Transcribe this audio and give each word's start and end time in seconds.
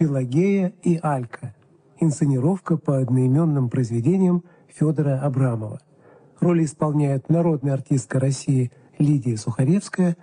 «Пелагея 0.00 0.72
и 0.82 0.98
Алька». 1.02 1.54
Инсценировка 1.98 2.78
по 2.78 2.96
одноименным 2.96 3.68
произведениям 3.68 4.44
Федора 4.66 5.20
Абрамова. 5.20 5.82
Роли 6.40 6.64
исполняют 6.64 7.28
народная 7.28 7.74
артистка 7.74 8.18
России 8.18 8.72
Лидия 8.98 9.36
Сухаревская 9.36 10.16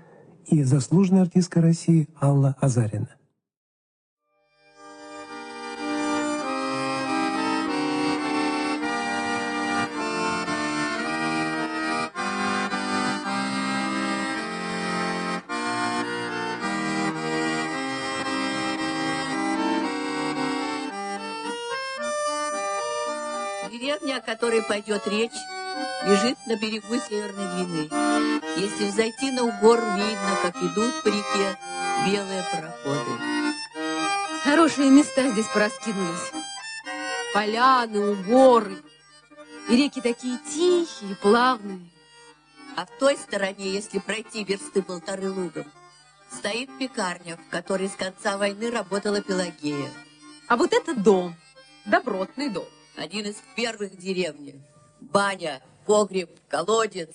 и 0.48 0.63
заслуженная 0.63 1.21
артистка 1.21 1.62
России 1.62 2.10
Алла 2.20 2.55
Азарина. 2.60 3.16
Пойдет 24.68 25.07
речь, 25.07 25.38
лежит 26.06 26.38
на 26.46 26.56
берегу 26.56 26.96
Северной 26.98 27.66
Двины. 27.66 27.89
Если 28.57 28.86
взойти 28.88 29.32
на 29.32 29.43
угор, 29.43 29.80
видно, 29.80 30.38
как 30.42 30.56
идут 30.57 31.04
по 31.04 31.07
реке 31.07 31.57
белые 32.06 32.44
пароходы. 32.52 33.12
Хорошие 34.44 34.90
места 34.90 35.30
здесь 35.30 35.48
пораскинулись. 35.48 36.31
Поляны, 37.34 38.12
угоры. 38.12 38.78
И 39.70 39.76
реки 39.76 40.02
такие 40.02 40.38
тихие, 40.40 41.16
плавные. 41.16 41.90
А 42.76 42.86
в 42.86 42.90
той 43.00 43.18
стороне, 43.18 43.72
если 43.72 44.00
пройти 44.00 44.44
версты 44.44 44.81
полторы 44.81 45.31
лугом, 45.31 45.66
стоит 46.31 46.70
пекарня, 46.78 47.38
в 47.38 47.50
которой 47.50 47.90
с 47.90 47.95
конца 47.95 48.38
войны 48.38 48.72
работала 48.72 49.22
Пелагея. 49.22 49.90
А 50.48 50.56
вот 50.56 50.73
это 50.73 50.95
дом, 50.95 51.36
добротный 51.86 52.50
дом. 52.50 52.66
Один 52.98 53.28
из 53.28 53.36
первых 53.56 53.92
в 53.92 53.98
деревне. 53.98 54.56
Баня, 55.00 55.62
погреб, 55.86 56.31
колодец. 56.50 57.09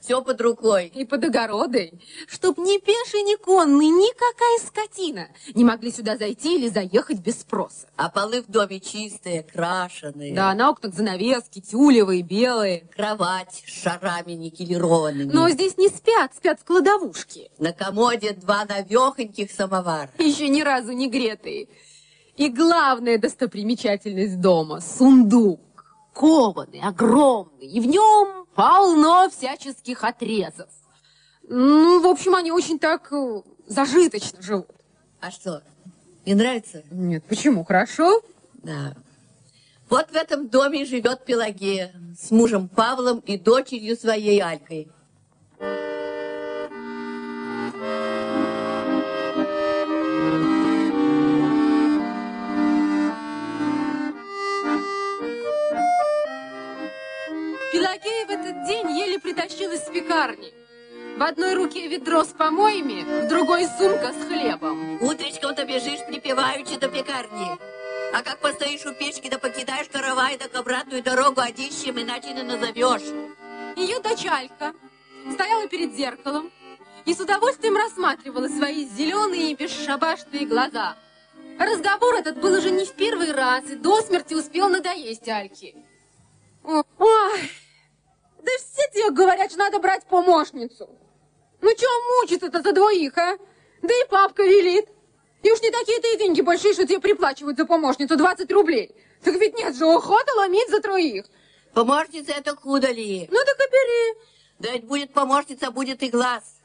Все 0.00 0.22
под 0.22 0.40
рукой. 0.40 0.92
И 0.94 1.04
под 1.04 1.24
огородой. 1.24 1.92
Чтоб 2.28 2.56
ни 2.58 2.78
пеший, 2.78 3.22
ни 3.22 3.36
конный, 3.36 3.88
никакая 3.88 4.58
скотина 4.64 5.28
не 5.54 5.64
могли 5.64 5.90
сюда 5.90 6.16
зайти 6.16 6.56
или 6.56 6.68
заехать 6.68 7.20
без 7.20 7.40
спроса. 7.40 7.88
А 7.96 8.10
полы 8.10 8.42
в 8.42 8.46
доме 8.46 8.80
чистые, 8.80 9.42
крашеные. 9.42 10.34
Да, 10.34 10.54
на 10.54 10.70
окнах 10.70 10.94
занавески, 10.94 11.60
тюлевые, 11.60 12.22
белые. 12.22 12.86
Кровать 12.94 13.64
с 13.66 13.82
шарами 13.82 14.32
никелированными. 14.32 15.32
Но 15.32 15.48
здесь 15.48 15.78
не 15.78 15.88
спят, 15.88 16.32
спят 16.36 16.60
в 16.60 16.64
кладовушке. 16.64 17.50
На 17.58 17.72
комоде 17.72 18.34
два 18.34 18.66
навехоньких 18.66 19.50
самовара. 19.50 20.10
Еще 20.18 20.48
ни 20.48 20.60
разу 20.60 20.92
не 20.92 21.08
гретые. 21.08 21.68
И 22.36 22.48
главная 22.48 23.18
достопримечательность 23.18 24.40
дома– 24.40 24.80
сундук. 24.98 25.60
Кованый, 26.12 26.80
огромный, 26.80 27.66
и 27.66 27.80
в 27.80 27.86
нем 27.86 28.46
полно 28.54 29.28
всяческих 29.30 30.04
отрезов. 30.04 30.68
Ну, 31.48 32.00
в 32.00 32.06
общем, 32.06 32.36
они 32.36 32.52
очень 32.52 32.78
так 32.78 33.12
э, 33.12 33.42
зажиточно 33.66 34.40
живут. 34.40 34.68
А 35.20 35.32
что, 35.32 35.62
не 36.24 36.34
нравится? 36.34 36.84
Нет, 36.90 37.24
почему? 37.24 37.64
Хорошо? 37.64 38.22
Да. 38.62 38.94
Вот 39.90 40.08
в 40.10 40.14
этом 40.14 40.48
доме 40.48 40.84
живет 40.84 41.24
Пелагея 41.24 41.92
с 42.18 42.30
мужем 42.30 42.68
Павлом 42.68 43.18
и 43.18 43.36
дочерью 43.36 43.96
своей 43.96 44.40
Алькой. 44.40 44.88
Пелагея 58.04 58.26
в 58.26 58.30
этот 58.30 58.66
день 58.66 58.90
еле 58.98 59.18
притащилась 59.18 59.84
с 59.84 59.90
пекарни. 59.90 60.52
В 61.16 61.22
одной 61.22 61.54
руке 61.54 61.88
ведро 61.88 62.24
с 62.24 62.28
помоями, 62.28 63.02
в 63.24 63.28
другой 63.28 63.66
сумка 63.78 64.12
с 64.12 64.26
хлебом. 64.26 65.02
Утречком-то 65.02 65.64
бежишь 65.64 66.04
припеваючи 66.06 66.76
до 66.76 66.88
пекарни. 66.88 67.48
А 68.12 68.22
как 68.22 68.40
постоишь 68.40 68.84
у 68.84 68.92
печки, 68.92 69.28
да 69.30 69.38
покидаешь 69.38 69.88
каравай, 69.88 70.36
так 70.36 70.54
обратную 70.54 71.02
дорогу 71.02 71.40
одищем, 71.40 71.98
иначе 71.98 72.32
не 72.34 72.42
назовешь. 72.42 73.08
Ее 73.76 74.00
дочалька 74.00 74.74
стояла 75.32 75.66
перед 75.68 75.94
зеркалом 75.94 76.52
и 77.06 77.14
с 77.14 77.20
удовольствием 77.20 77.76
рассматривала 77.76 78.48
свои 78.48 78.84
зеленые 78.84 79.52
и 79.52 79.54
бесшабашные 79.54 80.46
глаза. 80.46 80.96
Разговор 81.58 82.16
этот 82.16 82.38
был 82.38 82.52
уже 82.52 82.70
не 82.70 82.84
в 82.84 82.92
первый 82.92 83.32
раз 83.32 83.64
и 83.70 83.76
до 83.76 84.02
смерти 84.02 84.34
успел 84.34 84.68
надоесть 84.68 85.28
Альке. 85.28 85.74
Ой, 86.64 86.84
да 88.44 88.50
все 88.58 88.82
тебе 88.92 89.10
говорят, 89.10 89.50
что 89.50 89.58
надо 89.58 89.78
брать 89.78 90.04
помощницу. 90.06 90.88
Ну 91.60 91.74
чего 91.74 92.20
мучиться-то 92.20 92.62
за 92.62 92.72
двоих, 92.72 93.16
а? 93.16 93.38
Да 93.82 93.94
и 93.94 94.08
папка 94.08 94.42
велит. 94.42 94.86
И 95.42 95.50
уж 95.50 95.60
не 95.62 95.70
такие-то 95.70 96.08
и 96.08 96.18
деньги 96.18 96.40
большие, 96.40 96.74
что 96.74 96.86
тебе 96.86 97.00
приплачивают 97.00 97.56
за 97.56 97.66
помощницу 97.66 98.16
20 98.16 98.50
рублей. 98.52 98.94
Так 99.22 99.34
ведь 99.36 99.56
нет 99.56 99.74
же, 99.76 99.86
охота 99.86 100.34
ломить 100.36 100.68
за 100.68 100.80
троих. 100.80 101.24
Помощница 101.72 102.32
это 102.32 102.54
худо 102.54 102.90
ли? 102.90 103.28
Ну 103.30 103.38
так 103.44 103.56
и 103.56 103.70
бери. 103.70 104.20
Да 104.58 104.72
ведь 104.72 104.86
будет 104.86 105.12
помощница, 105.12 105.70
будет 105.70 106.02
и 106.02 106.10
глаз. 106.10 106.60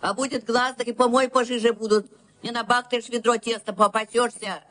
А 0.00 0.14
будет 0.14 0.44
глаз, 0.44 0.74
так 0.76 0.88
и 0.88 0.92
помой 0.92 1.28
пожиже 1.28 1.72
будут. 1.72 2.06
Не 2.42 2.50
набахтаешь 2.50 3.08
ведро 3.08 3.36
теста, 3.36 3.72
попасешься. 3.72 4.62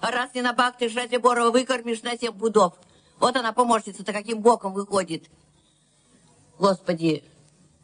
А 0.00 0.10
раз 0.10 0.34
не 0.34 0.42
набахтаешь, 0.42 0.94
разве 0.94 1.18
Борова 1.18 1.50
выкормишь 1.50 2.02
на 2.02 2.16
семь 2.16 2.32
пудов? 2.32 2.74
Вот 3.18 3.36
она, 3.36 3.52
помощница-то, 3.52 4.12
каким 4.12 4.40
боком 4.40 4.72
выходит. 4.72 5.24
Господи, 6.58 7.24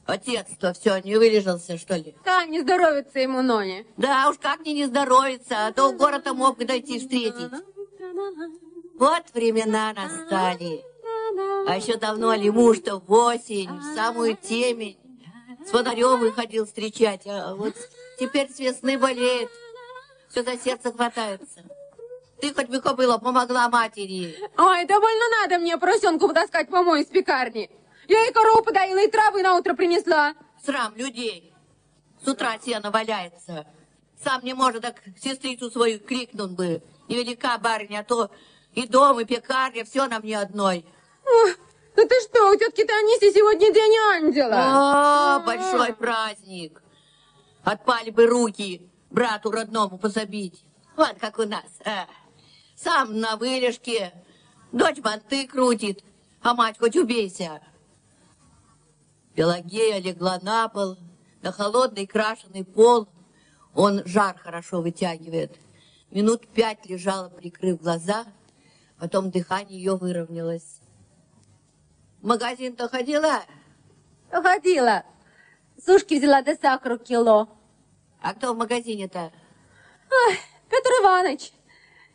отец-то 0.06 0.72
все, 0.72 0.98
не 0.98 1.16
вылежался, 1.16 1.78
что 1.78 1.96
ли? 1.96 2.14
Да, 2.24 2.44
не 2.46 2.60
здоровится 2.60 3.18
ему 3.18 3.42
Ноне. 3.42 3.86
Да 3.96 4.28
уж 4.30 4.38
как 4.38 4.60
мне 4.60 4.74
не 4.74 4.86
здоровится, 4.86 5.66
а 5.66 5.72
то 5.72 5.90
в 5.90 5.96
город 5.96 6.26
мог 6.32 6.58
бы 6.58 6.64
дойти 6.64 6.98
встретить. 6.98 7.50
Вот 8.98 9.24
времена 9.34 9.92
настали. 9.92 10.84
А 11.66 11.76
еще 11.76 11.96
давно 11.96 12.34
ли 12.34 12.50
муж-то 12.50 12.98
в 12.98 13.12
осень, 13.12 13.70
в 13.70 13.94
самую 13.94 14.36
темень, 14.36 14.98
с 15.64 15.70
фонарем 15.70 16.20
выходил 16.20 16.66
встречать, 16.66 17.22
а 17.26 17.54
вот 17.54 17.74
теперь 18.18 18.50
с 18.50 18.58
весны 18.58 18.98
болеет, 18.98 19.50
все 20.30 20.42
за 20.42 20.56
сердце 20.56 20.92
хватается. 20.92 21.62
Ты 22.40 22.54
хоть 22.54 22.68
бы 22.68 22.80
кобыла 22.80 23.18
помогла 23.18 23.68
матери. 23.68 24.36
Ой, 24.56 24.84
довольно 24.84 25.24
надо 25.42 25.58
мне 25.58 25.76
поросенку 25.76 26.28
потаскать 26.28 26.68
помой 26.68 27.02
из 27.02 27.06
пекарни. 27.06 27.70
Я 28.08 28.26
и 28.26 28.32
корову 28.32 28.62
подоила, 28.62 28.98
и 29.04 29.10
травы 29.10 29.42
на 29.42 29.56
утро 29.56 29.74
принесла. 29.74 30.34
Срам 30.64 30.96
людей. 30.96 31.52
С 32.24 32.26
утра 32.26 32.58
сено 32.58 32.90
валяется. 32.90 33.66
Сам 34.24 34.42
не 34.42 34.54
может, 34.54 34.82
так 34.82 34.96
сестрицу 35.20 35.70
свою 35.70 36.00
крикнул 36.00 36.48
бы. 36.48 36.82
Невелика 37.06 37.58
барыня, 37.58 38.00
а 38.00 38.04
то 38.04 38.30
и 38.74 38.86
дом, 38.86 39.20
и 39.20 39.24
пекарня, 39.24 39.84
все 39.84 40.06
на 40.06 40.18
мне 40.20 40.38
одной. 40.38 40.84
Ой, 41.24 41.54
да 41.94 42.06
ты 42.06 42.20
что, 42.22 42.50
у 42.50 42.56
тетки 42.56 42.84
Таниси 42.84 43.32
сегодня 43.32 43.72
день 43.72 43.96
ангела. 44.14 45.36
О, 45.36 45.40
большой 45.40 45.92
праздник. 45.92 46.82
Отпали 47.62 48.10
бы 48.10 48.26
руки 48.26 48.90
брату 49.10 49.50
родному 49.50 49.98
позабить. 49.98 50.64
Вот 50.96 51.16
как 51.20 51.38
у 51.38 51.44
нас. 51.44 51.64
а. 51.84 52.06
Сам 52.76 53.20
на 53.20 53.36
вылежке, 53.36 54.12
дочь 54.72 54.98
банты 54.98 55.46
крутит, 55.46 56.02
а 56.42 56.54
мать 56.54 56.78
хоть 56.78 56.96
убейся. 56.96 57.60
Пелагея 59.38 60.00
легла 60.00 60.40
на 60.42 60.68
пол, 60.68 60.98
на 61.42 61.52
холодный 61.52 62.08
крашеный 62.08 62.64
пол. 62.64 63.06
Он 63.72 64.02
жар 64.04 64.36
хорошо 64.36 64.82
вытягивает. 64.82 65.56
Минут 66.10 66.48
пять 66.48 66.84
лежала, 66.86 67.28
прикрыв 67.28 67.80
глаза, 67.80 68.24
потом 68.98 69.30
дыхание 69.30 69.78
ее 69.78 69.94
выровнялось. 69.94 70.80
В 72.20 72.26
магазин-то 72.26 72.88
ходила? 72.88 73.44
Ходила. 74.28 75.04
Сушки 75.86 76.14
взяла 76.14 76.42
до 76.42 76.56
сахару 76.56 76.98
кило. 76.98 77.48
А 78.20 78.34
кто 78.34 78.54
в 78.54 78.56
магазине-то? 78.56 79.30
Петр 80.68 80.90
Иванович. 81.00 81.52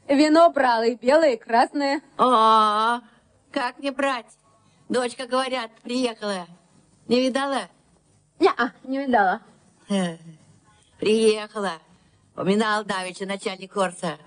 Вино 0.10 0.52
брал 0.52 0.84
и 0.84 0.96
белое, 0.96 1.36
и 1.36 1.38
красное. 1.38 2.02
О, 2.18 3.00
как 3.54 3.80
не 3.80 3.92
брать? 3.92 4.38
Дочка, 4.90 5.26
говорят, 5.26 5.72
приехала. 5.84 6.48
Не 7.08 7.20
видала? 7.22 7.70
Не-а, 8.40 8.72
не 8.84 9.06
видала. 9.06 9.42
Э, 9.90 10.18
Приехала. 11.00 11.74
Поминал 12.34 12.84
Давича, 12.84 13.26
начальник 13.26 13.74
Корса. 13.74 14.18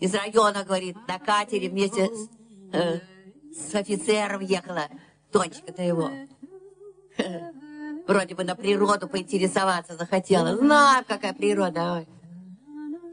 Из 0.00 0.14
района, 0.14 0.64
говорит, 0.64 0.96
на 1.08 1.18
катере 1.18 1.68
вместе 1.68 2.06
с, 2.06 2.28
э, 2.72 3.00
с 3.52 3.74
офицером 3.74 4.40
ехала. 4.40 4.88
Тончика-то 5.32 5.82
его. 5.82 6.10
Э, 7.18 7.52
Вроде 8.06 8.34
бы 8.34 8.44
на 8.44 8.54
природу 8.54 9.08
поинтересоваться 9.08 9.96
захотела. 9.96 10.56
Знаю, 10.56 11.04
какая 11.06 11.32
природа. 11.32 11.94
Ой. 11.94 12.08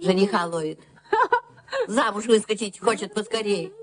Жениха 0.02 0.46
ловит. 0.46 0.80
Замуж 1.88 2.26
выскочить 2.26 2.80
хочет 2.80 3.14
поскорей. 3.14 3.74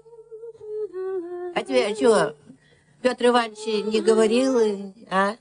А 1.55 1.63
тебе 1.63 1.95
что, 1.95 2.37
Петр 3.03 3.27
Иванович 3.27 3.85
не 3.85 4.01
говорил, 4.01 4.93
а? 5.11 5.37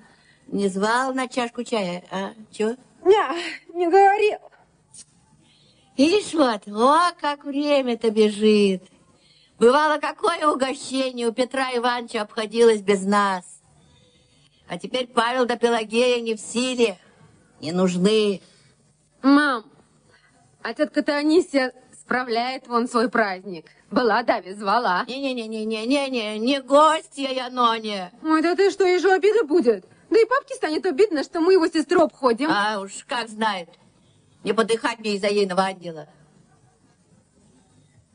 Не 0.48 0.68
звал 0.68 1.14
на 1.14 1.28
чашку 1.28 1.64
чая, 1.64 2.04
а? 2.12 2.34
Чего? 2.52 2.76
Не, 3.04 3.76
не 3.76 3.88
говорил. 3.88 4.38
Видишь, 5.98 6.34
вот, 6.34 6.68
о, 6.68 7.12
как 7.20 7.44
время-то 7.44 8.12
бежит. 8.12 8.84
Бывало, 9.58 9.98
какое 9.98 10.48
угощение 10.48 11.28
у 11.28 11.34
Петра 11.34 11.76
Ивановича 11.76 12.22
обходилось 12.22 12.82
без 12.82 13.04
нас. 13.04 13.44
А 14.68 14.78
теперь 14.78 15.08
Павел 15.08 15.48
да 15.48 15.56
Пелагея 15.56 16.22
не 16.22 16.36
в 16.36 16.40
силе, 16.40 17.00
не 17.60 17.72
нужны. 17.72 18.42
Мам, 19.24 19.66
а 20.62 20.74
тетка-то 20.76 21.16
Анисия 21.16 21.74
справляет 22.08 22.68
вон 22.68 22.88
свой 22.88 23.10
праздник. 23.10 23.66
Была, 23.92 24.24
да, 24.24 24.42
звала. 24.56 25.04
Не-не-не-не-не-не, 25.08 26.40
не 26.40 26.62
гостья 26.62 27.30
я, 27.30 27.50
Ноня. 27.50 28.14
Ой, 28.24 28.42
да 28.42 28.56
ты 28.56 28.72
что, 28.72 28.86
ежу 28.86 29.12
обида 29.12 29.44
будет? 29.44 29.86
Да 30.10 30.18
и 30.18 30.24
папке 30.24 30.56
станет 30.56 30.86
обидно, 30.86 31.24
что 31.24 31.42
мы 31.42 31.54
его 31.54 31.68
сестру 31.68 32.04
обходим. 32.04 32.50
А 32.50 32.80
уж 32.80 33.04
как 33.06 33.28
знает. 33.28 33.68
Не 34.46 34.54
подыхать 34.54 35.00
мне 35.00 35.16
из-за 35.16 35.28
ейного 35.28 35.64
ангела. 35.64 36.08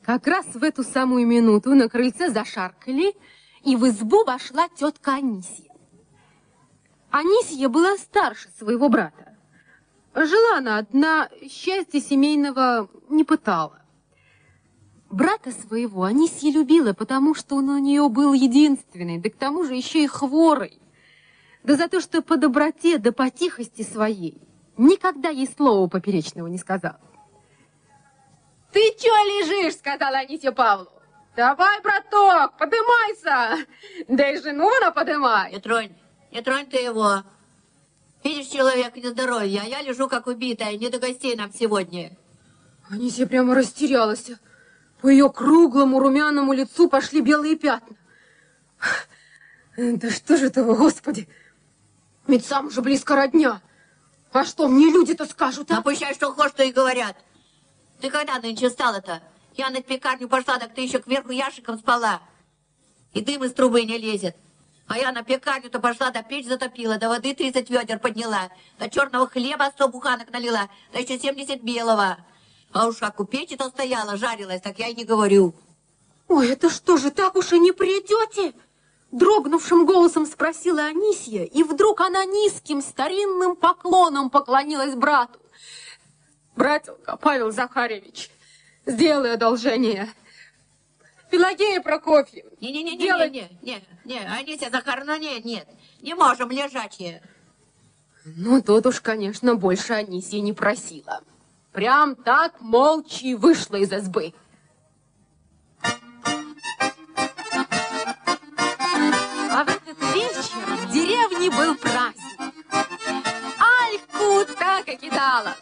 Как 0.03 0.27
раз 0.27 0.47
в 0.47 0.65
эту 0.65 0.85
самую 0.85 1.27
минуту 1.27 1.75
на 1.75 1.91
крыльце 1.91 2.31
зашаркали, 2.31 3.15
и 3.63 3.77
в 3.77 3.87
избу 3.89 4.25
вошла 4.25 4.69
тетка 4.75 5.17
Анисия. 5.17 5.71
Анисия 7.11 7.69
была 7.69 7.99
старше 7.99 8.49
своего 8.59 8.89
брата. 8.89 9.37
Жила 10.15 10.57
она 10.57 10.79
одна, 10.79 11.29
счастья 11.51 12.01
семейного 12.01 12.89
не 13.11 13.25
пытала. 13.25 13.82
Брата 15.13 15.53
своего 15.53 16.05
Анисия 16.05 16.51
любила, 16.51 16.95
потому 16.95 17.35
что 17.35 17.57
он 17.57 17.69
у 17.69 17.77
нее 17.77 18.09
был 18.09 18.33
единственный, 18.33 19.19
да 19.19 19.29
к 19.29 19.37
тому 19.37 19.63
же 19.63 19.75
еще 19.75 20.03
и 20.03 20.07
хворый. 20.07 20.81
Да 21.63 21.77
за 21.77 21.87
то, 21.89 22.01
что 22.01 22.23
по 22.23 22.39
доброте 22.39 22.97
да 22.97 23.13
по 23.13 23.29
тихости 23.29 23.83
своей 23.83 24.41
никогда 24.79 25.29
ей 25.29 25.47
слова 25.47 25.87
поперечного 25.87 26.47
не 26.47 26.57
сказал. 26.57 26.95
«Ты 28.73 28.81
чё 28.99 29.11
лежишь?»— 29.11 29.75
сказала 29.77 30.17
Анисия 30.17 30.51
Павлу. 30.51 30.89
«Давай, 31.37 31.83
браток, 31.83 32.57
подымайся! 32.57 33.67
Да 34.09 34.31
и 34.31 34.41
жену 34.41 34.71
она 34.79 34.93
подымай!» 34.93 35.53
Не 35.53 35.61
тронь, 35.61 35.93
не 36.31 36.41
тронь 36.41 36.65
ты 36.65 36.79
его. 36.79 37.23
Видишь, 38.25 38.47
человек 38.47 38.97
нездоровье, 38.97 39.61
а 39.63 39.69
я 39.69 39.83
лежу 39.83 40.09
как 40.09 40.27
убитая, 40.27 40.75
не 40.79 40.89
до 40.89 40.99
гостей 40.99 41.37
нам 41.37 41.53
сегодня. 41.53 42.17
Анисия 42.89 43.27
прямо 43.27 43.55
растерялась. 43.55 44.31
По 45.03 45.09
ее 45.09 45.29
круглому 45.31 45.99
румяному 45.99 46.53
лицу 46.53 46.89
пошли 46.89 47.21
белые 47.21 47.57
пятна. 47.57 47.97
Да 49.77 50.11
что 50.11 50.37
же 50.37 50.47
это 50.47 50.63
вы, 50.63 50.77
Господи! 50.77 51.29
Ведь 52.29 52.47
сам 52.47 52.69
уже 52.69 52.83
близко 52.83 53.17
родня. 53.17 53.61
А 54.33 54.45
что 54.45 54.69
мне 54.69 54.87
люди-то 54.87 55.27
скажут, 55.27 55.73
а? 55.73 55.77
Напущай, 55.77 56.15
что 56.15 56.33
хочешь, 56.33 56.53
что 56.53 56.63
и 56.63 56.73
говорят. 56.73 57.17
Ты 58.01 58.11
когда 58.11 58.39
нынче 58.39 58.71
стала-то? 58.71 59.21
Я 59.57 59.71
на 59.71 59.83
пекарню 59.83 60.29
пошла, 60.29 60.59
так 60.59 60.73
ты 60.73 60.83
еще 60.83 61.01
кверху 61.01 61.33
ящиком 61.33 61.79
спала. 61.79 62.23
И 63.13 63.21
дым 63.21 63.43
из 63.45 63.53
трубы 63.53 63.83
не 63.83 63.99
лезет. 63.99 64.37
А 64.87 64.99
я 64.99 65.11
на 65.11 65.25
пекарню-то 65.25 65.81
пошла, 65.81 66.11
да 66.11 66.23
печь 66.23 66.47
затопила, 66.47 66.97
до 66.99 67.09
воды 67.09 67.35
30 67.35 67.69
ведер 67.71 67.99
подняла, 67.99 68.51
до 68.79 68.89
черного 68.89 69.27
хлеба 69.27 69.71
100 69.75 69.89
буханок 69.89 70.31
налила, 70.31 70.69
да 70.93 71.01
еще 71.01 71.19
70 71.19 71.63
белого. 71.63 72.19
А 72.73 72.89
уж 72.89 72.97
как 72.97 73.21
у 73.21 73.25
печи-то 73.25 73.69
стояла, 73.69 74.17
жарилась, 74.17 74.61
так 74.61 74.79
я 74.79 74.89
и 74.89 74.95
не 74.95 75.05
говорю. 75.05 75.55
Ой, 76.29 76.49
это 76.51 76.71
что 76.71 76.97
же, 76.97 77.11
так 77.11 77.37
уж 77.37 77.53
и 77.53 77.59
не 77.59 77.73
придете? 77.73 78.55
Дрогнувшим 79.11 79.85
голосом 79.85 80.25
спросила 80.25 80.85
Анисия, 80.85 81.45
и 81.45 81.63
вдруг 81.63 82.01
она 82.01 82.25
низким 82.25 82.81
старинным 82.81 83.57
поклоном 83.57 84.31
поклонилась 84.31 84.95
брату. 84.95 85.39
Братилка 86.57 87.17
Павел 87.19 87.51
Захаревич, 87.53 88.31
сделай 88.87 89.35
одолжение. 89.35 90.09
Пелагея 91.31 91.81
Прокофьевна. 91.81 92.51
Не-не-не, 92.61 92.97
делай- 92.97 93.31
не, 93.31 93.51
не, 93.63 93.83
не, 94.05 94.19
Анися 94.21 94.71
Захаровна, 94.71 95.19
нет, 95.19 95.45
нет, 95.45 95.67
не 96.01 96.15
можем 96.15 96.51
лежачие. 96.51 97.23
Ну, 98.25 98.63
тут 98.63 98.87
уж, 98.87 99.01
конечно, 99.01 99.57
больше 99.57 99.93
Анисия 99.95 100.41
не 100.41 100.53
просила. 100.53 101.23
Прям 101.73 102.17
так 102.17 102.61
молча 102.61 103.25
и 103.25 103.35
вышла 103.35 103.77
из 103.77 103.91
избы. 103.91 104.35
А 109.51 109.65
в 109.65 109.69
этот 109.69 109.99
вечер 110.15 110.43
в 110.67 110.93
деревне 110.93 111.51
был 111.51 111.75
праздник. 111.77 112.55
Альку 113.59 114.45
так 114.59 114.87
и 114.89 114.97
кидала. 114.97 115.57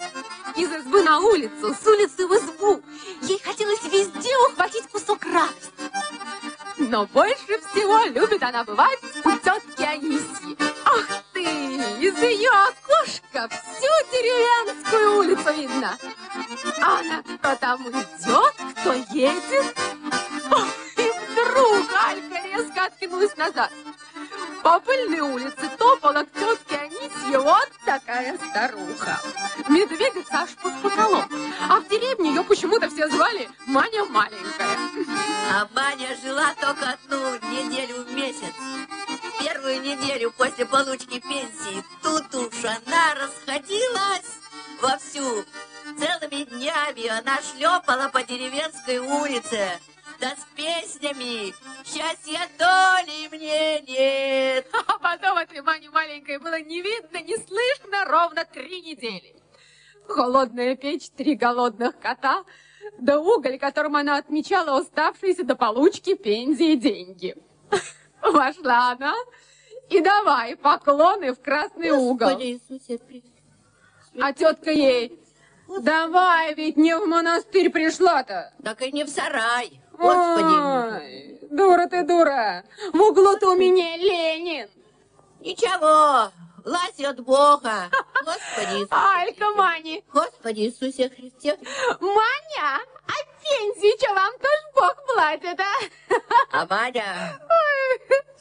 Из 0.56 0.72
избы 0.72 1.02
на 1.04 1.20
улицу, 1.20 1.74
с 1.74 1.86
улицы 1.86 2.26
в 2.26 2.32
избу. 2.32 2.82
Ей 3.22 3.38
хотелось 3.38 3.84
везде 3.84 4.36
ухватить 4.48 4.88
кусок 4.88 5.24
радости. 5.26 5.70
Но 6.78 7.06
больше 7.06 7.60
всего 7.70 8.04
любит 8.06 8.42
она 8.42 8.64
бывать 8.64 8.98
у 9.24 9.30
тетки 9.30 9.82
Анисьи. 9.82 10.56
Ах 10.84 11.22
ты, 11.32 11.44
из 11.44 12.18
ее 12.18 12.50
окошка 12.50 13.19
всю 13.32 13.92
деревенскую 14.12 15.18
улицу 15.18 15.52
видно. 15.54 15.96
А 16.82 17.02
на 17.02 17.22
кто 17.22 17.54
там 17.56 17.88
идет, 17.88 18.54
кто 18.80 18.92
едет. 18.92 19.76
Ох, 20.50 20.66
и 20.96 21.12
вдруг 21.30 21.86
Алька 22.06 22.46
резко 22.46 22.84
откинулась 22.86 23.36
назад. 23.36 23.70
По 24.62 24.78
пыльной 24.80 25.20
улице 25.20 25.70
топала 25.78 26.24
к 26.24 26.32
тетке 26.32 26.76
Анисье 26.76 27.38
вот 27.38 27.70
такая 27.86 28.36
старуха. 28.36 29.20
Медведица 29.68 30.42
аж 30.42 30.50
под 30.56 30.82
потолок. 30.82 31.24
А 31.68 31.80
в 31.80 31.88
деревне 31.88 32.30
ее 32.30 32.44
почему-то 32.44 32.88
все 32.90 33.08
звали 33.08 33.48
Маня 33.66 34.04
Маленькая. 34.06 34.76
А 35.52 35.68
Маня 35.74 36.08
жила 36.22 36.52
только 36.60 36.90
одну 36.90 37.36
неделю 37.50 38.04
в 38.04 38.12
месяц. 38.12 38.54
Первую 39.70 39.86
неделю 39.86 40.32
после 40.32 40.66
получки 40.66 41.20
пенсии. 41.20 41.84
Тут 42.02 42.34
уж 42.34 42.64
она 42.64 43.14
расходилась 43.14 44.40
вовсю. 44.82 45.44
Целыми 45.96 46.42
днями 46.42 47.06
она 47.06 47.38
шлепала 47.40 48.08
по 48.08 48.20
деревенской 48.24 48.98
улице. 48.98 49.78
Да 50.20 50.30
с 50.30 50.44
песнями 50.56 51.54
«Счастья 51.84 52.48
доли 52.58 53.28
мне 53.30 53.80
нет». 53.82 54.66
А 54.88 54.98
потом 54.98 55.38
этой 55.38 55.62
Мани 55.62 55.88
маленькой 55.88 56.38
было 56.38 56.60
не 56.60 56.82
видно, 56.82 57.18
не 57.22 57.36
слышно 57.36 58.06
ровно 58.06 58.44
три 58.44 58.82
недели. 58.82 59.36
Холодная 60.08 60.74
печь, 60.74 61.10
три 61.10 61.36
голодных 61.36 61.96
кота, 62.00 62.44
да 62.98 63.20
уголь, 63.20 63.58
которым 63.60 63.94
она 63.94 64.16
отмечала 64.16 64.80
уставшиеся 64.80 65.44
до 65.44 65.54
получки 65.54 66.16
пенсии 66.16 66.74
деньги. 66.74 67.36
Вошла 68.20 68.90
она 68.90 69.14
и 69.90 70.00
давай 70.00 70.56
поклоны 70.56 71.34
в 71.34 71.40
красный 71.42 71.90
угол. 71.90 72.28
Господи 72.28 72.44
Иисусе 72.52 72.98
Христе. 72.98 73.28
А 74.20 74.32
тетка 74.32 74.70
ей, 74.70 75.20
давай, 75.80 76.54
ведь 76.54 76.76
не 76.76 76.96
в 76.96 77.06
монастырь 77.06 77.70
пришла-то. 77.70 78.52
Так 78.64 78.82
и 78.82 78.92
не 78.92 79.04
в 79.04 79.08
сарай. 79.08 79.80
Господи. 79.92 80.54
Ой, 80.94 81.38
дура 81.50 81.86
ты, 81.86 82.04
дура. 82.04 82.64
В 82.92 83.00
углу-то 83.00 83.50
у 83.50 83.56
меня 83.56 83.96
Ленин. 83.96 84.68
Ничего, 85.40 86.30
власть 86.64 87.02
от 87.04 87.20
Бога. 87.20 87.90
Господи 88.24 88.74
Иисусе. 88.74 88.88
Алька 88.90 89.50
Мани. 89.56 90.04
Господи 90.12 90.60
Иисусе 90.60 91.08
Христе. 91.08 91.58
Маня, 92.00 92.80
а 93.06 93.29
пенсию 93.42 93.96
что, 93.98 94.14
вам 94.14 94.32
тоже 94.38 94.62
Бог 94.74 95.06
платит, 95.06 95.60
а? 95.60 95.74
А 96.52 96.66
Маня 96.66 97.40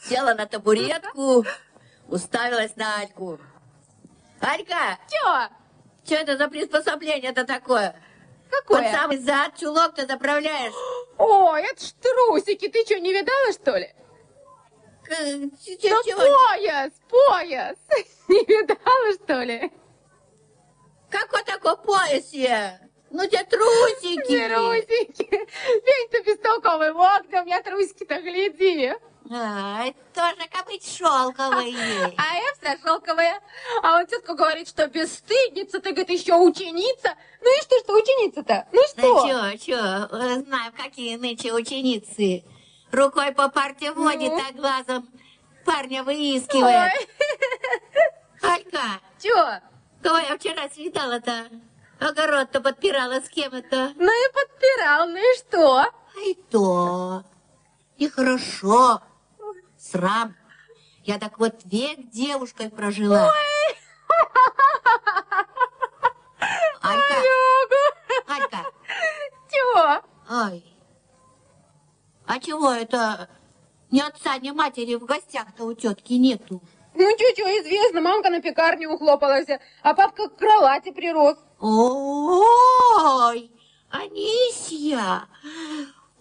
села 0.04 0.34
на 0.34 0.46
табуретку, 0.46 1.46
уставилась 2.08 2.76
на 2.76 3.00
Альку. 3.00 3.40
Алька, 4.42 4.98
Чё? 5.10 5.48
что 6.06 6.16
это 6.16 6.38
за 6.38 6.48
приспособление-то 6.48 7.46
такое? 7.46 7.96
Под 8.50 8.60
Какое? 8.62 8.92
самый 8.92 9.18
зад 9.18 9.56
чулок-то 9.58 10.08
заправляешь. 10.08 10.74
Ой, 11.18 11.62
это 11.64 11.84
ж 11.86 11.92
трусики. 12.02 12.68
Ты 12.68 12.84
что, 12.84 12.98
не 13.00 13.14
видала, 13.14 13.52
что 13.54 13.78
ли? 13.78 13.94
К- 15.04 15.10
Да 15.10 16.04
чего? 16.04 16.20
пояс, 16.20 16.92
пояс. 17.10 17.78
Не 18.28 18.44
видала, 18.46 19.14
что 19.14 19.42
ли? 19.44 19.72
Какой 21.12 21.44
такой 21.44 21.78
поясе? 21.78 22.80
Ну, 23.12 23.28
те 23.28 23.44
трусики. 23.44 24.48
Трусики. 24.48 25.30
Вень 25.32 26.10
ты 26.12 26.22
бестолковый. 26.24 26.94
Да 27.32 27.42
у 27.42 27.46
меня 27.46 27.62
трусики-то, 27.64 28.22
гляди. 28.22 28.94
А, 29.32 29.86
это 29.86 29.98
тоже 30.16 30.48
копыть 30.52 30.86
шелковые. 30.98 31.76
А 32.18 32.36
я 32.36 32.54
вся 32.60 32.78
шелковая. 32.82 33.40
А 33.84 34.00
вот 34.00 34.10
тетка 34.10 34.34
говорит, 34.34 34.68
что 34.68 34.88
бесстыдница, 34.88 35.80
ты, 35.80 35.92
говорит, 35.92 36.10
еще 36.10 36.36
ученица. 36.36 37.16
Ну 37.42 37.58
и 37.58 37.62
что, 37.62 37.80
что 37.80 37.94
ученица-то? 37.94 38.68
Ну 38.72 38.82
Да 38.82 39.04
что? 39.04 39.28
чё, 39.28 39.58
чё, 39.58 40.18
э, 40.18 40.40
знаю, 40.46 40.72
какие 40.76 41.16
нынче 41.18 41.54
ученицы. 41.54 42.44
Рукой 42.92 43.32
по 43.34 43.50
парте 43.50 43.92
водит, 43.92 44.32
Ну? 44.32 44.42
а 44.50 44.52
глазом 44.54 45.08
парня 45.64 46.04
выискивает. 46.04 46.92
Ой, 48.42 48.52
Алька, 48.52 49.00
чё? 49.22 49.60
кого 50.02 50.18
я 50.18 50.38
вчера 50.38 50.68
свидала-то? 50.70 51.50
Огород-то 52.00 52.62
подпирала 52.62 53.20
с 53.20 53.30
кем 53.30 53.54
это? 53.54 53.92
Ну 53.96 54.06
и 54.10 54.34
подпирал, 54.34 55.08
ну 55.10 55.18
и 55.18 55.38
что? 55.38 55.78
А 55.80 55.92
и 56.26 56.34
то. 56.50 57.24
И 57.98 58.08
хорошо. 58.08 59.02
Срам. 59.78 60.36
Я 61.04 61.18
так 61.20 61.40
вот 61.40 61.56
век 61.66 62.10
девушкой 62.10 62.70
прожила. 62.70 63.32
Алька, 66.82 67.16
Алька, 68.28 68.58
Чё? 69.52 70.02
ай. 70.30 70.64
А 72.26 72.40
чего 72.40 72.72
это 72.72 73.28
ни 73.92 74.00
отца, 74.00 74.38
ни 74.38 74.52
матери 74.52 74.96
в 74.96 75.06
гостях-то 75.06 75.66
у 75.66 75.74
тетки 75.74 76.14
нету? 76.14 76.62
Ну 76.96 77.18
чё-чё, 77.18 77.46
известно, 77.62 78.02
мамка 78.02 78.30
на 78.30 78.42
пекарню 78.42 78.92
ухлопалась, 78.94 79.48
а 79.82 79.94
папка 79.94 80.30
к 80.30 80.38
кровати 80.38 80.92
прирос. 80.92 81.38
Ой, 81.62 83.52
Анисья, 83.90 85.28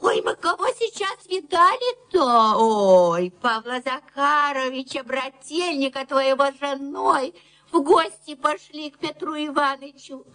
ой, 0.00 0.20
мы 0.22 0.34
кого 0.34 0.66
сейчас 0.76 1.26
видали-то? 1.26 2.56
Ой, 2.56 3.32
Павла 3.40 3.80
Захаровича, 3.80 5.04
брательника 5.04 6.04
твоего 6.06 6.46
женой, 6.60 7.34
в 7.70 7.80
гости 7.82 8.34
пошли 8.34 8.90
к 8.90 8.98
Петру 8.98 9.36
Ивановичу. 9.36 10.26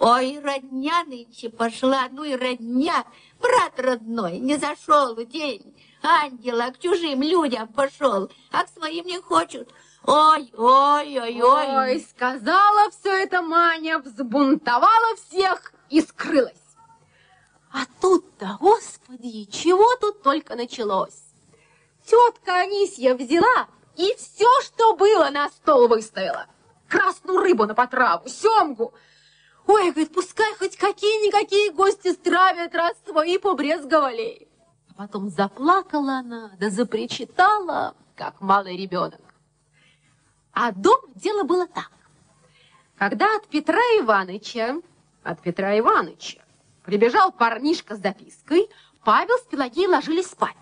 Ой, 0.00 0.40
родня 0.40 1.04
нынче 1.04 1.50
пошла, 1.50 2.08
ну 2.10 2.24
и 2.24 2.34
родня, 2.34 3.04
брат 3.40 3.78
родной, 3.78 4.38
не 4.38 4.56
зашел 4.56 5.14
день 5.24 5.76
ангела, 6.02 6.70
к 6.72 6.80
чужим 6.80 7.22
людям 7.22 7.68
пошел, 7.68 8.28
а 8.50 8.64
к 8.64 8.68
своим 8.70 9.06
не 9.06 9.20
хочет. 9.20 9.68
Ой, 10.04 10.52
ой, 10.56 11.18
ой, 11.20 11.42
ой. 11.42 11.66
Ой, 11.76 12.00
сказала 12.00 12.90
все 12.90 13.10
это 13.10 13.42
Маня, 13.42 13.98
взбунтовала 13.98 15.16
всех 15.16 15.72
и 15.90 16.00
скрылась. 16.00 16.54
А 17.72 17.80
тут-то, 18.00 18.56
господи, 18.60 19.44
чего 19.44 19.96
тут 19.96 20.22
только 20.22 20.56
началось. 20.56 21.22
Тетка 22.04 22.60
Анисья 22.60 23.14
взяла 23.14 23.68
и 23.96 24.14
все, 24.16 24.48
что 24.62 24.96
было, 24.96 25.28
на 25.30 25.50
стол 25.50 25.88
выставила. 25.88 26.46
Красную 26.88 27.40
рыбу 27.40 27.66
на 27.66 27.74
потраву, 27.74 28.28
семгу. 28.28 28.94
Ой, 29.66 29.90
говорит, 29.90 30.14
пускай 30.14 30.54
хоть 30.54 30.76
какие-никакие 30.78 31.70
гости 31.72 32.12
стравят, 32.12 32.74
раз 32.74 32.94
свои 33.06 33.36
побрезговали. 33.36 34.48
А 34.90 34.94
потом 35.02 35.28
заплакала 35.28 36.20
она, 36.20 36.52
да 36.58 36.70
запричитала, 36.70 37.94
как 38.16 38.40
малый 38.40 38.78
ребенок. 38.78 39.20
А 40.52 40.72
дома 40.72 41.08
дело 41.14 41.44
было 41.44 41.66
так. 41.66 41.90
Когда 42.96 43.36
от 43.36 43.46
Петра 43.48 43.80
Ивановича, 44.00 44.80
от 45.22 45.40
Петра 45.40 45.78
Ивановича, 45.78 46.40
прибежал 46.84 47.30
парнишка 47.30 47.96
с 47.96 48.00
запиской, 48.00 48.68
Павел 49.04 49.36
с 49.38 49.42
Пелагеей 49.42 49.86
ложились 49.86 50.26
спать. 50.26 50.56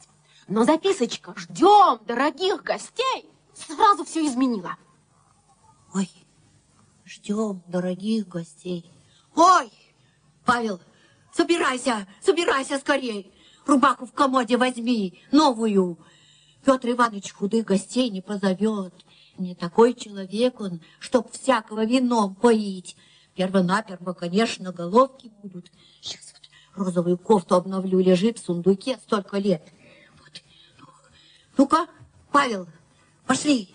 Но 0.49 0.65
записочка 0.65 1.35
«Ждем 1.37 2.05
дорогих 2.05 2.63
гостей» 2.63 3.29
сразу 3.55 4.05
все 4.05 4.27
изменила. 4.27 4.77
Ой, 5.95 6.11
ждем 7.05 7.63
дорогих 7.67 8.29
гостей. 8.29 8.91
Ой, 9.35 9.73
Павел, 10.45 10.81
собирайся, 11.33 12.07
собирайся 12.21 12.79
скорей. 12.79 13.33
Рубаху 13.67 14.07
в 14.07 14.13
комоде 14.13 14.57
возьми, 14.57 15.21
новую. 15.33 15.99
Петр 16.65 16.91
Иванович 16.91 17.33
худых 17.33 17.65
гостей 17.65 18.11
не 18.11 18.21
позовет. 18.21 18.95
Не 19.39 19.55
такой 19.55 19.95
человек 19.95 20.61
он, 20.61 20.81
чтоб 20.99 21.31
всякого 21.31 21.85
вином 21.85 22.35
поить. 22.35 22.97
Первонаперво, 23.35 24.15
конечно, 24.15 24.73
головки 24.73 25.31
будут. 25.43 25.71
Сейчас 26.01 26.33
вот 26.33 26.87
розовую 26.87 27.19
кофту 27.19 27.55
обновлю, 27.57 28.01
лежит 28.01 28.39
в 28.39 28.45
сундуке 28.45 28.97
столько 28.97 29.37
лет. 29.37 29.63
Вот. 30.19 30.43
Ну-ка, 31.59 31.87
Павел, 32.33 32.67
пошли. 33.27 33.75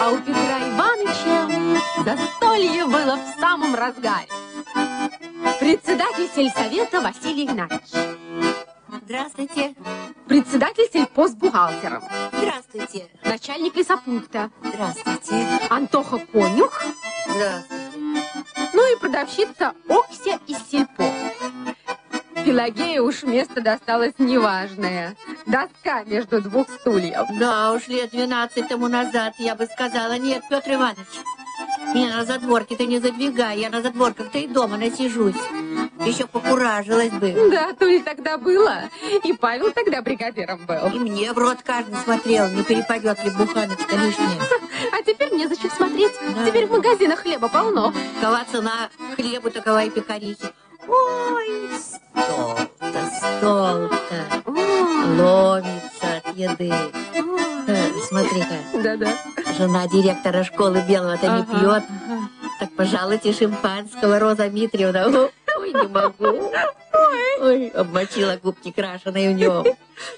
А 0.00 0.10
у 0.10 0.18
Петра 0.18 0.58
Ивановича 0.70 1.48
застолье 2.04 2.84
было 2.86 3.16
в 3.16 3.40
самом 3.40 3.74
разгаре. 3.74 4.28
Председатель 5.58 6.28
сельсовета 6.34 7.00
Василий 7.00 7.46
Игнатьевич, 7.46 7.90
Здравствуйте. 8.88 9.74
председатель 10.28 10.88
сельпосбухгалтером, 10.92 12.02
Здравствуйте. 12.32 13.08
начальник 13.24 13.76
лесопункта, 13.76 14.50
Здравствуйте. 14.62 15.46
Антоха 15.70 16.18
Конюх, 16.18 16.82
Здравствуйте. 17.28 18.22
ну 18.72 18.92
и 18.92 18.98
продавщица 19.00 19.72
Окся 19.88 20.38
из 20.46 20.58
сельпо. 20.70 21.04
Пелагея 22.44 23.02
уж 23.02 23.24
место 23.24 23.60
досталось 23.60 24.14
неважное. 24.18 25.16
Доска 25.46 26.04
между 26.04 26.40
двух 26.40 26.68
стульев. 26.70 27.26
Да 27.40 27.72
уж, 27.72 27.88
лет 27.88 28.10
12 28.10 28.68
тому 28.68 28.86
назад 28.86 29.34
я 29.38 29.56
бы 29.56 29.66
сказала, 29.66 30.16
нет, 30.16 30.44
Петр 30.48 30.74
Иванович, 30.74 31.06
меня 31.92 32.16
на 32.18 32.24
задворке-то 32.24 32.86
не 32.86 33.00
задвигай, 33.00 33.58
я 33.58 33.68
на 33.68 33.82
задворках-то 33.82 34.38
и 34.38 34.46
дома 34.46 34.76
насижусь. 34.76 35.34
Еще 36.04 36.26
покуражилась 36.26 37.10
бы. 37.12 37.32
Да, 37.50 37.72
то 37.72 37.86
ли 37.86 38.00
тогда 38.00 38.36
было. 38.38 38.82
И 39.24 39.32
Павел 39.32 39.72
тогда 39.72 40.02
бригадиром 40.02 40.64
был. 40.66 40.86
И 40.94 40.98
мне 40.98 41.32
в 41.32 41.38
рот 41.38 41.58
каждый 41.64 41.96
смотрел, 42.04 42.48
не 42.48 42.62
перепадет 42.62 43.22
ли 43.24 43.30
буханочка 43.30 43.96
лишняя. 43.96 44.40
А 44.92 45.02
теперь 45.02 45.32
незачем 45.32 45.70
смотреть. 45.70 46.12
Да. 46.34 46.44
Теперь 46.46 46.66
в 46.66 46.70
магазинах 46.70 47.20
хлеба 47.20 47.48
полно. 47.48 47.92
Какова 48.20 48.40
цена 48.50 48.90
хлебу 49.16 49.50
такова 49.50 49.82
и 49.84 49.90
пекарихи. 49.90 50.48
Ой, 50.86 51.70
стол-то, 51.78 53.10
стол-то, 53.38 54.42
ломится 55.16 56.22
от 56.24 56.36
еды. 56.36 56.72
Смотри-ка, 58.08 58.54
Да-да. 58.82 59.12
жена 59.58 59.88
директора 59.88 60.44
школы 60.44 60.82
белого-то 60.88 61.26
не 61.26 61.42
Ага, 61.42 61.58
пьет. 61.58 61.84
ага. 62.06 62.28
Так, 62.58 62.70
пожалуйте, 62.76 63.32
шимпанского, 63.32 64.18
Роза 64.18 64.48
Дмитриевна. 64.48 65.28
Ой, 65.58 65.72
не 65.72 65.88
могу. 65.88 66.52
Ой, 67.40 67.68
обмочила 67.68 68.38
губки 68.42 68.72
крашеные 68.72 69.34
в 69.34 69.38
нем. 69.38 69.66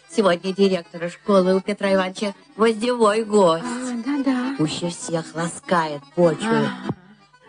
Сегодня 0.09 0.53
директора 0.55 1.09
школы 1.11 1.55
у 1.55 1.61
Петра 1.61 1.93
Ивановича 1.93 2.35
гвоздевой 2.57 3.25
гость. 3.25 3.65
А, 3.65 4.03
Да-да. 4.07 4.55
Пуще 4.57 4.89
всех 4.89 5.25
ласкает 5.35 6.03
почву. 6.15 6.49
Ага, 6.49 6.71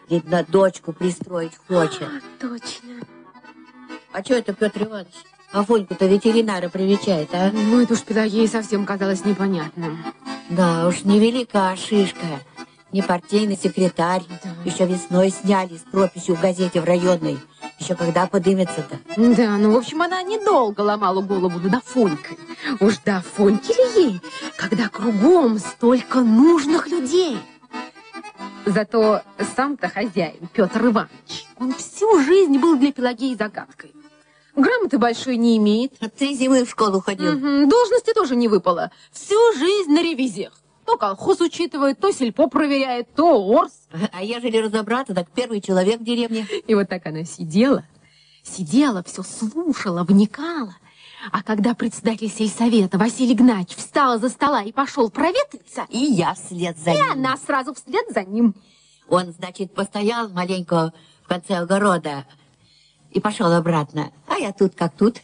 Видно, 0.09 0.43
дочку 0.47 0.91
пристроить 0.91 1.53
хочет. 1.67 2.09
Точно. 2.39 2.89
А 4.11 4.23
что 4.23 4.33
это 4.35 4.53
Петр 4.53 4.83
Иванович? 4.83 5.13
Афоньку-то 5.51 6.05
ветеринара 6.07 6.69
привечает, 6.69 7.29
а? 7.33 7.51
Ну, 7.51 7.81
это 7.81 7.93
уж 7.93 8.01
Пелагее 8.01 8.47
совсем 8.47 8.85
казалось 8.85 9.23
непонятным. 9.25 10.03
Да 10.49 10.87
уж, 10.87 11.03
невелика 11.03 11.75
шишка. 11.75 12.39
Не 12.91 13.03
партийный 13.03 13.57
секретарь. 13.57 14.23
Да. 14.43 14.49
Еще 14.65 14.85
весной 14.85 15.29
сняли 15.29 15.77
с 15.77 15.81
прописью 15.91 16.35
в 16.35 16.41
газете 16.41 16.81
в 16.81 16.85
районной. 16.85 17.37
Еще 17.79 17.95
когда 17.95 18.27
подымется-то? 18.27 18.99
Да, 19.15 19.57
ну, 19.57 19.73
в 19.73 19.77
общем, 19.77 20.01
она 20.01 20.21
недолго 20.23 20.81
ломала 20.81 21.21
голову 21.21 21.59
над 21.59 21.75
Афонькой. 21.75 22.37
Уж 22.79 22.97
до 22.99 23.17
Афоньки 23.17 23.71
ли 23.71 24.03
ей, 24.03 24.21
когда 24.57 24.89
кругом 24.89 25.59
столько 25.59 26.21
нужных 26.21 26.87
людей? 26.87 27.37
Зато 28.65 29.21
сам-то 29.55 29.87
хозяин, 29.87 30.49
Петр 30.51 30.85
Иванович, 30.85 31.45
он 31.57 31.73
всю 31.73 32.21
жизнь 32.21 32.57
был 32.57 32.75
для 32.75 32.91
Пелагеи 32.91 33.35
загадкой. 33.35 33.93
Грамоты 34.55 34.97
большой 34.97 35.37
не 35.37 35.57
имеет, 35.57 35.93
Три 36.17 36.35
зимы 36.35 36.65
в 36.65 36.69
школу 36.69 36.99
ходил. 36.99 37.33
Мгм, 37.33 37.69
должности 37.69 38.13
тоже 38.13 38.35
не 38.35 38.47
выпало. 38.47 38.91
Всю 39.11 39.37
жизнь 39.53 39.91
на 39.91 40.01
ревизиях. 40.03 40.58
То 40.89 40.97
колхоз 40.97 41.39
учитывает, 41.39 41.99
то 41.99 42.11
сельпо 42.11 42.47
проверяет, 42.47 43.13
то 43.13 43.37
орс. 43.47 43.73
А 44.11 44.23
ежели 44.23 44.57
разобраться, 44.57 45.13
так 45.13 45.29
первый 45.29 45.61
человек 45.61 45.99
в 45.99 46.03
деревне. 46.03 46.47
И 46.65 46.73
вот 46.73 46.89
так 46.89 47.05
она 47.05 47.25
сидела, 47.25 47.85
сидела, 48.41 49.03
все 49.03 49.21
слушала, 49.21 50.03
вникала. 50.03 50.75
А 51.31 51.43
когда 51.43 51.75
председатель 51.75 52.31
сельсовета 52.31 52.97
Василий 52.97 53.33
Игнатьевич 53.33 53.75
встал 53.77 54.19
за 54.19 54.29
стола 54.29 54.63
и 54.63 54.71
пошел 54.71 55.11
проветриться, 55.11 55.85
И 55.89 55.99
я 55.99 56.33
вслед 56.33 56.75
за 56.79 56.89
и 56.89 56.95
ним. 56.95 57.11
она 57.11 57.37
сразу 57.37 57.75
вслед 57.75 58.05
за 58.11 58.23
ним. 58.23 58.55
Он, 59.07 59.31
значит, 59.31 59.71
постоял 59.75 60.27
маленько 60.29 60.91
в 61.23 61.27
конце 61.27 61.57
огорода. 61.57 62.25
И 63.11 63.19
пошел 63.19 63.51
обратно. 63.53 64.11
А 64.27 64.39
я 64.39 64.53
тут 64.53 64.73
как 64.73 64.95
тут. 64.97 65.17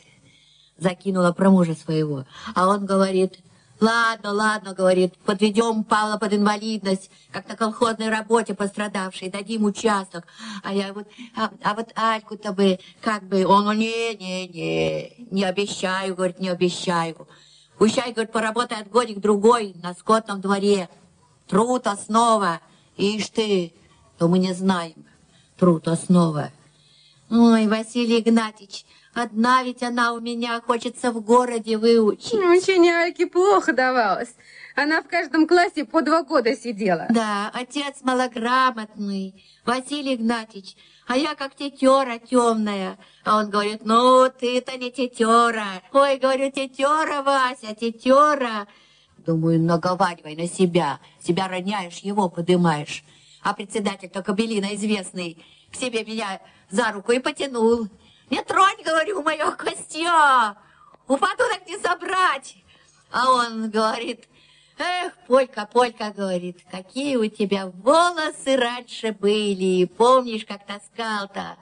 Закинула 0.78 1.32
про 1.32 1.50
мужа 1.50 1.74
своего. 1.74 2.26
А 2.54 2.68
он 2.68 2.86
говорит, 2.86 3.40
ладно, 3.80 4.32
ладно, 4.32 4.74
говорит, 4.74 5.18
подведем 5.26 5.84
Павла 5.84 6.18
под 6.18 6.34
инвалидность, 6.34 7.10
как 7.32 7.48
на 7.48 7.56
колхозной 7.56 8.10
работе 8.10 8.54
пострадавший, 8.54 9.30
дадим 9.30 9.66
участок. 9.66 10.26
А 10.64 10.74
я 10.74 10.94
вот, 10.94 11.08
а, 11.36 11.52
а 11.64 11.74
вот 11.74 11.92
Альку-то 11.96 12.54
бы, 12.54 12.80
как 13.02 13.24
бы, 13.24 13.46
он, 13.46 13.78
не, 13.78 14.16
не, 14.16 14.48
не, 14.48 15.28
не 15.32 15.44
обещаю, 15.44 16.16
говорит, 16.16 16.40
не 16.40 16.50
обещаю. 16.50 17.28
Пущай, 17.78 18.14
говорит, 18.14 18.32
поработает 18.32 18.90
годик-другой 18.90 19.76
на 19.84 19.94
скотном 19.94 20.40
дворе. 20.40 20.90
Труд 21.48 21.88
основа. 21.88 22.62
Ишь 22.98 23.30
ты, 23.30 23.74
то 24.18 24.28
мы 24.28 24.40
не 24.40 24.54
знаем. 24.54 25.06
Труд 25.58 25.88
основа. 25.88 26.52
Ой, 27.30 27.68
Василий 27.68 28.20
Игнатьевич, 28.20 28.86
одна 29.16 29.64
ведь 29.64 29.82
она 29.82 30.14
у 30.14 30.20
меня 30.20 30.62
хочется 30.62 31.12
в 31.12 31.22
городе 31.22 31.78
выучить. 31.78 32.34
Учение 32.34 32.96
Альки 32.96 33.26
плохо 33.26 33.74
давалось. 33.74 34.36
Она 34.76 35.02
в 35.02 35.08
каждом 35.08 35.48
классе 35.48 35.86
по 35.86 36.02
два 36.02 36.24
года 36.24 36.56
сидела. 36.56 37.08
Да, 37.10 37.50
отец 37.54 38.02
малограмотный, 38.02 39.44
Василий 39.66 40.16
Игнатьевич, 40.16 40.76
а 41.08 41.18
я 41.18 41.34
как 41.36 41.56
тетера 41.56 42.20
темная. 42.20 42.98
А 43.24 43.38
он 43.40 43.50
говорит, 43.50 43.86
ну, 43.86 44.30
ты-то 44.30 44.78
не 44.78 44.92
тетера. 44.92 45.82
Ой, 45.94 46.18
говорю, 46.18 46.52
тетера, 46.52 47.22
Вася, 47.22 47.74
тетера. 47.74 48.68
Думаю, 49.26 49.60
наговаривай 49.62 50.36
на 50.36 50.48
себя. 50.48 51.00
Себя 51.20 51.48
роняешь, 51.48 52.00
его 52.00 52.30
подымаешь. 52.30 53.04
А 53.42 53.54
председатель 53.54 54.10
только 54.10 54.34
Белина 54.34 54.76
известный 54.76 55.44
к 55.72 55.76
себе 55.76 56.04
меня 56.04 56.42
за 56.70 56.92
руку 56.92 57.12
и 57.12 57.20
потянул. 57.20 57.88
Не 58.30 58.42
тронь, 58.44 58.84
говорю, 58.84 59.22
мое 59.22 59.52
костье. 59.52 60.56
Упаду 61.08 61.44
так 61.52 61.68
не 61.68 61.78
собрать. 61.78 62.56
А 63.12 63.32
он 63.32 63.70
говорит, 63.70 64.28
эх, 64.80 65.14
Полька, 65.28 65.70
Полька, 65.72 66.12
говорит, 66.16 66.60
какие 66.72 67.16
у 67.18 67.28
тебя 67.28 67.68
волосы 67.68 68.58
раньше 68.58 69.12
были. 69.12 69.86
Помнишь, 69.86 70.46
как 70.46 70.66
таскал-то? 70.66 71.58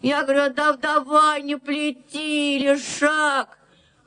Я 0.00 0.22
говорю, 0.22 0.54
да 0.54 0.72
давай, 0.74 1.42
не 1.42 1.56
плети, 1.56 2.58
лишак. 2.58 3.58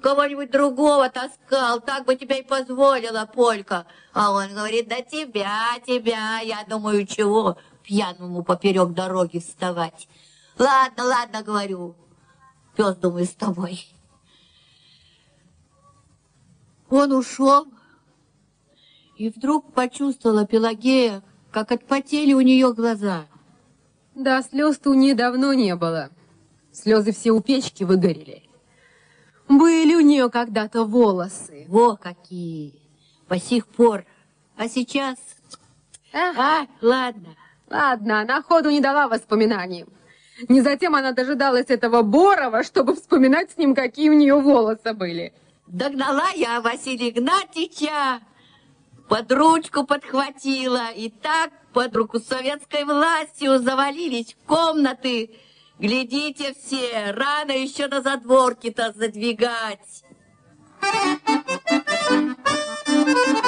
Кого-нибудь 0.01 0.51
другого 0.51 1.10
таскал, 1.10 1.82
так 1.82 2.05
бы 2.05 2.15
тебе 2.15 2.39
и 2.39 2.44
позволила, 2.44 3.25
Полька. 3.25 3.86
А 4.13 4.32
он 4.32 4.53
говорит, 4.53 4.88
да 4.88 5.01
тебя, 5.01 5.79
тебя. 5.86 6.39
Я 6.39 6.63
думаю, 6.67 7.05
чего 7.08 7.58
пьяному 7.84 8.44
поперек 8.44 8.89
дороги 8.89 9.39
вставать. 9.39 10.08
Ладно, 10.58 11.04
ладно, 11.04 11.44
говорю. 11.44 11.96
Пес, 12.76 12.96
думаю, 12.96 13.26
с 13.26 13.34
тобой. 13.34 13.86
Он 16.90 17.12
ушел, 17.12 17.68
и 19.18 19.30
вдруг 19.30 19.74
почувствовала 19.74 20.46
Пелагея, 20.46 21.24
как 21.52 21.72
отпотели 21.72 22.34
у 22.34 22.42
нее 22.42 22.74
глаза. 22.74 23.26
Да, 24.14 24.42
слез-то 24.44 24.92
у 24.92 24.94
нее 24.94 25.16
давно 25.16 25.54
не 25.54 25.76
было. 25.76 26.10
Слезы 26.72 27.12
все 27.12 27.32
у 27.32 27.42
печки 27.42 27.84
выгорели. 27.84 28.44
Были 29.48 29.96
у 29.96 30.02
нее 30.02 30.30
когда-то 30.30 30.84
волосы. 30.86 31.66
Во 31.68 31.96
какие! 31.96 32.80
По 33.28 33.40
сих 33.40 33.68
пор. 33.68 34.06
А 34.58 34.68
сейчас... 34.70 35.18
Эх, 36.12 36.38
А, 36.38 36.68
ладно. 36.82 37.36
ладно, 37.70 38.22
она 38.22 38.42
ходу 38.42 38.70
не 38.70 38.80
дала 38.80 39.08
воспоминаниям. 39.08 39.90
Не 40.50 40.62
затем 40.62 40.96
она 40.96 41.12
дожидалась 41.12 41.68
этого 41.70 42.01
Борова, 42.01 42.63
чтобы 42.63 42.96
вспоминать 42.96 43.51
с 43.51 43.58
ним, 43.58 43.74
какие 43.74 44.10
у 44.10 44.13
нее 44.13 44.36
волосы 44.36 44.94
были. 44.94 45.34
Догнала 45.68 46.30
я 46.36 46.62
Василия 46.62 47.10
Игнатьича, 47.10 48.20
под 49.08 49.32
ручку 49.32 49.86
подхватила, 49.86 50.92
и 50.92 51.10
так 51.10 51.51
под 51.74 51.96
руку 51.96 52.20
советской 52.20 52.84
властью 52.84 53.60
завалились 53.60 54.34
в 54.34 54.46
комнаты. 54.46 55.32
Глядите 55.80 56.54
все, 56.54 57.12
рано 57.12 57.52
еще 57.52 57.88
на 57.88 58.02
задворки-то 58.02 58.93
задвигать. 58.95 60.04
Ну 62.93 63.06
тут 63.06 63.44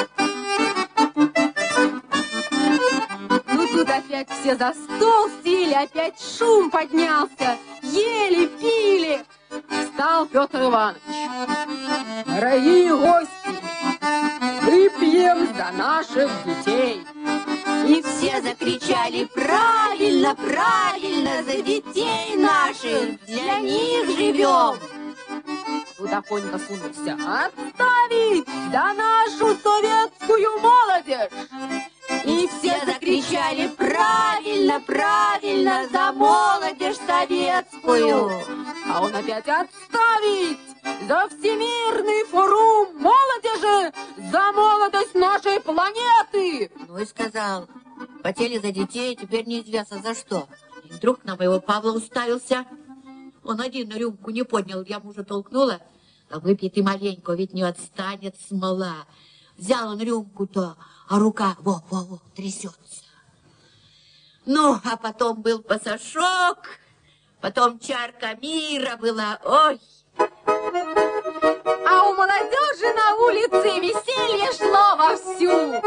опять 3.98 4.30
все 4.30 4.56
за 4.56 4.74
стол 4.74 5.30
сели, 5.44 5.74
опять 5.74 6.16
шум 6.22 6.70
поднялся. 6.70 7.58
Ели, 7.82 8.48
пили. 8.60 9.26
Встал 9.70 10.26
Петр 10.28 10.64
Иванович. 10.64 11.02
Дорогие 12.26 12.96
гости, 12.96 13.56
выпьем 14.64 15.48
за 15.56 15.72
наших 15.72 16.30
детей. 16.46 17.06
И 17.88 18.02
все 18.02 18.42
закричали 18.42 19.24
«Правильно, 19.34 20.36
правильно, 20.36 21.42
за 21.44 21.62
детей 21.62 22.36
наших, 22.36 23.26
для 23.26 23.60
них 23.60 24.10
живем!» 24.18 24.78
Тут 25.98 26.12
Афонька 26.12 26.60
сунулся. 26.60 27.14
Отставить 27.14 28.48
за 28.72 28.94
нашу 28.94 29.56
советскую 29.64 30.60
молодежь! 30.60 31.32
И 32.26 32.48
все 32.48 32.86
закричали 32.86 33.68
«Правильно, 33.68 34.82
правильно, 34.82 35.88
за 35.92 36.12
молодежь 36.14 36.98
советскую!» 37.06 38.32
А 38.90 39.02
он 39.02 39.16
опять 39.16 39.48
отставить 39.48 40.60
за 41.08 41.28
Всемирный 41.30 42.26
форум 42.26 42.96
молодежи, 43.02 43.94
за 44.32 44.52
молодость 44.54 45.16
нашей 45.16 45.60
планеты! 45.60 46.72
Ну 46.88 46.98
и 46.98 47.06
сказал, 47.06 47.68
хотели 48.24 48.58
за 48.58 48.72
детей, 48.72 49.16
теперь 49.16 49.46
неизвестно 49.46 50.00
за 50.02 50.16
что. 50.16 50.48
И 50.86 50.94
вдруг 50.94 51.24
на 51.26 51.36
моего 51.36 51.60
Павла 51.60 51.92
уставился. 51.92 52.66
Он 53.44 53.62
один 53.62 53.90
на 53.90 53.96
рюмку 53.96 54.32
не 54.32 54.44
поднял, 54.44 54.84
я 54.84 55.00
мужа 55.00 55.24
толкнула. 55.24 55.82
Да 56.30 56.40
выпей 56.40 56.70
ты 56.70 56.84
маленько, 56.84 57.34
ведь 57.34 57.54
не 57.54 57.64
отстанет 57.64 58.36
смола. 58.48 59.06
Взял 59.58 59.90
он 59.90 60.00
рюмку-то, 60.00 60.78
а 61.10 61.20
рука, 61.20 61.56
во, 61.60 61.82
во, 61.90 62.04
во, 62.04 62.20
трясется. 62.36 63.04
Ну, 64.46 64.80
а 64.84 64.98
потом 64.98 65.42
был 65.42 65.64
пасашок, 65.64 66.80
потом 67.42 67.80
чарка 67.80 68.36
мира 68.40 68.98
была, 68.98 69.40
ой. 69.44 69.82
А 70.18 72.04
у 72.08 72.14
молодежи 72.14 72.94
на 72.96 73.16
улице 73.16 73.80
веселье 73.80 74.52
шло 74.54 74.96
вовсю. 74.96 75.82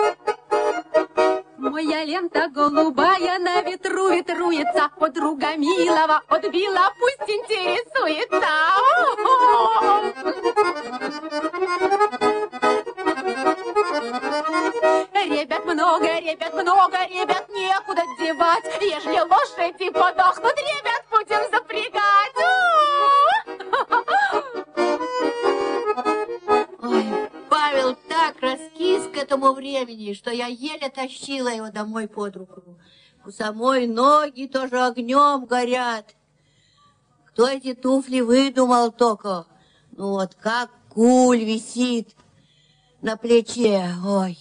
Моя 1.59 2.05
лента 2.05 2.49
голубая 2.49 3.39
на 3.39 3.63
ветру 3.63 4.11
ветруется, 4.11 4.91
подруга 4.99 5.57
милого 5.57 6.23
отбила, 6.29 6.93
пусть 6.99 7.31
интересуется. 7.31 8.49
Ребят 15.27 15.65
много, 15.67 16.19
ребят 16.19 16.55
много, 16.55 16.97
ребят 17.07 17.47
некуда 17.51 18.03
девать. 18.19 18.65
Ежели 18.81 19.21
лошади 19.21 19.91
подохнут, 19.91 20.55
ребят 20.57 21.05
будем 21.11 21.51
запрягать. 21.51 22.37
Ой, 26.83 27.05
Павел 27.51 27.97
так 28.09 28.41
раскис 28.41 29.09
к 29.13 29.17
этому 29.19 29.53
времени, 29.53 30.15
что 30.15 30.31
я 30.31 30.47
еле 30.47 30.89
тащила 30.89 31.49
его 31.49 31.71
домой 31.71 32.09
под 32.09 32.37
руку. 32.37 32.79
У 33.27 33.31
самой 33.31 33.87
ноги 33.87 34.47
тоже 34.47 34.81
огнем 34.81 35.45
горят. 35.45 36.15
Кто 37.27 37.47
эти 37.47 37.75
туфли 37.75 38.21
выдумал 38.21 38.91
только? 38.91 39.45
Ну 39.93 40.13
вот 40.13 40.35
как 40.35 40.71
куль 40.89 41.45
висит 41.45 42.17
на 43.03 43.19
плече. 43.19 43.87
Ой, 44.05 44.39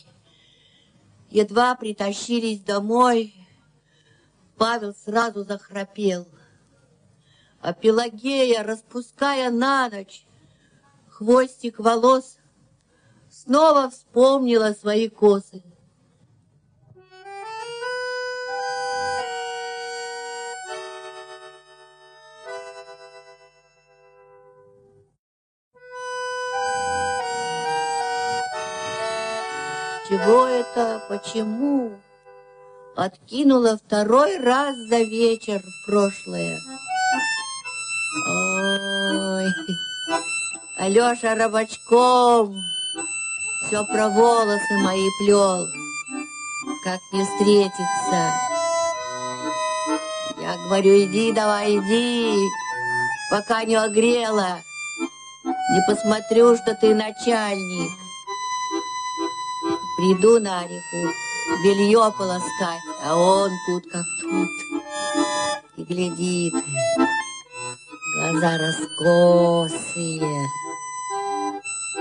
едва 1.29 1.75
притащились 1.75 2.61
домой, 2.61 3.33
Павел 4.57 4.93
сразу 4.93 5.43
захрапел. 5.43 6.27
А 7.61 7.73
Пелагея, 7.73 8.63
распуская 8.63 9.51
на 9.51 9.89
ночь 9.89 10.25
хвостик 11.09 11.79
волос, 11.79 12.37
снова 13.29 13.89
вспомнила 13.89 14.73
свои 14.73 15.09
косы. 15.09 15.63
Это? 30.59 31.01
Почему? 31.09 31.91
Откинула 32.95 33.77
второй 33.77 34.37
раз 34.39 34.75
за 34.89 34.99
вечер 34.99 35.59
в 35.59 35.85
прошлое. 35.85 36.59
Ой, 38.27 39.47
Алеша 40.77 41.35
рыбачком 41.35 42.55
все 43.67 43.85
про 43.85 44.09
волосы 44.09 44.77
мои 44.83 45.07
плел. 45.19 45.67
Как 46.83 46.99
не 47.13 47.23
встретиться? 47.23 48.33
Я 50.41 50.57
говорю, 50.65 51.03
иди 51.03 51.31
давай, 51.31 51.77
иди, 51.77 52.35
пока 53.29 53.63
не 53.63 53.75
огрела. 53.75 54.61
Не 55.45 55.81
посмотрю, 55.87 56.55
что 56.57 56.73
ты 56.73 56.95
начальник. 56.95 58.08
Приду 59.99 60.39
на 60.39 60.63
реку, 60.63 61.13
белье 61.61 62.13
полоскать, 62.17 62.79
а 63.03 63.17
он 63.17 63.51
тут 63.65 63.83
как 63.91 64.05
тут. 64.21 64.49
И 65.75 65.83
глядит, 65.83 66.53
глаза 68.15 68.57
раскосые, 68.57 70.47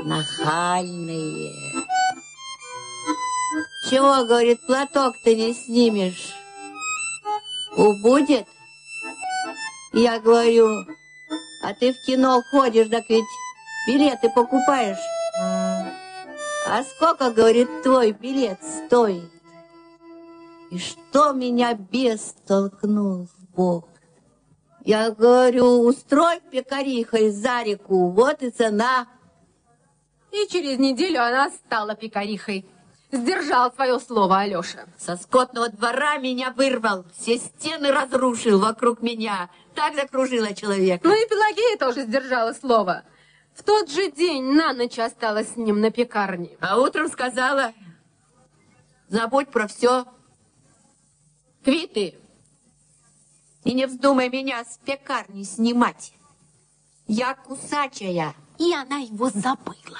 нахальные. 0.04 1.52
Чего, 3.90 4.24
говорит, 4.26 4.64
платок 4.68 5.16
ты 5.24 5.34
не 5.34 5.52
снимешь? 5.52 6.36
Убудет? 7.76 8.46
Я 9.92 10.20
говорю, 10.20 10.86
а 11.64 11.74
ты 11.74 11.92
в 11.92 12.00
кино 12.06 12.44
ходишь, 12.52 12.90
так 12.90 13.08
ведь 13.08 13.24
билеты 13.88 14.30
покупаешь. 14.30 15.17
А 16.70 16.82
сколько, 16.82 17.30
говорит, 17.30 17.82
твой 17.82 18.12
билет 18.12 18.58
стоит? 18.62 19.30
И 20.70 20.78
что 20.78 21.32
меня 21.32 21.72
бес 21.72 22.34
толкнул 22.46 23.26
в 23.26 23.56
бок? 23.56 23.88
Я 24.84 25.10
говорю, 25.10 25.86
устрой 25.86 26.40
пекарихой 26.50 27.30
за 27.30 27.62
реку, 27.62 28.10
вот 28.10 28.42
и 28.42 28.50
цена. 28.50 29.08
И 30.30 30.46
через 30.48 30.78
неделю 30.78 31.22
она 31.22 31.48
стала 31.48 31.94
пекарихой. 31.94 32.68
Сдержал 33.10 33.72
свое 33.72 33.98
слово 33.98 34.40
Алеша. 34.40 34.84
Со 34.98 35.16
скотного 35.16 35.70
двора 35.70 36.18
меня 36.18 36.52
вырвал, 36.54 37.06
все 37.18 37.38
стены 37.38 37.90
разрушил 37.90 38.60
вокруг 38.60 39.00
меня. 39.00 39.48
Так 39.74 39.94
закружила 39.94 40.52
человек. 40.54 41.00
Ну 41.02 41.14
и 41.14 41.28
Пелагея 41.28 41.78
тоже 41.78 42.02
сдержала 42.02 42.52
слово. 42.52 43.04
В 43.58 43.64
тот 43.64 43.90
же 43.90 44.12
день 44.12 44.52
на 44.52 44.72
ночь 44.72 45.00
осталась 45.00 45.54
с 45.54 45.56
ним 45.56 45.80
на 45.80 45.90
пекарне. 45.90 46.56
А 46.60 46.78
утром 46.78 47.08
сказала, 47.08 47.74
забудь 49.08 49.50
про 49.50 49.66
все, 49.66 50.06
квиты. 51.64 52.14
И 53.64 53.74
не 53.74 53.86
вздумай 53.86 54.28
меня 54.28 54.64
с 54.64 54.78
пекарни 54.84 55.42
снимать. 55.42 56.12
Я 57.08 57.34
кусачая. 57.34 58.36
И 58.58 58.72
она 58.72 58.98
его 58.98 59.28
забыла. 59.28 59.98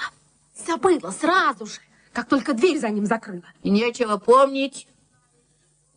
Забыла 0.55 1.11
сразу 1.11 1.65
же, 1.65 1.81
как 2.13 2.29
только 2.29 2.53
дверь 2.53 2.79
за 2.79 2.89
ним 2.89 3.05
закрыла. 3.05 3.43
И 3.61 3.69
нечего 3.69 4.17
помнить. 4.17 4.87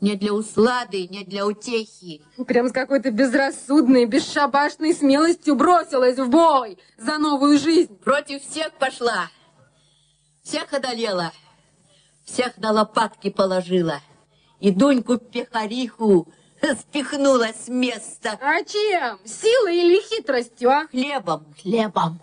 Не 0.02 0.16
для 0.16 0.32
услады, 0.34 1.06
не 1.06 1.22
для 1.22 1.46
утехи. 1.46 2.22
Прям 2.48 2.68
с 2.68 2.72
какой-то 2.72 3.12
безрассудной, 3.12 4.06
бесшабашной 4.06 4.94
смелостью 4.94 5.54
бросилась 5.54 6.18
в 6.18 6.28
бой 6.28 6.76
за 6.98 7.18
новую 7.18 7.56
жизнь. 7.56 7.94
Против 7.98 8.42
всех 8.42 8.72
пошла. 8.72 9.30
Всех 10.42 10.72
одолела. 10.72 11.32
Всех 12.24 12.58
на 12.58 12.72
лопатки 12.72 13.30
положила. 13.30 14.00
И 14.58 14.72
Дуньку-пехариху 14.72 16.26
спихнула 16.80 17.50
с 17.54 17.68
места. 17.68 18.36
А 18.40 18.64
чем? 18.64 19.20
Силой 19.24 19.76
или 19.76 20.00
хитростью, 20.00 20.70
а? 20.70 20.88
Хлебом, 20.88 21.46
хлебом. 21.62 22.20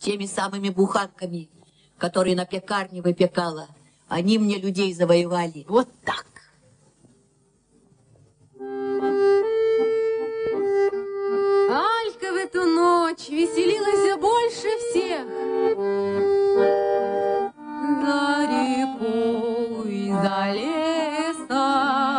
Теми 0.00 0.26
самыми 0.26 0.70
буханками, 0.70 1.48
которые 1.96 2.34
на 2.34 2.44
пекарне 2.44 3.02
выпекала. 3.02 3.68
Они 4.08 4.36
мне 4.36 4.58
людей 4.58 4.92
завоевали. 4.92 5.64
Вот 5.68 5.88
так. 6.04 6.33
Эту 12.44 12.64
ночь 12.64 13.28
веселилась 13.30 14.18
больше 14.20 14.68
всех. 14.90 15.24
За 18.02 18.20
рекой, 18.52 19.98
за 20.22 20.52
лесом 20.52 22.13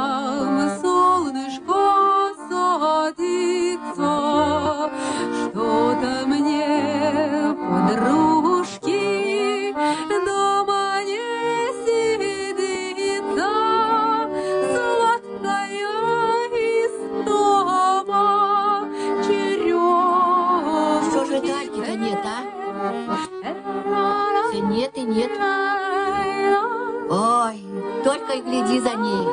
нет. 25.27 27.09
Ой, 27.09 27.63
только 28.03 28.33
и 28.33 28.41
гляди 28.41 28.79
за 28.79 28.95
ней. 28.95 29.25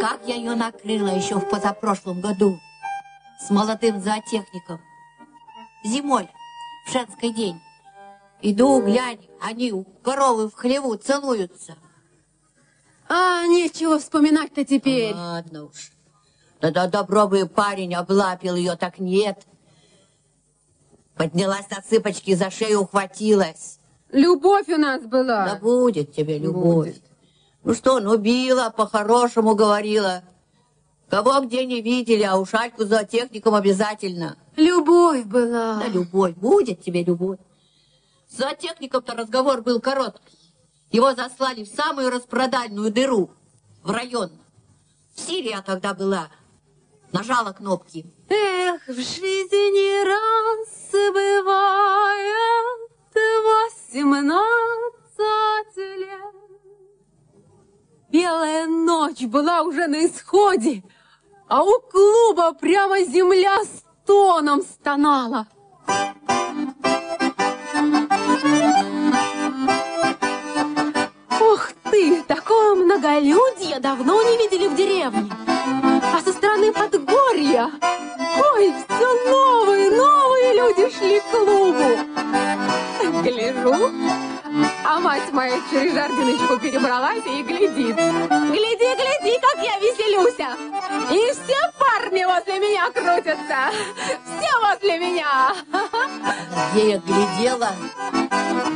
Как 0.00 0.20
я 0.26 0.36
ее 0.36 0.54
накрыла 0.54 1.08
еще 1.08 1.36
в 1.36 1.48
позапрошлом 1.48 2.20
году 2.20 2.58
с 3.40 3.50
молодым 3.50 4.00
зоотехником. 4.00 4.80
Зимой, 5.84 6.28
в 6.86 6.92
женский 6.92 7.32
день. 7.32 7.60
Иду, 8.40 8.80
глянь, 8.82 9.28
они 9.40 9.72
у 9.72 9.84
коровы 9.84 10.48
в 10.48 10.54
хлеву 10.54 10.96
целуются. 10.96 11.76
А, 13.08 13.46
нечего 13.46 13.98
вспоминать-то 13.98 14.64
теперь. 14.64 15.14
Ладно 15.14 15.64
уж. 15.64 15.92
Да-да, 16.60 16.86
добро 16.88 17.26
бы 17.26 17.46
парень 17.46 17.94
облапил 17.94 18.54
ее, 18.54 18.76
так 18.76 18.98
нет. 18.98 19.46
Поднялась 21.16 21.68
на 21.70 21.80
цыпочки, 21.80 22.34
за 22.34 22.50
шею 22.50 22.82
ухватилась. 22.82 23.77
Любовь 24.10 24.68
у 24.68 24.76
нас 24.76 25.02
Да 25.02 25.08
была. 25.08 25.58
будет 25.60 26.12
тебе 26.12 26.38
любовь. 26.38 26.88
Будет. 26.88 27.02
Ну 27.64 27.74
что, 27.74 28.00
ну 28.00 28.16
била, 28.16 28.70
по-хорошему 28.70 29.54
говорила. 29.54 30.22
Кого 31.10 31.40
где 31.40 31.64
не 31.66 31.80
видели, 31.80 32.22
а 32.22 32.36
уж 32.36 32.54
Альку 32.54 32.84
за 32.84 33.04
техником 33.04 33.54
обязательно. 33.54 34.36
Любовь 34.56 35.24
была. 35.24 35.78
Да 35.80 35.86
любовь, 35.88 36.34
будет 36.34 36.82
тебе 36.82 37.02
любовь. 37.02 37.38
За 38.30 38.54
техником-то 38.54 39.14
разговор 39.14 39.62
был 39.62 39.80
короткий. 39.80 40.38
Его 40.90 41.14
заслали 41.14 41.64
в 41.64 41.68
самую 41.68 42.10
распродальную 42.10 42.90
дыру, 42.92 43.30
в 43.82 43.90
район. 43.90 44.30
В 45.14 45.20
Сирии 45.20 45.50
я 45.50 45.62
тогда 45.62 45.94
была. 45.94 46.28
Нажала 47.12 47.52
кнопки. 47.52 48.06
Эх, 48.28 48.86
в 48.86 48.94
жизни 48.94 50.04
раз 50.04 50.90
бывает 51.12 52.87
восемнадцать 53.44 55.76
лет. 55.76 56.34
Белая 58.10 58.66
ночь 58.66 59.22
была 59.22 59.62
уже 59.62 59.86
на 59.86 60.06
исходе, 60.06 60.82
а 61.48 61.62
у 61.62 61.80
клуба 61.80 62.52
прямо 62.52 63.04
земля 63.04 63.62
стоном 63.64 64.62
стонала. 64.62 65.46
Ух 71.40 71.70
ты, 71.90 72.22
такое 72.22 72.74
многолюдье 72.74 73.78
давно 73.80 74.22
не 74.22 74.36
видели 74.38 74.68
в 74.68 74.74
деревне. 74.74 75.30
А 76.00 76.20
со 76.24 76.32
стороны 76.32 76.72
Подгорья, 76.72 77.70
ой, 78.54 78.72
все 78.88 79.30
новые, 79.30 79.90
новые 79.90 80.54
люди 80.54 80.94
шли 80.96 81.20
к 81.20 81.24
клубу. 81.30 81.88
Гляжу, 83.22 83.90
а 84.84 85.00
мать 85.00 85.32
моя 85.32 85.58
через 85.70 85.94
жардиночку 85.94 86.58
перебралась 86.58 87.24
и 87.26 87.42
глядит. 87.42 87.96
Гляди, 87.96 88.94
гляди, 88.96 89.38
как 89.40 89.64
я 89.64 89.78
веселюся. 89.78 90.56
И 91.12 91.32
все 91.32 91.56
парни 91.78 92.24
возле 92.24 92.58
меня 92.58 92.90
крутятся. 92.90 93.70
Все 94.24 94.50
возле 94.60 94.98
меня. 94.98 95.54
Где 96.72 96.90
я 96.90 96.98
глядела, 96.98 97.70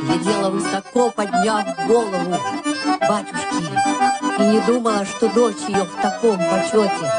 глядела 0.03 0.49
высоко, 0.49 1.09
подняв 1.11 1.65
голову 1.87 2.37
батюшки, 3.07 4.39
и 4.39 4.43
не 4.43 4.59
думала, 4.61 5.05
что 5.05 5.27
дочь 5.29 5.57
ее 5.67 5.83
в 5.83 6.01
таком 6.01 6.37
почете, 6.37 7.11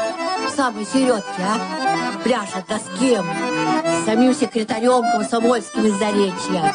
в 0.47 0.55
самой 0.55 0.85
середке, 0.85 1.41
а, 1.41 2.23
пляшет, 2.23 2.65
да 2.67 2.79
с 2.79 2.99
кем? 2.99 3.25
Самим 4.05 4.33
секретарем 4.33 5.03
комсомольским 5.11 5.85
из 5.85 5.93
Заречья. 5.93 6.73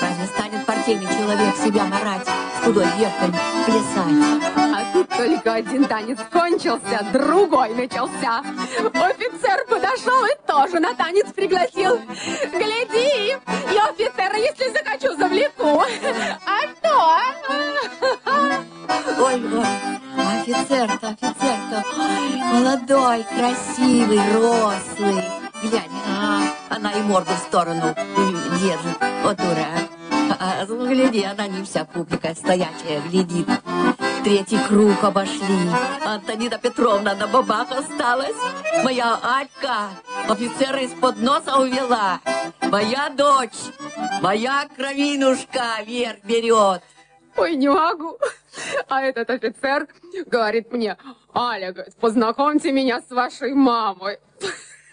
Разве 0.00 0.26
станет 0.26 0.66
партийный 0.66 1.06
человек 1.06 1.56
себя 1.56 1.84
марать, 1.84 2.26
с 2.26 2.64
худой 2.64 2.86
девкой 2.98 3.32
плясать? 3.64 4.42
А 4.56 5.16
Только 5.16 5.54
один 5.54 5.84
танец 5.84 6.18
кончился, 6.30 7.06
другой 7.12 7.74
начался. 7.74 8.42
Офицер 8.92 9.64
подошел 9.68 10.24
и 10.26 10.46
тоже 10.46 10.80
на 10.80 10.94
танец 10.94 11.26
пригласил. 11.34 12.00
Гляди, 12.52 13.36
я 13.72 13.86
офицера, 13.86 14.36
если 14.36 14.70
захочу, 14.72 15.16
завлеку. 15.16 15.82
А 16.46 16.60
что? 16.76 17.16
Ой, 19.18 19.34
ой, 19.34 20.40
офицер-то, 20.40 21.08
офицер-то, 21.08 21.84
ой, 21.98 22.42
молодой, 22.52 23.24
красивый, 23.34 24.20
рослый. 24.34 25.45
Глянь, 25.68 25.90
а, 26.06 26.42
она 26.70 26.92
и 26.92 27.02
морду 27.02 27.32
в 27.32 27.38
сторону 27.38 27.94
держит. 28.60 28.96
Вот 29.22 29.36
дура. 29.36 29.66
А, 30.38 30.64
гляди, 30.64 31.24
она 31.24 31.48
не 31.48 31.64
вся 31.64 31.84
публика 31.84 32.34
стоячая 32.34 33.00
глядит. 33.08 33.48
Третий 34.22 34.58
круг 34.68 35.02
обошли. 35.02 35.70
Антонида 36.04 36.58
Петровна 36.58 37.14
на 37.14 37.26
бабах 37.26 37.70
осталась. 37.72 38.36
Моя 38.84 39.18
Алька 39.22 39.90
офицера 40.28 40.80
из-под 40.82 41.20
носа 41.20 41.56
увела. 41.56 42.20
Моя 42.60 43.08
дочь, 43.10 43.72
моя 44.22 44.68
кровинушка 44.76 45.82
вверх 45.84 46.22
берет. 46.24 46.82
Ой, 47.36 47.56
не 47.56 47.68
могу. 47.68 48.18
А 48.88 49.02
этот 49.02 49.30
офицер 49.30 49.88
говорит 50.26 50.72
мне, 50.72 50.96
Аля, 51.34 51.74
познакомьте 52.00 52.72
меня 52.72 53.00
с 53.00 53.10
вашей 53.10 53.52
мамой. 53.52 54.18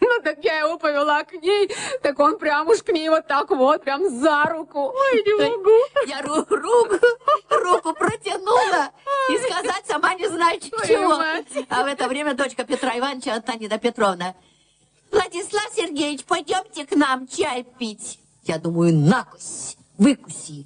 Ну, 0.03 0.21
так 0.23 0.43
я 0.43 0.59
его 0.59 0.77
повела 0.77 1.23
к 1.23 1.33
ней, 1.33 1.69
так 2.01 2.19
он 2.19 2.37
прям 2.37 2.67
уж 2.67 2.83
к 2.83 2.89
ней 2.89 3.09
вот 3.09 3.27
так 3.27 3.49
вот, 3.49 3.83
прям 3.83 4.09
за 4.09 4.43
руку. 4.45 4.93
Ой, 4.93 5.23
не 5.23 5.33
могу. 5.35 5.71
Я 6.07 6.21
ру 6.21 6.45
руку, 6.49 7.05
руку 7.49 7.93
протянула 7.93 8.91
и 9.29 9.37
сказать 9.37 9.83
сама 9.87 10.13
не 10.15 10.27
знаю 10.27 10.59
чего. 10.59 11.21
А 11.69 11.83
в 11.83 11.87
это 11.87 12.07
время 12.07 12.33
дочка 12.33 12.63
Петра 12.65 12.97
Ивановича, 12.97 13.35
Антонида 13.35 13.77
Петровна, 13.77 14.35
Владислав 15.11 15.69
Сергеевич, 15.75 16.25
пойдемте 16.25 16.85
к 16.85 16.95
нам 16.95 17.27
чай 17.27 17.63
пить. 17.63 18.19
Я 18.43 18.57
думаю, 18.57 18.93
накусь, 18.93 19.77
выкуси. 19.97 20.65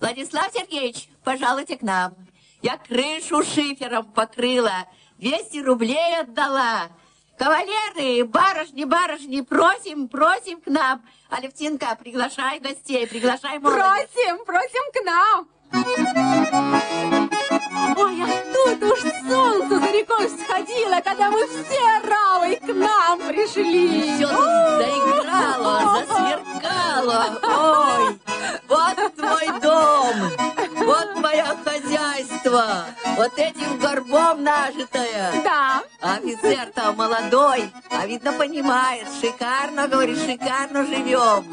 Владислав 0.00 0.50
Сергеевич, 0.52 1.08
пожалуйте 1.22 1.76
к 1.76 1.82
нам. 1.82 2.14
Я 2.62 2.78
крышу 2.78 3.42
шифером 3.42 4.06
покрыла, 4.12 4.86
200 5.18 5.58
рублей 5.58 6.20
отдала. 6.20 6.88
Кавалеры, 7.38 8.24
барышни, 8.24 8.84
барышни, 8.84 9.40
просим, 9.40 10.08
просим 10.08 10.60
к 10.60 10.66
нам. 10.66 11.02
Алевтинка, 11.30 11.96
приглашай 12.00 12.60
гостей, 12.60 13.06
приглашай 13.06 13.58
молодых. 13.58 13.84
Просим, 13.84 14.44
просим 14.44 14.92
к 14.92 15.04
нам. 15.04 15.48
Ой, 17.96 18.22
а 18.22 18.26
тут 18.52 18.82
уж 18.90 19.00
солнце 19.28 19.78
за 19.78 19.90
рекой 19.92 20.28
сходило, 20.28 21.00
когда 21.04 21.30
мы 21.30 21.46
все 21.46 22.08
равой 22.08 22.56
к 22.56 22.66
нам 22.74 23.18
пришли. 23.20 24.14
Все 24.14 24.28
тут 24.28 24.38
заиграло, 24.78 26.04
засверкало. 26.06 27.38
Ой, 27.42 28.18
вот 28.68 29.14
твой 29.16 29.60
дом, 29.60 30.16
вот 30.76 31.16
мое 31.16 31.56
хозяйство, 31.64 32.84
вот 33.16 33.32
этим 33.38 33.78
горбом 33.78 34.42
нажитое. 34.42 35.32
Да. 35.42 35.82
Офицер-то 36.00 36.92
молодой, 36.92 37.72
а 37.90 38.06
видно 38.06 38.32
понимает, 38.32 39.06
шикарно, 39.20 39.88
говорит, 39.88 40.18
шикарно 40.18 40.84
живем. 40.84 41.44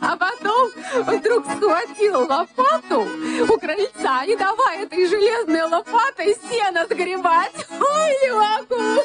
А 0.00 0.16
потом 0.16 0.70
вдруг 1.06 1.44
схватил 1.46 2.26
лопату 2.26 3.06
у 3.48 3.58
крыльца 3.58 4.24
и 4.24 4.36
давай 4.36 4.82
этой 4.84 5.06
железной 5.14 5.62
лопатой 5.62 6.36
сено 6.50 6.84
сгребать. 6.86 7.52
Ой, 7.70 8.10
не 8.22 8.32
могу. 8.32 9.02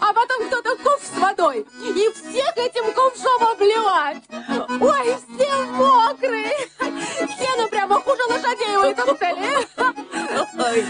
А 0.00 0.12
потом 0.12 0.46
кто-то 0.48 0.76
ковш 0.76 1.02
с 1.02 1.18
водой 1.18 1.66
и 1.82 2.10
всех 2.12 2.56
этим 2.56 2.92
ковшом 2.92 3.42
обливать. 3.52 4.22
Ой, 4.80 5.16
все 5.34 5.52
мокрые. 5.72 6.52
Сено 6.78 7.68
прямо 7.68 8.00
хуже 8.00 8.22
лошадей 8.28 8.76
в 8.76 8.82
этом 8.82 9.16
селе. 9.18 9.58
Ой, 10.58 10.84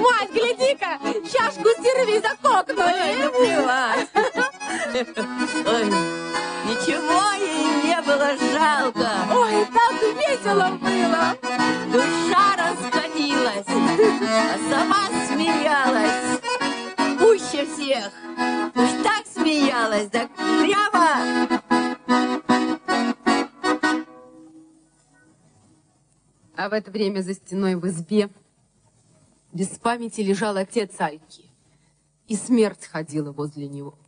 Мать, 0.00 0.30
гляди-ка, 0.32 0.98
чашку 1.30 1.68
серви 1.82 2.20
закокнули. 2.20 3.28
плевать. 3.36 4.08
Ой, 5.66 5.84
ничего 6.66 7.22
ей 7.38 7.84
не 7.84 8.00
было 8.02 8.30
жалко. 8.52 9.10
Ой, 9.34 9.66
так 9.72 10.02
весело 10.16 10.68
было. 10.80 11.36
Душа 11.92 12.33
а 14.54 14.58
сама 14.70 15.08
смеялась. 15.26 16.40
Пуще 17.18 17.66
всех. 17.66 18.12
Уж 18.76 19.02
так 19.02 19.26
смеялась, 19.26 20.08
так 20.10 20.30
прямо. 20.36 21.60
А 26.56 26.68
в 26.68 26.72
это 26.72 26.90
время 26.92 27.20
за 27.22 27.34
стеной 27.34 27.74
в 27.74 27.84
избе 27.88 28.30
без 29.52 29.68
памяти 29.70 30.20
лежал 30.20 30.56
отец 30.56 31.00
Альки. 31.00 31.50
И 32.28 32.36
смерть 32.36 32.86
ходила 32.86 33.32
возле 33.32 33.66
него. 33.66 33.98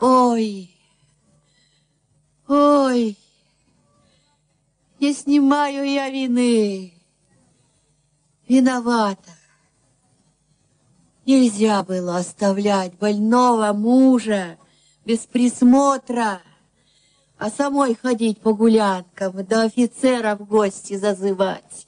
Ой, 0.00 0.76
ой, 2.48 3.16
не 4.98 5.14
снимаю 5.14 5.88
я 5.88 6.10
вины. 6.10 6.95
Виновата. 8.48 9.32
Нельзя 11.24 11.82
было 11.82 12.18
оставлять 12.18 12.94
больного 12.94 13.72
мужа 13.72 14.58
без 15.04 15.20
присмотра, 15.20 16.40
а 17.36 17.50
самой 17.50 17.96
ходить 17.96 18.40
по 18.40 18.54
гулянкам, 18.54 19.44
до 19.44 19.62
офицера 19.62 20.36
в 20.36 20.46
гости 20.46 20.96
зазывать. 20.96 21.86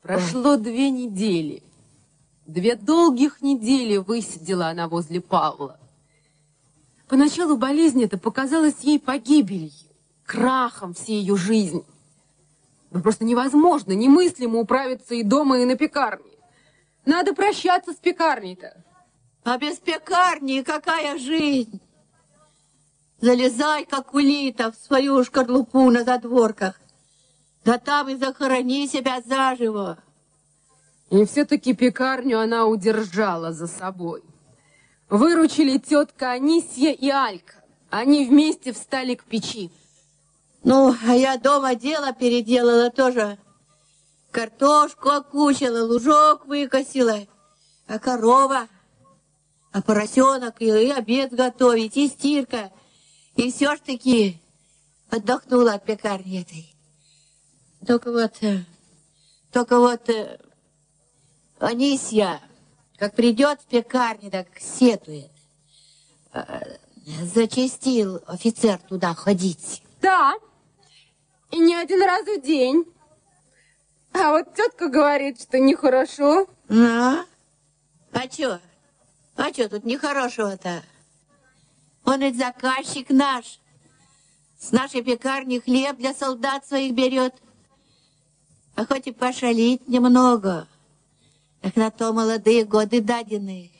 Прошло 0.00 0.56
две 0.56 0.90
недели. 0.90 1.62
Две 2.46 2.76
долгих 2.76 3.42
недели 3.42 3.98
высидела 3.98 4.68
она 4.68 4.88
возле 4.88 5.20
Павла. 5.20 5.78
Поначалу 7.06 7.58
болезнь 7.58 8.02
эта 8.02 8.16
показалась 8.16 8.80
ей 8.80 8.98
погибелью, 8.98 9.70
крахом 10.24 10.94
всей 10.94 11.20
ее 11.20 11.36
жизни. 11.36 11.84
Ну, 12.90 13.02
просто 13.02 13.24
невозможно, 13.24 13.92
немыслимо 13.92 14.60
управиться 14.60 15.14
и 15.14 15.22
дома, 15.22 15.58
и 15.58 15.64
на 15.64 15.76
пекарне. 15.76 16.32
Надо 17.04 17.34
прощаться 17.34 17.92
с 17.92 17.96
пекарней-то. 17.96 18.82
А 19.44 19.58
без 19.58 19.76
пекарни 19.76 20.62
какая 20.62 21.18
жизнь? 21.18 21.80
Залезай, 23.20 23.84
как 23.84 24.14
улита, 24.14 24.70
в 24.70 24.76
свою 24.76 25.24
шкарлупу 25.24 25.90
на 25.90 26.04
задворках. 26.04 26.80
Да 27.64 27.78
там 27.78 28.08
и 28.08 28.16
захорони 28.16 28.86
себя 28.86 29.20
заживо. 29.20 29.98
И 31.10 31.24
все-таки 31.24 31.74
пекарню 31.74 32.38
она 32.38 32.66
удержала 32.66 33.52
за 33.52 33.66
собой. 33.66 34.22
Выручили 35.08 35.78
тетка 35.78 36.32
Анисья 36.32 36.92
и 36.92 37.08
Алька. 37.08 37.54
Они 37.90 38.26
вместе 38.26 38.72
встали 38.72 39.14
к 39.14 39.24
печи. 39.24 39.70
Ну, 40.64 40.94
а 41.06 41.14
я 41.14 41.36
дома 41.36 41.74
дело 41.74 42.12
переделала 42.12 42.90
тоже. 42.90 43.38
Картошку 44.30 45.10
окучила, 45.10 45.84
лужок 45.84 46.46
выкосила. 46.46 47.26
А 47.86 47.98
корова, 47.98 48.68
а 49.72 49.82
поросенок, 49.82 50.60
и, 50.60 50.66
и 50.66 50.90
обед 50.90 51.32
готовить, 51.32 51.96
и 51.96 52.08
стирка. 52.08 52.70
И 53.36 53.50
все 53.50 53.76
ж 53.76 53.80
таки 53.80 54.42
отдохнула 55.10 55.74
от 55.74 55.84
пекарни 55.84 56.42
этой. 56.42 56.74
Только 57.86 58.12
вот, 58.12 58.42
э, 58.42 58.64
только 59.52 59.78
вот 59.78 60.08
э, 60.10 60.38
Анисья, 61.58 62.40
как 62.98 63.14
придет 63.14 63.60
в 63.60 63.66
пекарню, 63.66 64.30
так 64.30 64.48
сетует. 64.58 65.30
Э, 66.32 66.76
Зачастил 67.22 68.20
офицер 68.26 68.78
туда 68.86 69.14
ходить. 69.14 69.82
Да, 70.00 70.34
и 71.50 71.58
не 71.58 71.74
один 71.74 72.02
раз 72.02 72.24
в 72.24 72.40
день. 72.42 72.84
А 74.12 74.32
вот 74.32 74.54
тетка 74.54 74.88
говорит, 74.88 75.40
что 75.40 75.58
нехорошо. 75.58 76.46
Ну, 76.68 77.24
а 78.12 78.28
чё? 78.28 78.58
А 79.36 79.52
чё 79.52 79.68
тут 79.68 79.84
нехорошего-то? 79.84 80.82
Он 82.04 82.20
ведь 82.20 82.38
заказчик 82.38 83.10
наш. 83.10 83.60
С 84.58 84.72
нашей 84.72 85.02
пекарни 85.02 85.60
хлеб 85.60 85.96
для 85.96 86.14
солдат 86.14 86.66
своих 86.66 86.94
берет. 86.94 87.34
А 88.74 88.84
хоть 88.86 89.06
и 89.06 89.12
пошалить 89.12 89.86
немного, 89.88 90.66
так 91.60 91.76
на 91.76 91.90
то 91.90 92.12
молодые 92.12 92.64
годы 92.64 93.00
дадены. 93.00 93.70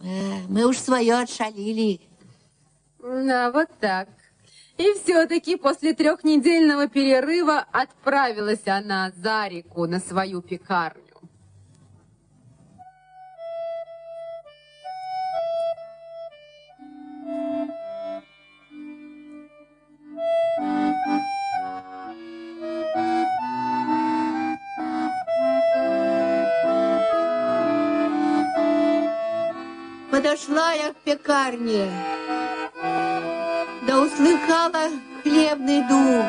Э, 0.00 0.46
Мы 0.48 0.64
уж 0.64 0.78
свое 0.78 1.14
отшалили. 1.18 2.00
Да, 3.00 3.50
вот 3.52 3.68
так. 3.80 4.08
И 4.80 4.94
все-таки 4.94 5.56
после 5.56 5.92
трехнедельного 5.92 6.88
перерыва 6.88 7.66
отправилась 7.70 8.66
она 8.66 9.12
за 9.14 9.46
реку 9.46 9.86
на 9.86 10.00
свою 10.00 10.40
пекарню. 10.40 11.04
Подошла 30.10 30.72
я 30.72 30.94
к 30.94 30.96
пекарне, 31.04 31.86
да 33.90 34.02
услыхала 34.02 34.88
хлебный 35.24 35.82
дух. 35.88 36.24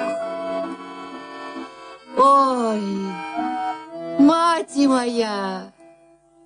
Ой, 2.17 2.81
мать 4.17 4.75
моя, 4.77 5.71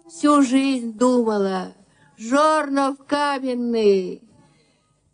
всю 0.09 0.41
жизнь 0.41 0.91
думала, 0.91 1.73
жорнов 2.17 2.97
каменный 3.07 4.23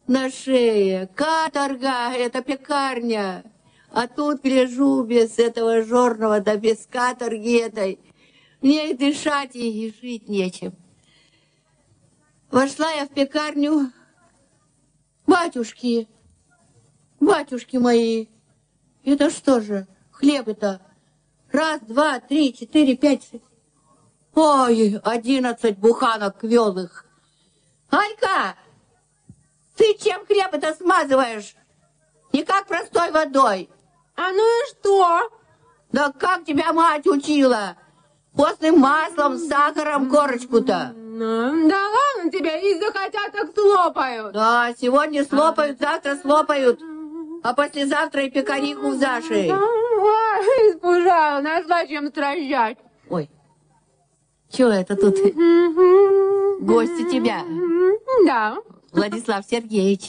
на 0.07 0.31
шее, 0.31 1.07
каторга, 1.13 2.11
это 2.15 2.41
пекарня. 2.41 3.43
А 3.91 4.07
тут 4.07 4.41
гляжу 4.41 5.03
без 5.03 5.37
этого 5.37 5.83
жорного, 5.83 6.39
да 6.39 6.57
без 6.57 6.87
каторги 6.87 7.59
этой. 7.59 7.99
Мне 8.61 8.89
и 8.89 8.93
дышать, 8.95 9.55
и 9.55 9.93
жить 10.01 10.27
нечем. 10.27 10.73
Вошла 12.49 12.89
я 12.91 13.05
в 13.05 13.09
пекарню. 13.09 13.91
Батюшки, 15.27 16.07
батюшки 17.19 17.77
мои, 17.77 18.27
это 19.03 19.29
что 19.29 19.62
же, 19.62 19.88
хлеб 20.12 20.47
это? 20.47 20.81
Раз, 21.51 21.81
два, 21.81 22.19
три, 22.19 22.53
четыре, 22.53 22.95
пять, 22.95 23.23
шесть. 23.29 23.43
Ой, 24.34 24.99
одиннадцать 25.03 25.77
буханок 25.77 26.39
квелых. 26.39 27.05
Алька, 27.89 28.55
ты 29.75 29.95
чем 29.95 30.25
хлеб 30.25 30.53
это 30.53 30.73
смазываешь? 30.73 31.55
Не 32.31 32.43
как 32.43 32.67
простой 32.67 33.12
водой. 33.12 33.69
А 34.15 34.31
ну 34.31 34.43
и 34.43 34.69
что? 34.69 35.29
Да 35.91 36.12
как 36.13 36.45
тебя 36.45 36.71
мать 36.71 37.05
учила? 37.07 37.75
Постным 38.34 38.79
маслом, 38.79 39.38
сахаром 39.38 40.10
корочку-то. 40.10 40.95
Ну, 41.23 41.69
да 41.69 41.77
ладно 41.77 42.31
тебя, 42.31 42.57
и 42.57 42.79
захотят, 42.79 43.31
так 43.31 43.53
слопают. 43.53 44.34
Да, 44.34 44.73
сегодня 44.75 45.23
слопают, 45.23 45.77
завтра 45.79 46.15
слопают. 46.15 46.79
А 47.43 47.53
послезавтра 47.53 48.23
и 48.23 48.31
пекариху 48.31 48.89
в 48.89 48.95
зашей. 48.95 49.51
Ой, 49.51 50.71
испужала, 50.71 51.39
нашла 51.41 51.86
чем 51.86 52.07
стражать. 52.07 52.79
Ой, 53.07 53.29
что 54.51 54.69
это 54.69 54.95
тут? 54.95 55.15
Гости 56.60 57.03
тебя, 57.12 57.43
Да, 58.25 58.57
Владислав 58.91 59.45
Сергеевич. 59.45 60.07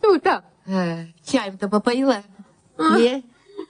тут-то. 0.00 0.44
Э, 0.66 1.04
Чаем-то 1.26 1.68
попоила? 1.68 2.22
А? 2.78 2.96
Не? 2.98 3.22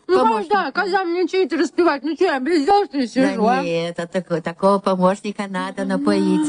Ну, 0.07 0.19
Помощник. 0.19 0.51
да, 0.53 0.71
когда 0.73 1.05
мне 1.05 1.27
чей-то 1.27 1.57
распевать, 1.57 2.03
ну 2.03 2.15
что, 2.15 2.25
я 2.25 2.39
без 2.41 2.65
дела, 2.67 2.85
что 2.87 2.99
ли, 2.99 3.07
сижу, 3.07 3.43
Да 3.43 3.59
а? 3.59 3.63
нет, 3.63 3.99
а 3.99 4.07
такого, 4.07 4.41
такого 4.43 4.79
помощника 4.79 5.45
надо 5.49 5.85
напоить. 5.85 6.47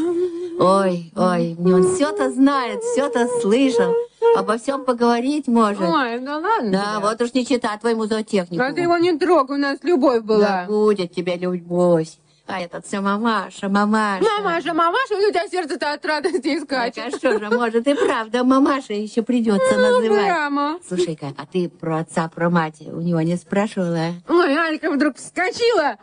Ой, 0.60 1.12
ой, 1.16 1.56
он 1.60 1.96
все-то 1.96 2.32
знает, 2.32 2.82
все-то 2.82 3.28
слышал, 3.42 3.94
обо 4.38 4.58
всем 4.58 4.86
поговорить 4.86 5.48
может. 5.48 5.82
Ой, 5.82 6.20
да 6.20 6.38
ладно 6.38 6.72
Да, 6.72 6.96
тебе. 6.98 7.08
вот 7.10 7.22
уж 7.22 7.34
не 7.34 7.46
чита 7.46 7.78
твоему 7.78 8.06
зоотехнику. 8.06 8.64
А 8.64 8.72
ты 8.72 8.82
его 8.82 8.98
не 8.98 9.18
трогай, 9.18 9.58
у 9.58 9.60
нас 9.60 9.80
любовь 9.84 10.22
Да 10.24 10.24
была. 10.24 10.66
будет 10.68 11.14
тебе 11.14 11.36
любовь. 11.36 12.10
А 12.48 12.60
этот 12.62 12.86
все 12.86 13.00
мамаша, 13.02 13.70
мамаша. 13.70 14.24
Мамаша, 14.24 14.74
мамаша, 14.76 15.16
у 15.16 15.32
тебя 15.32 15.48
сердце-то 15.48 15.94
от 15.94 16.06
радости 16.06 16.60
Так, 16.60 16.64
скачет. 16.94 17.14
а 17.14 17.18
что 17.18 17.40
же, 17.40 17.50
может 17.50 17.88
и 17.88 17.96
правда, 17.96 18.44
мамаша 18.44 18.94
еще 18.94 19.24
придется 19.24 19.76
называть. 19.78 20.26
Прямо. 20.26 20.80
Слушай-ка, 20.88 21.34
а 21.38 21.46
ты 21.48 21.70
про 21.70 22.00
отца, 22.00 22.28
про 22.30 22.52
мать 22.52 22.82
у 22.82 23.02
него 23.02 23.22
не 23.22 23.36
спрашивала? 23.36 24.10
Ой, 24.30 24.56
Алька 24.58 24.92
вдруг 24.92 25.18
вскочила, 25.18 25.98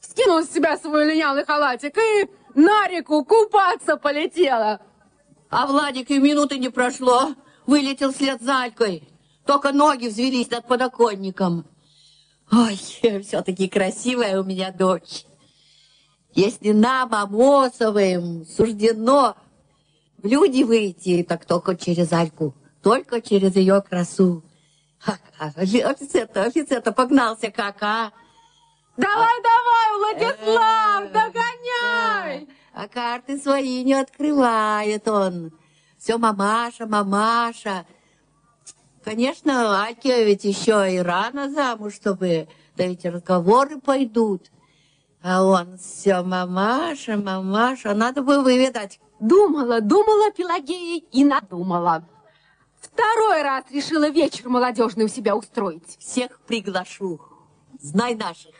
скинула 0.00 0.42
с 0.44 0.52
себя 0.52 0.78
свой 0.78 1.06
линялый 1.12 1.44
халатик 1.44 1.98
и 1.98 2.28
на 2.54 2.86
реку 2.86 3.24
купаться 3.24 3.96
полетела. 3.96 4.80
А 5.50 5.66
Владик 5.66 6.10
и 6.10 6.18
минуты 6.20 6.58
не 6.58 6.68
прошло, 6.68 7.34
вылетел 7.66 8.12
вслед 8.12 8.40
за 8.40 8.62
Алькой. 8.62 9.08
Только 9.44 9.72
ноги 9.72 10.06
взвелись 10.06 10.50
над 10.50 10.68
подоконником. 10.68 11.66
Ой, 12.52 12.76
все-таки 13.22 13.68
красивая 13.68 14.40
у 14.40 14.44
меня 14.44 14.70
дочь. 14.70 15.24
Если 16.34 16.72
нам, 16.72 17.14
Амосовым, 17.14 18.44
суждено 18.44 19.36
в 20.18 20.26
люди 20.26 20.64
выйти, 20.64 21.22
так 21.22 21.44
только 21.44 21.76
через 21.76 22.12
Альку, 22.12 22.54
только 22.82 23.20
через 23.20 23.54
ее 23.54 23.80
красу. 23.82 24.42
А, 25.06 25.18
а, 25.38 25.46
Офицер-то, 25.56 26.44
офицер-то 26.44 26.90
погнался 26.92 27.50
как, 27.50 27.76
а? 27.82 28.10
Давай, 28.96 29.34
давай, 29.42 29.98
Владислав, 29.98 31.04
Э, 31.04 31.08
догоняй! 31.12 32.46
да. 32.46 32.52
А 32.74 32.88
карты 32.88 33.38
свои 33.38 33.84
не 33.84 33.94
открывает 33.94 35.06
он. 35.06 35.52
Все 35.98 36.18
мамаша, 36.18 36.86
мамаша. 36.86 37.86
Конечно, 39.04 39.84
Альке 39.84 40.24
ведь 40.24 40.44
еще 40.44 40.92
и 40.92 40.98
рано 40.98 41.50
замуж, 41.50 41.94
чтобы... 41.94 42.48
Да 42.76 42.86
ведь 42.86 43.04
разговоры 43.04 43.78
пойдут. 43.80 44.50
А 45.26 45.42
он 45.42 45.78
все 45.78 46.22
мамаша, 46.22 47.16
мамаша. 47.16 47.94
Надо 47.94 48.20
бы 48.20 48.42
выведать. 48.42 49.00
Думала, 49.20 49.80
думала 49.80 50.30
Пелагея 50.30 51.00
и 51.00 51.24
надумала. 51.24 52.06
Второй 52.78 53.40
раз 53.40 53.64
решила 53.70 54.10
вечер 54.10 54.50
молодежный 54.50 55.06
у 55.06 55.08
себя 55.08 55.34
устроить. 55.34 55.96
Всех 55.98 56.38
приглашу. 56.40 57.22
Знай 57.80 58.14
наших. 58.14 58.50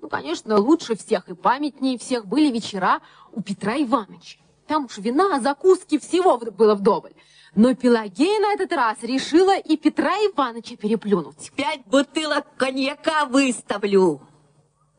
Ну, 0.00 0.08
конечно, 0.08 0.58
лучше 0.58 0.96
всех 0.96 1.28
и 1.28 1.34
памятнее 1.34 1.98
всех 1.98 2.24
были 2.24 2.50
вечера 2.50 3.02
у 3.32 3.42
Петра 3.42 3.76
Ивановича. 3.76 4.38
Там 4.66 4.86
уж 4.86 4.96
вина, 4.96 5.40
закуски, 5.40 5.98
всего 5.98 6.38
было 6.38 6.74
вдоволь. 6.74 7.12
Но 7.54 7.74
Пелагея 7.74 8.40
на 8.40 8.54
этот 8.54 8.72
раз 8.72 8.96
решила 9.02 9.58
и 9.58 9.76
Петра 9.76 10.14
Ивановича 10.14 10.76
переплюнуть. 10.76 11.52
Пять 11.54 11.84
бутылок 11.84 12.46
коньяка 12.56 13.26
выставлю. 13.26 14.22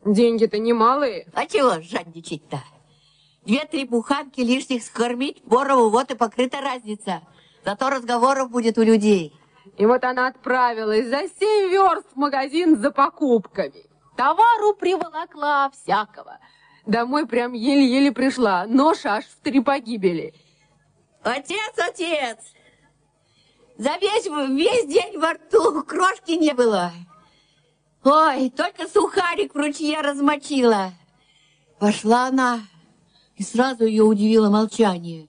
Деньги-то 0.06 0.58
немалые. 0.58 1.26
А 1.34 1.46
чего 1.46 1.80
жадничать-то? 1.82 2.62
Две-три 3.44 3.84
буханки 3.84 4.40
лишних 4.40 4.84
скормить 4.84 5.42
Борову, 5.44 5.90
вот 5.90 6.12
и 6.12 6.14
покрыта 6.14 6.60
разница. 6.60 7.22
Зато 7.64 7.90
разговоров 7.90 8.50
будет 8.50 8.78
у 8.78 8.82
людей. 8.82 9.34
И 9.76 9.84
вот 9.84 10.04
она 10.04 10.28
отправилась 10.28 11.08
за 11.08 11.22
семь 11.40 11.70
верст 11.70 12.06
в 12.14 12.16
магазин 12.16 12.76
за 12.76 12.92
покупками. 12.92 13.84
Товару 14.16 14.74
приволокла 14.74 15.70
всякого. 15.70 16.38
Домой 16.86 17.26
прям 17.26 17.52
еле-еле 17.52 18.12
пришла. 18.12 18.64
Нож 18.68 19.04
аж 19.04 19.24
в 19.24 19.40
три 19.42 19.60
погибели. 19.60 20.34
Отец, 21.24 21.74
отец! 21.76 22.38
За 23.76 23.96
весь, 24.00 24.26
весь 24.26 24.86
день 24.86 25.18
во 25.18 25.32
рту 25.32 25.82
крошки 25.82 26.32
не 26.32 26.54
было. 26.54 26.92
Ой, 28.08 28.50
только 28.50 28.86
сухарик 28.86 29.52
в 29.52 29.58
ручье 29.58 30.00
размочила. 30.00 30.92
Пошла 31.80 32.28
она, 32.28 32.60
и 33.34 33.42
сразу 33.42 33.84
ее 33.84 34.04
удивило 34.04 34.48
молчание. 34.48 35.26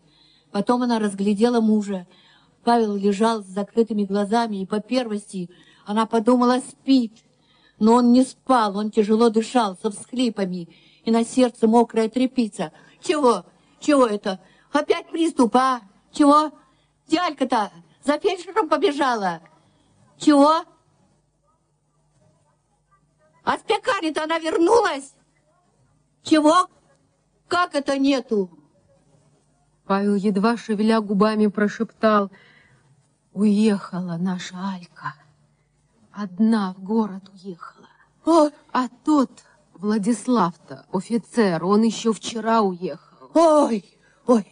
Потом 0.51 0.83
она 0.83 0.99
разглядела 0.99 1.59
мужа. 1.59 2.05
Павел 2.63 2.95
лежал 2.95 3.41
с 3.41 3.47
закрытыми 3.47 4.03
глазами, 4.03 4.57
и 4.57 4.67
по 4.67 4.79
первости 4.79 5.49
она 5.87 6.05
подумала, 6.05 6.59
спит. 6.59 7.13
Но 7.79 7.93
он 7.93 8.11
не 8.11 8.23
спал, 8.23 8.77
он 8.77 8.91
тяжело 8.91 9.31
дышал, 9.31 9.75
со 9.81 9.89
всхлипами, 9.89 10.69
и 11.03 11.09
на 11.09 11.25
сердце 11.25 11.67
мокрая 11.67 12.09
тряпица. 12.09 12.71
Чего? 13.01 13.43
Чего 13.79 14.05
это? 14.05 14.39
Опять 14.71 15.09
приступ, 15.09 15.55
а? 15.55 15.81
Чего? 16.11 16.51
Дялька-то 17.07 17.71
за 18.03 18.19
фельдшером 18.19 18.69
побежала. 18.69 19.41
Чего? 20.19 20.63
А 23.47 23.57
с 23.57 23.61
пекарни-то 23.61 24.25
она 24.25 24.39
вернулась? 24.39 25.13
Чего? 26.21 26.67
Как 27.47 27.75
это 27.75 27.97
нету? 27.97 28.49
Павел, 29.85 30.15
едва 30.15 30.57
шевеля 30.57 30.99
губами, 30.99 31.47
прошептал. 31.47 32.29
Уехала 33.31 34.17
наша 34.19 34.57
Алька. 34.57 35.15
Одна 36.11 36.73
в 36.73 36.83
город 36.83 37.29
уехала. 37.33 37.87
Ой, 38.25 38.51
А 38.73 38.89
тот, 39.05 39.31
Владислав-то, 39.75 40.85
офицер, 40.91 41.63
он 41.63 41.83
еще 41.83 42.11
вчера 42.11 42.61
уехал. 42.61 43.31
ой, 43.33 43.97
ой. 44.25 44.51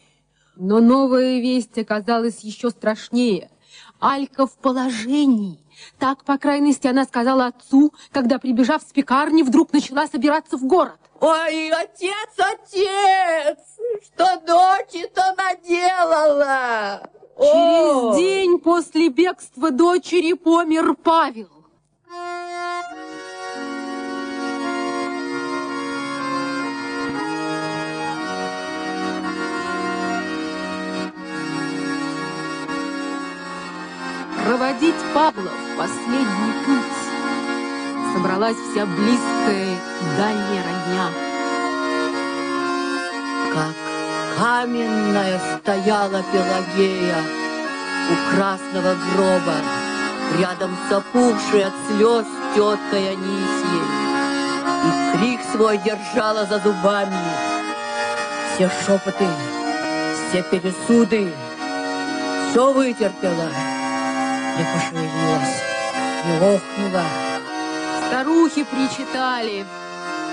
Но 0.56 0.80
новая 0.80 1.41
весть 1.41 1.78
оказалась 1.78 2.46
еще 2.46 2.70
страшнее. 2.70 3.52
Алька 4.00 4.48
в 4.48 4.58
положении. 4.58 5.64
Так, 6.00 6.24
по 6.24 6.38
крайности, 6.38 6.88
она 6.88 7.06
сказала 7.06 7.48
отцу, 7.48 7.94
когда, 8.12 8.40
прибежав 8.40 8.82
с 8.82 8.92
пекарни, 8.92 9.44
вдруг 9.44 9.74
начала 9.74 10.08
собираться 10.08 10.58
в 10.58 10.64
город. 10.66 11.00
Ой, 11.20 11.70
отец, 11.72 12.36
отец, 12.38 13.58
что 14.04 14.42
дочь-то 14.46 15.36
наделала? 15.38 17.10
Через 17.38 18.18
день 18.18 18.60
после 18.60 19.10
бегства 19.10 19.72
дочери 19.72 20.34
помер 20.34 20.94
Павел. 20.96 21.50
Проводить 34.46 34.96
Павла 35.14 35.50
в 35.50 35.78
последний 35.78 36.54
путь. 36.66 38.14
Собралась 38.14 38.58
вся 38.58 38.86
близкая 38.86 39.76
дальняя 40.18 40.64
родня. 40.64 41.10
Как 43.54 43.74
каменная 44.38 45.41
стояла 45.60 46.24
Пелагея 46.32 47.18
у 48.12 48.36
красного 48.36 48.96
гроба, 49.14 49.56
рядом 50.39 50.78
с 50.88 50.93
опухшей 50.93 51.66
от 51.66 51.74
слез 51.88 52.26
теткой 52.54 53.14
Анисьей. 53.14 53.86
И 54.86 55.18
крик 55.18 55.39
свой 55.52 55.80
держала 55.80 56.46
за 56.46 56.60
зубами. 56.60 57.18
Все 58.54 58.70
шепоты, 58.86 59.28
все 60.30 60.43
пересуды, 60.43 61.34
все 62.52 62.72
вытерпела 62.72 63.50
не 64.58 64.64
пошевелилась, 64.74 65.62
не 66.26 66.56
охнула. 66.56 67.03
Старухи 68.08 68.64
причитали, 68.64 69.66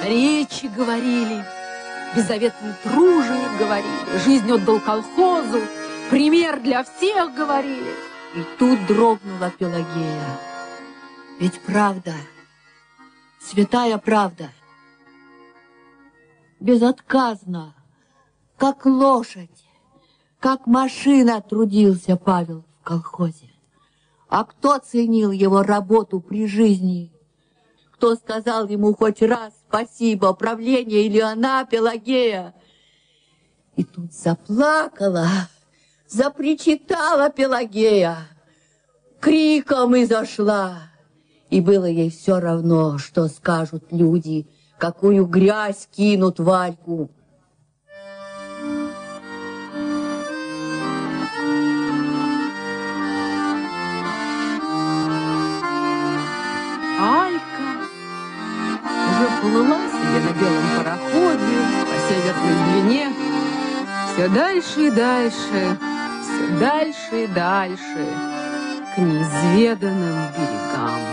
речи 0.05 0.67
говорили, 0.67 1.45
беззаветные 2.15 2.75
труженик 2.83 3.59
говорили, 3.59 4.19
жизнь 4.25 4.51
отдал 4.51 4.79
колхозу, 4.81 5.61
пример 6.11 6.61
для 6.61 6.85
всех 6.85 7.35
говорили. 7.35 7.95
И 8.35 8.45
тут 8.59 8.87
дрогнула 8.87 9.51
Пелагея. 9.51 10.39
Ведь 11.39 11.61
правда, 11.63 12.15
святая 13.41 13.99
правда, 13.99 14.51
безотказно, 16.61 17.75
как 18.57 18.87
лошадь, 18.87 19.51
как 20.39 20.67
машина 20.67 21.41
трудился 21.43 22.17
Павел 22.17 22.65
в 22.81 22.85
колхозе. 22.85 23.52
А 24.33 24.45
кто 24.45 24.79
ценил 24.79 25.31
его 25.31 25.63
работу 25.63 26.19
при 26.19 26.47
жизни? 26.47 27.13
Кто 27.93 28.15
сказал 28.15 28.67
ему 28.67 28.95
хоть 28.95 29.21
раз 29.21 29.53
спасибо, 29.69 30.33
правление 30.33 31.05
или 31.05 31.21
она, 31.21 31.67
Пелагея? 31.67 32.55
И 33.77 33.85
тут 33.85 34.15
заплакала, 34.15 35.29
запричитала 36.09 37.29
Пелагея, 37.29 38.21
криком 39.21 39.97
и 39.97 40.07
зашла. 40.07 40.79
И 41.51 41.61
было 41.61 41.85
ей 41.85 42.09
все 42.09 42.41
равно, 42.41 42.97
что 42.97 43.29
скажут 43.29 43.85
люди, 43.91 44.49
какую 44.79 45.27
грязь 45.27 45.91
кинут 45.95 46.41
Вальку. 46.41 47.11
Все 64.13 64.29
дальше 64.29 64.89
и 64.89 64.91
дальше, 64.91 65.79
все 66.23 66.59
дальше 66.61 67.25
и 67.25 67.27
дальше 67.29 68.07
к 68.95 68.99
неизведанным 68.99 70.19
берегам. 70.37 71.12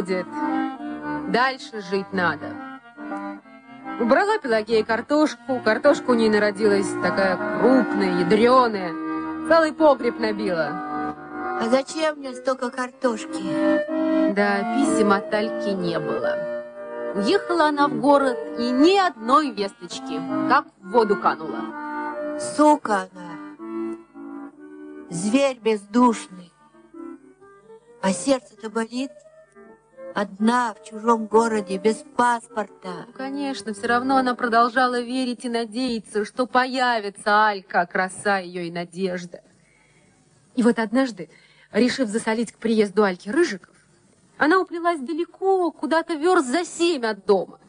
Проходит. 0.00 0.26
Дальше 1.32 1.80
жить 1.90 2.12
надо. 2.12 2.54
Убрала 4.00 4.38
Пелагея 4.38 4.84
картошку. 4.84 5.60
Картошка 5.64 6.10
у 6.10 6.14
ней 6.14 6.28
народилась 6.28 6.88
такая 7.02 7.36
крупная, 7.60 8.20
ядреная. 8.20 8.92
Целый 9.48 9.72
погреб 9.72 10.18
набила. 10.18 10.68
А 11.60 11.68
зачем 11.68 12.16
мне 12.16 12.34
столько 12.34 12.70
картошки? 12.70 14.32
Да, 14.32 14.74
писем 14.74 15.12
от 15.12 15.32
Альки 15.34 15.70
не 15.70 15.98
было. 15.98 16.36
Уехала 17.14 17.66
она 17.66 17.88
в 17.88 18.00
город, 18.00 18.38
и 18.58 18.70
ни 18.70 18.96
одной 18.96 19.50
весточки, 19.50 20.20
как 20.48 20.66
в 20.80 20.90
воду 20.92 21.16
канула. 21.16 22.38
Сука 22.38 23.08
она, 23.12 23.98
зверь 25.10 25.58
бездушный. 25.58 26.52
А 28.00 28.12
сердце-то 28.12 28.70
болит. 28.70 29.10
Одна 30.14 30.74
в 30.74 30.88
чужом 30.88 31.26
городе, 31.26 31.78
без 31.78 32.04
паспорта. 32.16 33.06
Ну, 33.06 33.12
конечно, 33.12 33.72
все 33.72 33.86
равно 33.86 34.16
она 34.16 34.34
продолжала 34.34 35.00
верить 35.00 35.44
и 35.44 35.48
надеяться, 35.48 36.24
что 36.24 36.46
появится 36.46 37.46
Алька, 37.46 37.86
краса 37.86 38.38
ее 38.38 38.66
и 38.66 38.72
надежда. 38.72 39.42
И 40.56 40.62
вот 40.62 40.78
однажды, 40.78 41.30
решив 41.72 42.08
засолить 42.08 42.52
к 42.52 42.58
приезду 42.58 43.04
Альки 43.04 43.28
Рыжиков, 43.28 43.74
она 44.36 44.58
уплелась 44.58 45.00
далеко, 45.00 45.70
куда-то 45.70 46.14
верст 46.14 46.48
за 46.48 46.64
семь 46.64 47.04
от 47.06 47.24
дома. 47.26 47.60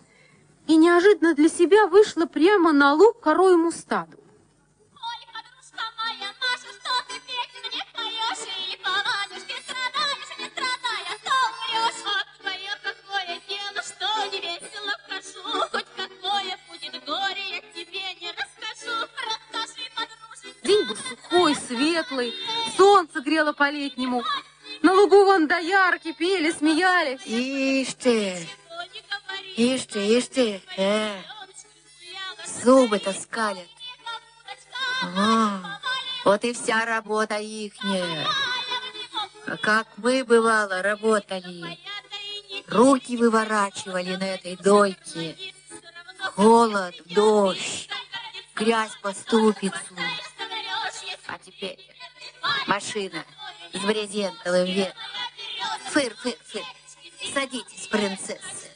И 0.67 0.77
неожиданно 0.77 1.35
для 1.35 1.49
себя 1.49 1.87
вышла 1.87 2.25
прямо 2.25 2.71
на 2.71 2.93
луг 2.93 3.19
коровьему 3.19 3.71
стаду. 3.71 4.20
Светлый, 21.71 22.33
солнце 22.75 23.21
грело 23.21 23.53
по-летнему. 23.53 24.23
На 24.81 24.93
лугу 24.93 25.25
вон 25.25 25.47
доярки 25.47 26.11
пели, 26.11 26.51
смеялись. 26.51 27.21
Ишь 27.25 27.93
ты, 27.93 28.47
ишь 29.55 30.27
э, 30.77 31.21
зубы-то 32.63 33.13
скалят. 33.13 33.67
А, 35.15 35.79
вот 36.25 36.43
и 36.43 36.53
вся 36.53 36.85
работа 36.85 37.37
ихняя. 37.37 38.27
А 39.47 39.57
как 39.57 39.87
мы, 39.97 40.23
бывало, 40.23 40.81
работали. 40.81 41.79
Руки 42.67 43.17
выворачивали 43.17 44.15
на 44.15 44.35
этой 44.35 44.55
дойке. 44.57 45.37
Холод, 46.35 46.95
дождь, 47.05 47.89
грязь 48.55 48.95
по 49.01 49.11
ступицу. 49.13 49.95
Теперь 51.61 51.77
машина 52.65 53.23
с 53.71 53.77
брезентовым 53.85 54.65
верхом. 54.65 54.95
Фыр, 55.91 56.15
фыр, 56.15 56.35
фыр. 56.43 56.63
Садитесь, 57.35 57.85
принцесса. 57.85 58.67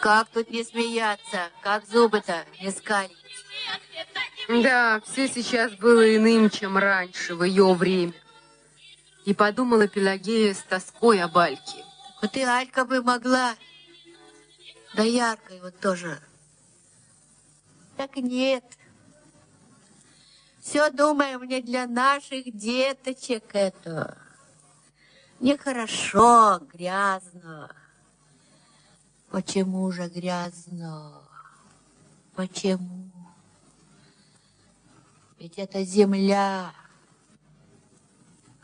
Как 0.00 0.28
тут 0.28 0.48
не 0.50 0.62
смеяться? 0.62 1.50
Как 1.60 1.84
зубы-то 1.88 2.46
не 2.60 2.70
скалить? 2.70 3.18
Да, 4.48 5.00
все 5.04 5.26
сейчас 5.26 5.72
было 5.72 6.16
иным, 6.16 6.50
чем 6.50 6.78
раньше, 6.78 7.34
в 7.34 7.42
ее 7.42 7.74
время. 7.74 8.14
И 9.24 9.34
подумала 9.34 9.88
Пелагея 9.88 10.54
с 10.54 10.62
тоской 10.62 11.20
о 11.20 11.26
Бальке. 11.26 11.84
Вот 12.22 12.36
и 12.36 12.42
Алька 12.42 12.84
бы 12.84 13.02
могла. 13.02 13.56
Да 14.94 15.02
яркой 15.02 15.60
вот 15.60 15.80
тоже. 15.80 16.20
Так 17.96 18.14
нет. 18.18 18.62
Все 20.64 20.90
думаем 20.90 21.42
не 21.42 21.60
для 21.60 21.86
наших 21.86 22.56
деточек 22.56 23.44
это. 23.52 24.16
Нехорошо, 25.38 26.58
грязно. 26.72 27.70
Почему 29.28 29.92
же 29.92 30.08
грязно? 30.08 31.20
Почему? 32.34 33.10
Ведь 35.38 35.58
это 35.58 35.84
земля. 35.84 36.72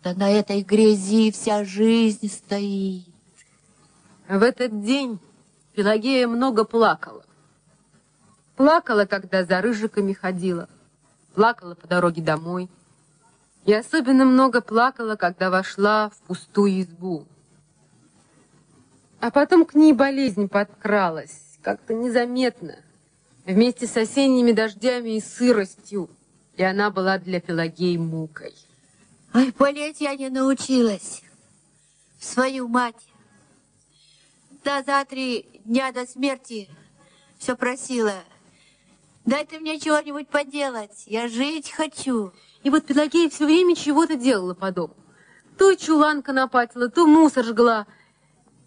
Да 0.03 0.14
на 0.14 0.30
этой 0.30 0.62
грязи 0.62 1.30
вся 1.30 1.64
жизнь 1.64 2.30
стоит. 2.30 3.14
В 4.26 4.42
этот 4.42 4.82
день 4.82 5.20
Пелагея 5.74 6.26
много 6.26 6.64
плакала. 6.64 7.26
Плакала, 8.57 9.05
когда 9.05 9.44
за 9.44 9.61
рыжиками 9.61 10.14
ходила. 10.14 10.66
Плакала 11.34 11.74
по 11.74 11.86
дороге 11.86 12.22
домой. 12.22 12.68
И 13.64 13.72
особенно 13.72 14.24
много 14.24 14.60
плакала, 14.60 15.16
когда 15.16 15.50
вошла 15.50 16.10
в 16.10 16.16
пустую 16.22 16.82
избу. 16.82 17.26
А 19.20 19.30
потом 19.30 19.66
к 19.66 19.74
ней 19.74 19.92
болезнь 19.92 20.48
подкралась, 20.48 21.58
как-то 21.62 21.92
незаметно, 21.92 22.76
вместе 23.44 23.86
с 23.86 23.96
осенними 23.96 24.52
дождями 24.52 25.16
и 25.16 25.20
сыростью, 25.20 26.08
и 26.56 26.62
она 26.62 26.90
была 26.90 27.18
для 27.18 27.40
Пелагеи 27.40 27.96
мукой. 27.98 28.54
Ой, 29.34 29.52
болеть 29.58 30.00
я 30.00 30.16
не 30.16 30.30
научилась. 30.30 31.22
Свою 32.18 32.66
мать. 32.68 32.96
Да 34.64 34.82
за 34.82 35.04
три 35.04 35.60
дня 35.64 35.92
до 35.92 36.06
смерти 36.06 36.68
все 37.38 37.56
просила. 37.56 38.14
Дай 39.30 39.46
ты 39.46 39.60
мне 39.60 39.78
чего-нибудь 39.78 40.26
поделать, 40.26 41.04
я 41.06 41.28
жить 41.28 41.70
хочу. 41.70 42.32
И 42.64 42.70
вот 42.70 42.84
Пелагея 42.84 43.30
все 43.30 43.46
время 43.46 43.76
чего-то 43.76 44.16
делала 44.16 44.54
по 44.54 44.72
дому. 44.72 44.96
То 45.56 45.72
чулан 45.76 46.20
конопатила, 46.20 46.88
то 46.88 47.06
мусор 47.06 47.44
жгла, 47.44 47.86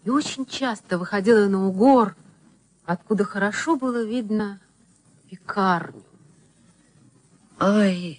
и 0.04 0.08
очень 0.08 0.46
часто 0.46 0.96
выходила 0.96 1.48
на 1.48 1.66
угор, 1.66 2.16
откуда 2.86 3.24
хорошо 3.24 3.76
было 3.76 4.04
видно 4.04 4.58
пекарню. 5.28 6.02
Ой, 7.60 8.18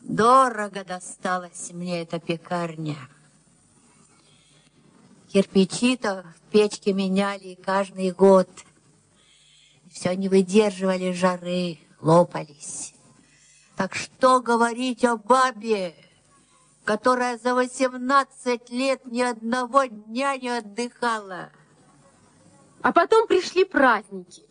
дорого 0.00 0.82
досталась 0.82 1.70
мне 1.72 2.02
эта 2.02 2.18
пекарня. 2.18 2.96
Кирпичи-то 5.32 6.24
в 6.24 6.50
печке 6.50 6.92
меняли 6.92 7.56
каждый 7.64 8.10
год. 8.10 8.48
Все 9.92 10.16
не 10.16 10.28
выдерживали 10.28 11.12
жары, 11.12 11.78
лопались. 12.00 12.94
Так 13.76 13.94
что 13.94 14.40
говорить 14.40 15.04
о 15.04 15.18
бабе, 15.18 15.94
которая 16.84 17.36
за 17.36 17.54
18 17.54 18.70
лет 18.70 19.04
ни 19.04 19.20
одного 19.20 19.84
дня 19.84 20.36
не 20.38 20.48
отдыхала. 20.48 21.50
А 22.80 22.92
потом 22.92 23.26
пришли 23.26 23.64
праздники. 23.64 24.44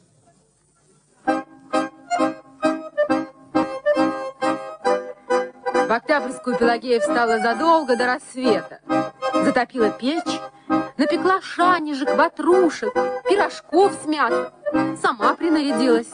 В 5.74 5.92
Октябрьскую 5.92 6.58
Пелагея 6.58 7.00
встала 7.02 7.40
задолго 7.40 7.98
до 7.98 8.06
рассвета. 8.06 8.80
Затопила 9.34 9.90
печь, 9.90 10.40
напекла 10.98 11.42
шанежек, 11.42 12.16
ватрушек, 12.16 12.94
пирожков 13.30 13.94
с 14.04 14.06
мясом. 14.06 14.48
Сама 15.02 15.36
принарядилась. 15.36 16.12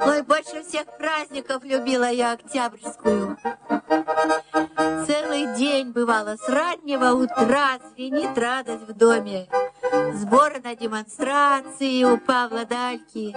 Ой, 0.00 0.22
больше 0.22 0.62
всех 0.62 0.86
праздников 0.98 1.64
любила 1.64 2.10
я 2.10 2.32
Октябрьскую. 2.32 3.36
Целый 5.06 5.54
день 5.56 5.92
бывало, 5.92 6.36
с 6.36 6.48
раннего 6.48 7.12
утра 7.12 7.78
звенит 7.94 8.36
радость 8.36 8.88
в 8.88 8.92
доме. 8.94 9.48
Сборы 10.14 10.60
на 10.62 10.74
демонстрации 10.74 12.04
у 12.04 12.18
Павла 12.18 12.64
Дальки, 12.64 13.36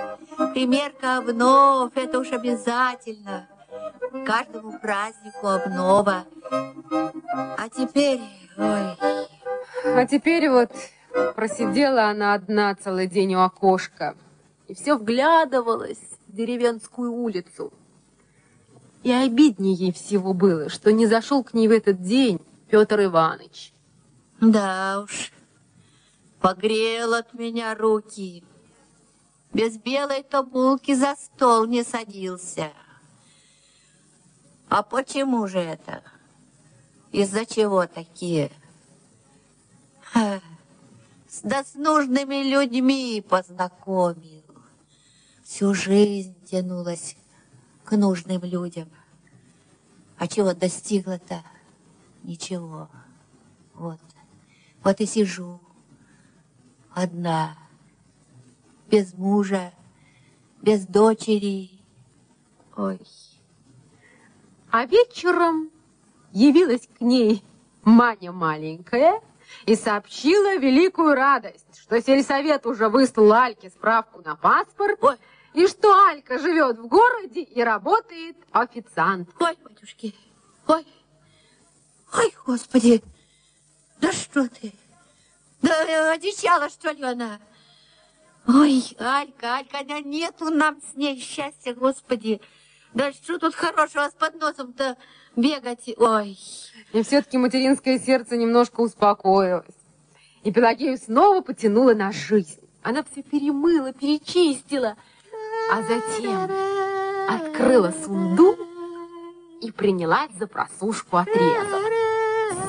примерка 0.54 1.18
обнов, 1.18 1.92
это 1.96 2.20
уж 2.20 2.32
обязательно. 2.32 3.48
Каждому 4.26 4.80
празднику 4.80 5.48
обнова. 5.48 6.26
А 6.52 7.70
теперь, 7.70 8.22
ой... 8.58 9.33
А 9.84 10.06
теперь 10.06 10.50
вот 10.50 10.72
просидела 11.36 12.10
она 12.10 12.34
одна 12.34 12.76
целый 12.76 13.08
день 13.08 13.36
у 13.36 13.42
окошка 13.42 14.16
и 14.68 14.74
все 14.74 14.96
вглядывалась 14.96 16.00
в 16.28 16.36
деревенскую 16.36 17.12
улицу. 17.12 17.72
И 19.04 19.12
обиднее 19.12 19.74
ей 19.74 19.92
всего 19.92 20.34
было, 20.34 20.70
что 20.70 20.92
не 20.92 21.06
зашел 21.06 21.44
к 21.44 21.54
ней 21.54 21.68
в 21.68 21.72
этот 21.72 22.02
день 22.02 22.40
Петр 22.70 23.04
Иванович. 23.04 23.74
Да 24.40 25.02
уж, 25.02 25.32
погрел 26.40 27.14
от 27.14 27.34
меня 27.34 27.76
руки. 27.76 28.44
Без 29.54 29.78
белой 29.78 30.24
табулки 30.24 30.96
за 30.96 31.16
стол 31.16 31.66
не 31.66 31.84
садился. 31.84 32.72
А 34.70 34.82
почему 34.82 35.48
же 35.48 35.60
это? 35.60 36.02
Из-за 37.12 37.46
чего 37.46 37.86
такие? 37.86 38.50
Да 40.14 41.64
с 41.64 41.74
нужными 41.74 42.50
людьми 42.50 43.24
познакомил. 43.28 44.44
Всю 45.44 45.74
жизнь 45.74 46.36
тянулась 46.46 47.18
к 47.84 47.98
нужным 47.98 48.44
людям. 48.44 48.90
А 50.18 50.28
чего 50.28 50.54
достигла-то? 50.54 51.44
Ничего. 52.24 52.90
Вот. 53.74 54.00
Вот 54.84 55.02
и 55.02 55.06
сижу. 55.06 55.60
Одна. 56.94 57.58
Без 58.90 59.14
мужа. 59.16 59.74
Без 60.62 60.86
дочери. 60.86 61.72
Ой. 62.78 63.02
А 64.72 64.86
вечером 64.86 65.70
явилась 66.32 66.88
к 66.98 67.02
ней 67.02 67.44
Маня 67.84 68.32
маленькая 68.32 69.20
и 69.66 69.76
сообщила 69.76 70.58
великую 70.58 71.16
радость, 71.16 71.80
что 71.82 72.02
сельсовет 72.02 72.66
уже 72.66 72.90
выслал 72.90 73.34
Альке 73.34 73.70
справку 73.70 74.22
на 74.22 74.36
паспорт, 74.36 74.98
Ой. 75.02 75.18
и 75.54 75.68
что 75.68 75.94
Алька 76.08 76.40
живет 76.40 76.80
в 76.80 76.88
городе 76.88 77.42
и 77.42 77.62
работает 77.62 78.38
официант. 78.52 79.30
Ой, 79.40 79.58
батюшки. 79.64 80.16
Ой. 80.68 80.86
Ой, 82.14 82.34
господи. 82.46 83.04
Да 84.00 84.12
что 84.12 84.48
ты? 84.50 84.74
Да 85.62 85.86
э, 85.86 86.12
одичала, 86.12 86.70
что 86.70 86.92
ли, 86.92 87.04
она? 87.04 87.40
Ой, 88.48 88.84
Алька, 89.00 89.58
Алька, 89.58 89.84
да 89.86 90.02
нету 90.02 90.50
нам 90.50 90.82
с 90.92 90.96
ней 90.96 91.20
счастья, 91.20 91.74
господи. 91.74 92.42
Да 92.94 93.14
что 93.14 93.40
тут 93.40 93.56
хорошего 93.56 94.10
с 94.10 94.14
подносом-то 94.14 94.98
бегать? 95.36 95.90
Ой. 95.98 96.38
И 96.94 97.04
все-таки 97.04 97.38
материнское 97.38 98.00
сердце 98.00 98.38
немножко 98.38 98.82
успокоилось. 98.82 99.66
И 100.44 100.52
Пелагею 100.52 100.98
снова 100.98 101.42
потянуло 101.42 101.94
на 101.94 102.12
жизнь. 102.12 102.60
Она 102.82 103.04
все 103.04 103.24
перемыла, 103.24 103.94
перечистила, 103.94 104.96
а 105.72 105.82
затем 105.84 106.52
открыла 107.30 107.94
сундук 108.04 108.60
и 109.62 109.72
принялась 109.72 110.32
за 110.38 110.48
просушку 110.48 111.18
отрезов. 111.18 111.82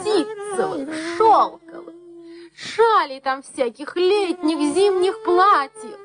Ситцевых, 0.05 0.89
шелковых, 1.17 1.95
шалей 2.55 3.21
там 3.21 3.43
всяких, 3.43 3.97
летних, 3.97 4.75
зимних 4.75 5.23
платьев. 5.25 5.99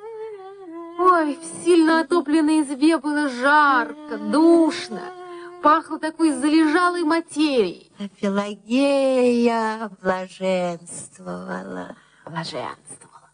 Ой, 0.98 1.38
в 1.38 1.64
сильно 1.64 2.02
отопленной 2.02 2.62
избе 2.62 2.98
было 2.98 3.30
жарко, 3.30 4.18
душно. 4.18 5.19
Пахло 5.62 6.00
такой 6.00 6.32
залежалой 6.32 7.04
материей. 7.04 7.92
А 8.00 8.08
Пелагея 8.10 9.90
блаженствовала. 10.02 11.96
Блаженствовала. 12.26 13.30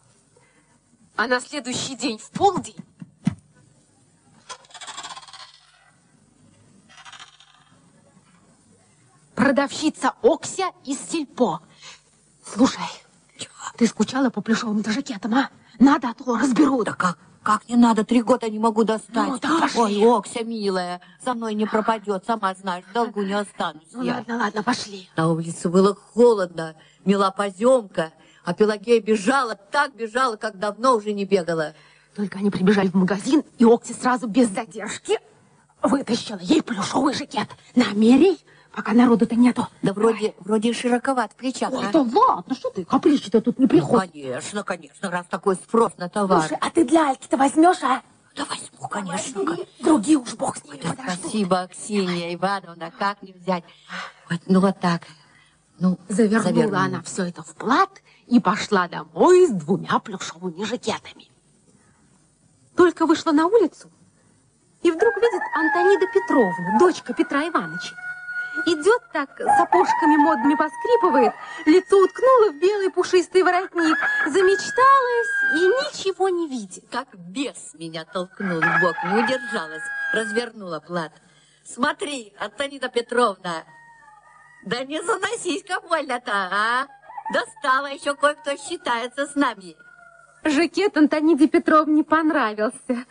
А 1.16 1.26
на 1.28 1.40
следующий 1.40 1.94
день 1.96 2.18
в 2.18 2.30
полдень 2.30 2.84
продавщица 9.34 10.14
Окся 10.22 10.72
из 10.84 10.98
Сельпо. 10.98 11.62
Слушай, 12.44 12.82
ты 13.76 13.86
скучала 13.86 14.30
по 14.30 14.40
плюшевым 14.40 14.84
жакетам, 14.84 15.34
а? 15.34 15.50
Надо, 15.78 16.08
а 16.08 16.14
то 16.14 16.36
разберут. 16.36 16.86
Да 16.86 16.94
как, 16.94 17.18
как 17.46 17.68
не 17.68 17.76
надо, 17.76 18.04
три 18.04 18.22
года 18.22 18.50
не 18.50 18.58
могу 18.58 18.82
достать. 18.82 19.28
Ну, 19.28 19.38
да. 19.38 19.68
Ой, 19.76 20.02
Окся, 20.04 20.42
милая, 20.42 21.00
со 21.24 21.32
мной 21.32 21.54
не 21.54 21.64
пропадет, 21.64 22.24
сама 22.26 22.52
знаешь, 22.56 22.84
долгу 22.92 23.22
не 23.22 23.34
останусь 23.34 23.84
Ну 23.92 24.02
я. 24.02 24.14
ладно, 24.16 24.38
ладно, 24.38 24.62
пошли. 24.64 25.08
На 25.16 25.30
улице 25.30 25.68
было 25.68 25.94
холодно, 25.94 26.74
мела 27.04 27.30
поземка, 27.30 28.12
А 28.44 28.52
Пелагея 28.52 29.00
бежала, 29.00 29.54
так 29.54 29.94
бежала, 29.94 30.34
как 30.34 30.58
давно 30.58 30.96
уже 30.96 31.12
не 31.12 31.24
бегала. 31.24 31.74
Только 32.16 32.40
они 32.40 32.50
прибежали 32.50 32.88
в 32.88 32.94
магазин, 32.94 33.44
и 33.58 33.64
Окси 33.64 33.94
сразу 33.94 34.26
без 34.26 34.48
задержки 34.48 35.20
вытащила 35.82 36.40
ей 36.40 36.62
плюшевый 36.62 37.14
жакет. 37.14 37.46
На, 37.76 37.92
мерей, 37.92 38.44
пока 38.76 38.92
народу-то 38.92 39.34
нету. 39.34 39.66
Да 39.82 39.92
вроде, 39.94 40.34
вроде 40.40 40.72
широковат 40.74 41.32
в 41.32 41.36
плечах, 41.36 41.72
Ой, 41.72 41.86
а? 41.88 41.90
да 41.92 42.02
ладно, 42.02 42.54
что 42.54 42.70
ты, 42.70 42.84
капричи-то 42.84 43.40
тут 43.40 43.58
не 43.58 43.64
Ну, 43.64 43.68
приходят. 43.68 44.12
конечно, 44.12 44.62
конечно, 44.62 45.10
раз 45.10 45.26
такой 45.28 45.56
спрос 45.56 45.92
на 45.96 46.08
товар. 46.10 46.40
Слушай, 46.42 46.58
а 46.60 46.70
ты 46.70 46.84
для 46.84 47.08
Альки-то 47.08 47.36
возьмешь, 47.38 47.82
а? 47.82 48.02
Да 48.36 48.44
возьму, 48.44 48.86
конечно. 48.88 49.40
Бери. 49.40 49.66
Другие 49.80 50.18
уж 50.18 50.34
бог 50.34 50.58
с 50.58 50.64
ними 50.64 50.78
Да 50.82 50.90
подождут. 50.90 51.20
спасибо, 51.20 51.60
Аксинья 51.62 52.34
Ивановна, 52.34 52.92
как 52.98 53.22
не 53.22 53.32
взять? 53.32 53.64
Вот, 54.28 54.40
ну 54.46 54.60
вот 54.60 54.78
так. 54.78 55.02
Ну, 55.78 55.98
Завернула 56.08 56.42
заверну. 56.42 56.76
она 56.78 57.02
все 57.02 57.24
это 57.24 57.42
в 57.42 57.54
плат 57.54 57.90
и 58.26 58.38
пошла 58.40 58.88
домой 58.88 59.46
с 59.46 59.50
двумя 59.52 59.98
плюшевыми 60.00 60.64
жакетами. 60.64 61.30
Только 62.76 63.06
вышла 63.06 63.32
на 63.32 63.46
улицу 63.46 63.90
и 64.82 64.90
вдруг 64.90 65.16
видит 65.16 65.42
Антонида 65.54 66.06
Петровну, 66.12 66.78
дочка 66.78 67.14
Петра 67.14 67.48
Ивановича. 67.48 67.96
Идет 68.64 69.02
так, 69.12 69.28
сапожками 69.38 70.16
модными 70.16 70.54
поскрипывает, 70.54 71.34
лицо 71.66 71.98
уткнуло 71.98 72.52
в 72.52 72.58
белый 72.58 72.90
пушистый 72.90 73.42
воротник, 73.42 73.98
замечталась 74.26 75.28
и 75.54 75.60
ничего 75.66 76.30
не 76.30 76.48
видит. 76.48 76.84
Как 76.90 77.08
бес 77.14 77.74
меня 77.74 78.04
толкнул 78.06 78.60
в 78.60 78.80
бок, 78.80 78.96
не 79.04 79.22
удержалась, 79.22 79.82
развернула 80.12 80.80
плат. 80.80 81.12
Смотри, 81.64 82.32
Антонида 82.38 82.88
Петровна, 82.88 83.64
да 84.64 84.84
не 84.84 85.02
заносись-ка 85.02 85.80
больно-то, 85.80 86.32
а? 86.32 86.86
Достала 87.32 87.86
еще 87.86 88.14
кое-кто 88.14 88.56
считается 88.56 89.26
с 89.26 89.34
нами. 89.34 89.76
Жакет 90.44 90.96
Антониде 90.96 91.48
Петровне 91.48 92.04
понравился. 92.04 93.04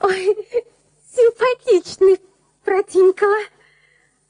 Ой, 0.00 0.36
симпатичный, 1.14 2.20
протинкала. 2.64 3.38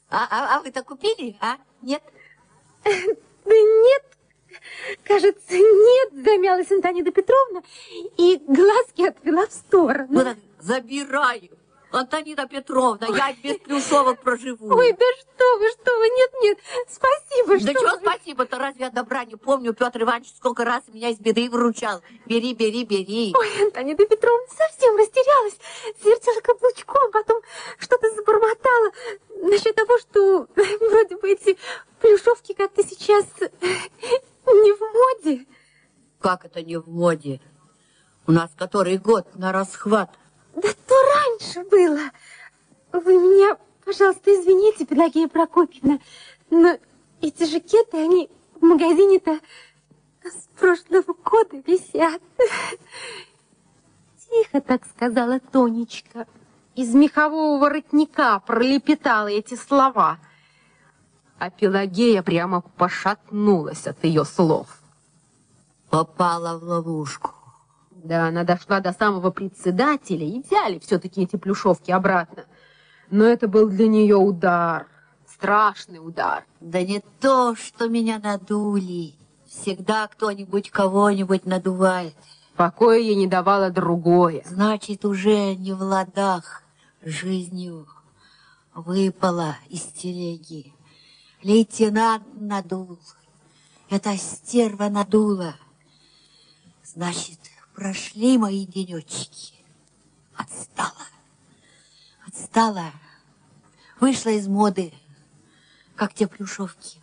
А, 0.09 0.27
а, 0.29 0.57
а 0.57 0.61
вы-то 0.61 0.83
купили, 0.83 1.37
а? 1.41 1.57
Нет? 1.81 2.03
Да 3.45 3.55
нет, 3.55 4.03
кажется, 5.03 5.57
нет, 5.57 6.13
замялась 6.13 6.71
Антонида 6.71 7.09
Петровна 7.09 7.63
и 8.17 8.39
глазки 8.45 9.07
отвела 9.07 9.47
в 9.47 9.51
сторону. 9.51 10.07
Ну 10.09 10.23
так 10.23 10.37
забираю. 10.59 11.49
Антонида 11.91 12.47
Петровна, 12.47 13.07
я 13.07 13.33
без 13.33 13.57
плюшовок 13.57 14.21
проживу. 14.21 14.75
Ой, 14.75 14.91
да 14.93 15.05
что 15.19 15.57
вы, 15.57 15.69
что 15.69 15.97
вы, 15.97 16.09
нет, 16.09 16.31
нет, 16.41 16.57
спасибо, 16.87 17.53
Да 17.53 17.59
что 17.59 17.73
чего 17.73 17.95
вы. 17.95 18.01
спасибо-то, 18.01 18.57
разве 18.59 18.85
я 18.85 18.89
добра 18.91 19.25
не 19.25 19.35
помню? 19.35 19.73
Петр 19.73 20.03
Иванович 20.03 20.33
сколько 20.37 20.63
раз 20.65 20.83
меня 20.89 21.09
из 21.09 21.19
беды 21.19 21.49
выручал. 21.49 22.01
Бери, 22.25 22.53
бери, 22.53 22.85
бери. 22.85 23.33
Ой, 23.35 23.63
Антонида 23.65 24.05
Петровна 24.05 24.45
совсем 24.49 24.95
растерялась, 24.97 25.57
свертела 26.01 26.41
каблучком, 26.41 27.11
потом 27.11 27.41
что-то 27.79 28.09
забормотала 28.13 28.91
насчет 29.41 29.75
того, 29.75 29.97
что 29.97 30.47
вроде 30.55 31.17
бы 31.17 31.31
эти 31.31 31.57
плюшовки 32.01 32.53
как-то 32.53 32.83
сейчас 32.83 33.25
не 34.45 34.73
в 34.73 34.81
моде. 34.81 35.45
Как 36.19 36.45
это 36.45 36.61
не 36.61 36.77
в 36.77 36.87
моде? 36.87 37.41
У 38.27 38.31
нас 38.31 38.51
который 38.55 38.97
год 38.97 39.35
на 39.35 39.51
расхват. 39.51 40.11
Да 40.55 40.69
то 40.87 40.95
раньше 41.15 41.63
было. 41.69 42.11
Вы 42.91 43.17
меня, 43.17 43.57
пожалуйста, 43.85 44.33
извините, 44.33 44.85
Пелагея 44.85 45.27
Прокопьевна, 45.27 45.99
но 46.49 46.77
эти 47.21 47.43
жакеты, 47.43 47.97
они 47.97 48.29
в 48.55 48.63
магазине-то 48.63 49.39
с 50.23 50.47
прошлого 50.59 51.13
года 51.23 51.57
висят. 51.65 52.21
Тихо 54.29 54.61
так 54.61 54.85
сказала 54.85 55.39
Тонечка. 55.39 56.27
Из 56.75 56.93
мехового 56.93 57.59
воротника 57.59 58.41
пролепетала 58.45 59.27
эти 59.27 59.55
слова. 59.55 60.19
А 61.37 61.49
Пелагея 61.49 62.21
прямо 62.21 62.61
пошатнулась 62.61 63.87
от 63.87 64.03
ее 64.03 64.25
слов. 64.25 64.67
Попала 65.89 66.59
в 66.59 66.63
ловушку. 66.63 67.38
Да, 68.03 68.27
она 68.27 68.43
дошла 68.43 68.79
до 68.79 68.93
самого 68.93 69.29
председателя 69.29 70.25
и 70.25 70.41
взяли 70.41 70.79
все-таки 70.79 71.23
эти 71.23 71.35
плюшовки 71.35 71.91
обратно. 71.91 72.45
Но 73.11 73.25
это 73.25 73.47
был 73.47 73.69
для 73.69 73.87
нее 73.87 74.15
удар, 74.15 74.87
страшный 75.27 75.99
удар. 75.99 76.45
Да 76.59 76.81
не 76.81 77.01
то, 77.19 77.55
что 77.55 77.89
меня 77.89 78.19
надули. 78.19 79.15
Всегда 79.47 80.07
кто-нибудь 80.07 80.69
кого-нибудь 80.69 81.45
надувает. 81.45 82.13
Покоя 82.55 82.99
ей 82.99 83.15
не 83.15 83.27
давало 83.27 83.69
другое. 83.69 84.43
Значит, 84.45 85.05
уже 85.05 85.55
не 85.55 85.73
в 85.73 85.81
ладах 85.81 86.63
жизнью. 87.01 87.87
Выпала 88.73 89.57
из 89.69 89.81
телеги. 89.81 90.73
Лейтенант 91.41 92.23
надул. 92.39 92.99
Эта 93.89 94.15
стерва 94.17 94.89
надула. 94.89 95.55
Значит, 96.83 97.38
прошли 97.79 98.37
мои 98.37 98.65
денечки. 98.65 99.53
Отстала. 100.35 101.07
Отстала. 102.27 102.91
Вышла 104.01 104.31
из 104.31 104.49
моды, 104.49 104.91
как 105.95 106.13
те 106.13 106.27
плюшовки. 106.27 106.99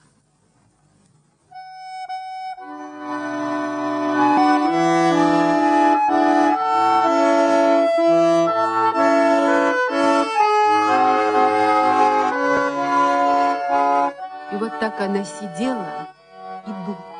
И 14.53 14.57
вот 14.57 14.79
так 14.79 15.01
она 15.01 15.25
сидела 15.25 16.07
и 16.67 16.71
думала. 16.71 17.16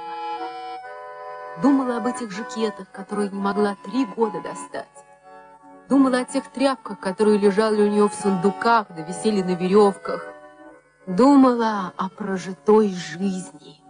Думала 1.63 1.97
об 1.97 2.07
этих 2.07 2.31
жакетах, 2.31 2.91
которые 2.91 3.31
не 3.31 3.41
могла 3.41 3.77
три 3.85 4.05
года 4.05 4.41
достать. 4.43 4.87
Думала 5.89 6.19
о 6.19 6.25
тех 6.25 6.51
тряпках, 6.53 7.01
которые 7.01 7.39
лежали 7.39 7.83
у 7.83 7.89
нее 7.89 8.09
в 8.09 8.15
сундуках, 8.15 8.89
да 8.91 9.03
висели 9.03 9.43
на 9.43 9.55
веревках. 9.55 10.25
Думала 11.07 11.93
о 11.97 12.09
прожитой 12.09 12.93
жизни. 12.93 13.81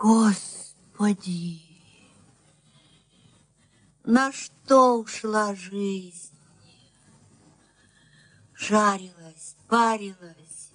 Господи, 0.00 1.60
на 4.04 4.32
что 4.32 4.98
ушла 4.98 5.54
жизнь? 5.54 6.36
Жарилась, 8.54 9.56
парилась 9.68 10.72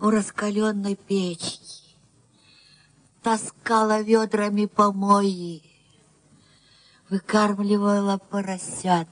у 0.00 0.10
раскаленной 0.10 0.96
печки, 0.96 1.83
таскала 3.24 4.02
ведрами 4.02 4.66
помои, 4.66 5.62
выкармливала 7.08 8.18
поросят, 8.18 9.08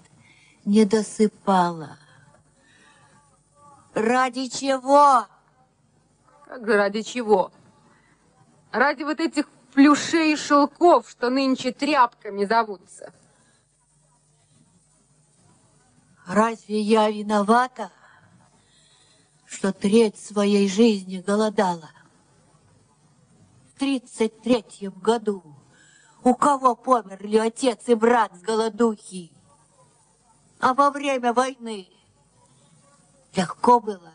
не 0.67 0.85
досыпала. 0.85 1.97
Ради 3.95 4.49
чего? 4.49 5.27
Как 6.45 6.67
же 6.67 6.77
ради 6.77 7.01
чего? 7.01 7.51
Ради 8.71 9.03
вот 9.03 9.19
этих 9.19 9.49
плюшей 9.73 10.33
и 10.33 10.37
шелков, 10.37 11.09
что 11.09 11.31
нынче 11.31 11.73
тряпками 11.73 12.45
зовутся. 12.45 13.15
Разве 16.27 16.81
я 16.81 17.11
виновата, 17.11 17.91
что 19.47 19.73
треть 19.73 20.19
своей 20.19 20.69
жизни 20.69 21.19
голодала? 21.27 21.91
Тридцать 23.83 24.43
третьем 24.43 24.93
году 24.93 25.43
у 26.23 26.37
кого 26.37 26.77
померли 26.77 27.39
отец 27.39 27.81
и 27.89 27.97
брат 27.97 28.33
с 28.37 28.41
голодухи? 28.41 29.33
А 30.61 30.73
во 30.73 30.93
время 30.93 31.33
войны 31.33 31.89
легко 33.35 33.81
было. 33.81 34.13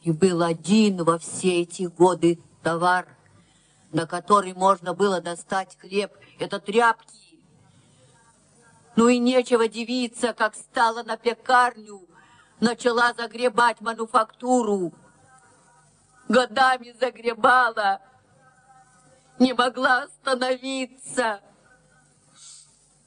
И 0.00 0.12
был 0.12 0.42
один 0.42 1.04
во 1.04 1.18
все 1.18 1.60
эти 1.60 1.82
годы 1.82 2.38
товар, 2.62 3.06
на 3.90 4.06
который 4.06 4.54
можно 4.54 4.94
было 4.94 5.20
достать 5.20 5.76
хлеб. 5.78 6.10
Это 6.38 6.58
тряпки. 6.58 7.38
Ну 8.96 9.08
и 9.08 9.18
нечего 9.18 9.68
дивиться, 9.68 10.32
как 10.32 10.54
стала 10.54 11.02
на 11.02 11.18
пекарню, 11.18 12.00
начала 12.60 13.12
загребать 13.12 13.82
мануфактуру. 13.82 14.94
Годами 16.30 16.96
загребала, 16.98 18.00
не 19.42 19.54
могла 19.54 20.04
остановиться, 20.04 21.40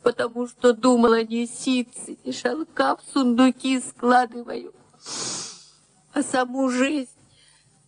потому 0.03 0.47
что 0.47 0.73
думала, 0.73 1.23
не 1.23 1.47
ситцы, 1.47 2.17
не 2.25 2.33
шелка 2.33 2.97
в 2.97 3.01
сундуки 3.13 3.79
складываю, 3.79 4.73
а 6.13 6.21
саму 6.21 6.69
жизнь, 6.69 7.09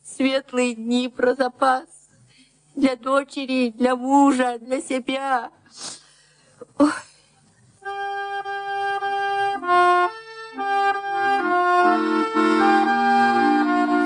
светлые 0.04 0.76
дни 0.76 1.10
про 1.10 1.36
запас 1.36 1.84
для 2.76 2.96
дочери, 2.96 3.72
для 3.72 3.98
мужа, 3.98 4.58
для 4.60 4.82
себя. 4.82 5.52
Ой. 6.78 6.92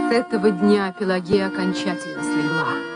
С 0.09 0.13
этого 0.13 0.49
дня 0.49 0.93
Пелагея 0.97 1.47
окончательно 1.47 2.23
слегла. 2.23 2.90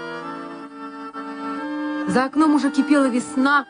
За 2.07 2.25
окном 2.25 2.55
уже 2.55 2.69
кипела 2.69 3.05
весна. 3.05 3.65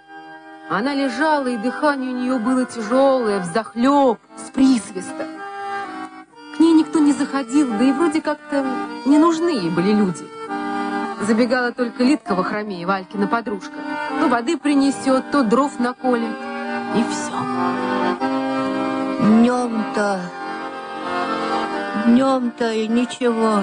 Она 0.70 0.94
лежала, 0.94 1.48
и 1.48 1.58
дыхание 1.58 2.12
у 2.12 2.18
нее 2.18 2.38
было 2.40 2.66
тяжелое, 2.66 3.40
взахлеб, 3.40 4.20
с 4.36 4.50
присвистом. 4.50 5.28
К 6.56 6.60
ней 6.60 6.74
никто 6.74 7.00
не 7.00 7.14
заходил, 7.14 7.70
да 7.70 7.84
и 7.84 7.92
вроде 7.92 8.22
как-то 8.22 8.66
не 9.06 9.18
нужны 9.18 9.50
ей 9.50 9.70
были 9.70 9.94
люди. 9.94 10.26
Забегала 11.22 11.72
только 11.72 12.04
Литка 12.04 12.36
во 12.36 12.44
храме, 12.44 12.86
Валькина 12.86 13.28
подружка. 13.28 13.76
То 14.20 14.28
воды 14.28 14.58
принесет, 14.58 15.32
то 15.32 15.44
дров 15.44 15.80
наколет. 15.80 16.36
И 16.96 17.04
все. 17.10 17.32
Днем-то, 19.22 20.20
днем-то 22.06 22.74
и 22.74 22.88
ничего. 22.88 23.62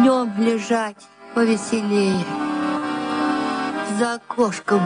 Днем 0.00 0.32
лежать 0.38 1.06
повеселее. 1.34 2.45
За 3.98 4.16
окошком 4.16 4.82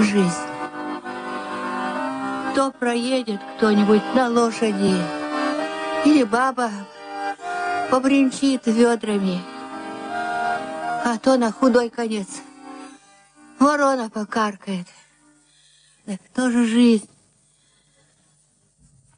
жизнь. 0.00 0.48
То 2.56 2.72
проедет 2.72 3.40
кто-нибудь 3.56 4.02
на 4.14 4.28
лошади, 4.28 4.96
или 6.04 6.24
баба 6.24 6.68
побринчит 7.92 8.66
ведрами, 8.66 9.40
а 11.04 11.16
то 11.22 11.36
на 11.36 11.52
худой 11.52 11.90
конец 11.90 12.26
ворона 13.60 14.10
покаркает. 14.10 14.88
Да 16.06 16.18
кто 16.18 16.50
же 16.50 16.66
жизнь? 16.66 17.08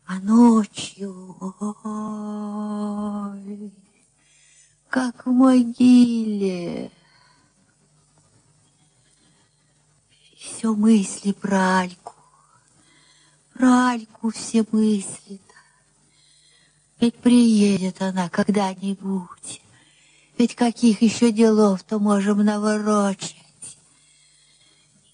А 0.05 0.17
ночью, 0.17 1.39
ой, 1.41 3.73
как 4.91 5.25
в 5.25 5.31
могиле. 5.31 6.91
Все 10.57 10.75
мысли 10.75 11.33
про 11.33 11.81
Альку. 11.81 12.15
Про 13.55 13.91
Альку 13.91 14.31
все 14.31 14.65
мысли. 14.71 15.41
Ведь 17.01 17.17
приедет 17.17 18.01
она 18.01 18.29
когда-нибудь. 18.29 19.61
Ведь 20.39 20.55
каких 20.55 21.03
еще 21.03 21.33
делов-то 21.33 21.99
можем 21.99 22.45
наворочать? 22.45 23.35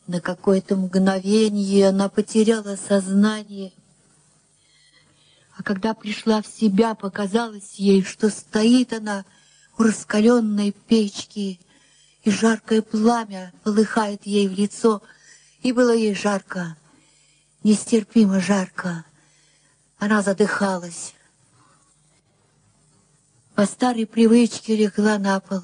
На 0.07 0.20
какое-то 0.20 0.76
мгновение 0.76 1.89
она 1.89 2.09
потеряла 2.09 2.76
сознание. 2.76 3.72
А 5.57 5.62
когда 5.62 5.95
пришла 5.95 6.43
в 6.43 6.47
себя, 6.47 6.95
показалось 6.95 7.74
ей, 7.74 8.03
что 8.03 8.28
стоит 8.28 8.93
она 8.93 9.24
у 9.78 9.84
раскаленной 9.84 10.72
печки, 10.72 11.61
и 12.22 12.30
жаркое 12.30 12.82
пламя 12.82 13.53
полыхает 13.62 14.26
ей 14.26 14.49
в 14.49 14.53
лицо, 14.53 15.01
и 15.62 15.72
было 15.72 15.94
ей 15.94 16.14
жарко, 16.14 16.76
нестерпимо 17.62 18.40
жарко. 18.40 19.04
Она 19.98 20.22
задыхалась. 20.22 21.14
По 23.54 23.66
старой 23.66 24.06
привычке 24.06 24.76
легла 24.76 25.18
на 25.18 25.40
пол, 25.40 25.62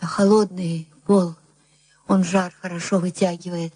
на 0.00 0.08
холодный 0.08 0.88
пол. 1.04 1.34
Он 2.08 2.24
жар 2.24 2.54
хорошо 2.60 2.98
вытягивает. 2.98 3.74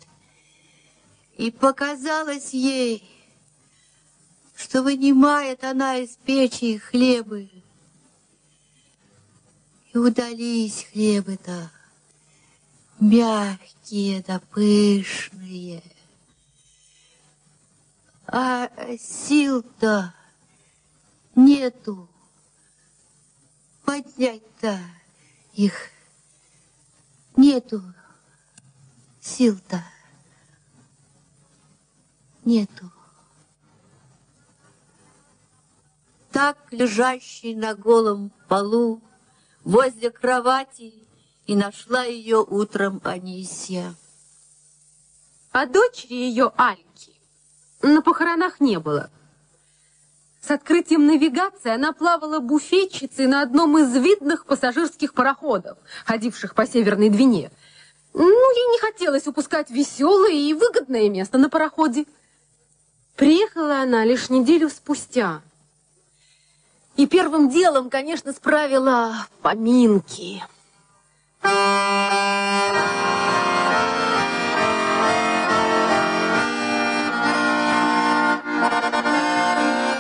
И 1.37 1.51
показалось 1.51 2.55
ей, 2.55 3.07
что 4.57 4.83
вынимает 4.83 5.65
она 5.65 5.99
из 5.99 6.17
печи 6.17 6.79
хлебы. 6.79 7.51
И 9.93 9.99
удались 9.99 10.87
хлебы-то, 10.91 11.71
мягкие 12.99 13.76
да 13.89 14.41
пышные. 14.51 15.83
А 18.27 18.69
сил-то 18.99 20.13
нету 21.37 22.09
поднять-то 23.85 24.81
их. 25.53 25.91
Нету 27.37 27.81
сил-то. 29.21 29.85
Нету. 32.45 32.91
Так 36.33 36.59
лежащий 36.73 37.55
на 37.55 37.75
голом 37.77 38.33
полу 38.49 39.01
возле 39.63 40.11
кровати 40.11 41.06
и 41.47 41.55
нашла 41.55 42.03
ее 42.03 42.39
утром 42.39 43.01
Анисия. 43.05 43.95
А 45.53 45.67
дочери 45.67 46.15
ее 46.15 46.53
Альки 46.57 47.15
на 47.83 48.03
похоронах 48.03 48.61
не 48.61 48.79
было. 48.79 49.11
С 50.41 50.51
открытием 50.51 51.07
навигации 51.07 51.71
она 51.71 51.93
плавала 51.93 52.41
буфетчицей 52.41 53.27
на 53.27 53.43
одном 53.43 53.79
из 53.79 53.95
видных 53.97 54.47
пассажирских 54.47 55.15
пароходов, 55.15 55.79
ходивших 56.05 56.55
по 56.55 56.67
Северной 56.67 57.11
Двине. 57.11 57.51
Ну, 58.13 58.25
ей 58.55 58.73
не 58.73 58.79
хотелось 58.79 59.27
упускать 59.27 59.71
веселое 59.71 60.33
и 60.33 60.55
выгодное 60.55 61.09
место 61.09 61.39
на 61.39 61.49
пароходе. 61.49 62.07
Приехала 63.17 63.81
она 63.81 64.05
лишь 64.05 64.31
неделю 64.31 64.69
спустя. 64.69 65.43
И 66.97 67.07
первым 67.07 67.51
делом, 67.51 67.91
конечно, 67.91 68.33
справила 68.33 69.27
поминки. 69.43 70.43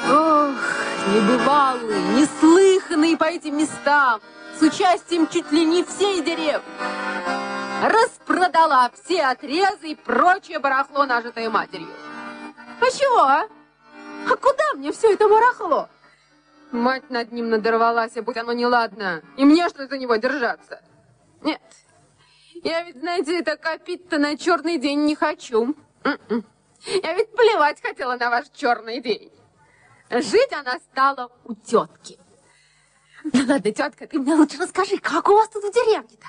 Ох, 0.08 0.62
небывалые, 1.08 2.00
неслыханные 2.14 3.16
по 3.16 3.24
этим 3.24 3.58
местам, 3.58 4.20
с 4.58 4.62
участием 4.62 5.28
чуть 5.28 5.50
ли 5.52 5.64
не 5.64 5.84
всей 5.84 6.22
деревни. 6.22 6.62
Распродала 7.82 8.90
все 8.94 9.24
отрезы 9.24 9.88
и 9.88 9.94
прочее 9.94 10.58
барахло, 10.58 11.04
нажитое 11.04 11.50
матерью. 11.50 11.88
А 12.80 12.90
чего, 12.90 13.20
а? 13.20 13.46
А 14.28 14.36
куда 14.36 14.74
мне 14.74 14.92
все 14.92 15.12
это 15.12 15.28
барахло? 15.28 15.88
Мать 16.72 17.10
над 17.10 17.32
ним 17.32 17.50
надорвалась, 17.50 18.16
а 18.16 18.22
будь 18.22 18.36
оно 18.36 18.52
неладно. 18.52 19.22
И 19.36 19.44
мне 19.44 19.68
что 19.68 19.86
за 19.86 19.98
него 19.98 20.16
держаться? 20.16 20.80
Нет. 21.42 21.60
Я 22.64 22.82
ведь, 22.82 22.98
знаете, 22.98 23.38
это 23.38 23.56
копить-то 23.56 24.18
на 24.18 24.36
черный 24.36 24.78
день 24.78 25.04
не 25.04 25.14
хочу. 25.14 25.74
М-м. 26.04 26.44
Я 27.02 27.14
ведь 27.14 27.32
плевать 27.32 27.80
хотела 27.82 28.16
на 28.16 28.30
ваш 28.30 28.46
черный 28.54 29.00
день. 29.00 29.30
Жить 30.10 30.52
она 30.52 30.78
стала 30.78 31.30
у 31.44 31.54
тетки. 31.54 32.18
Ну 33.24 33.44
ладно, 33.46 33.72
тетка, 33.72 34.06
ты 34.06 34.18
мне 34.18 34.34
лучше 34.34 34.58
расскажи, 34.58 34.98
как 34.98 35.28
у 35.28 35.34
вас 35.34 35.48
тут 35.48 35.64
в 35.64 35.72
деревне-то? 35.72 36.28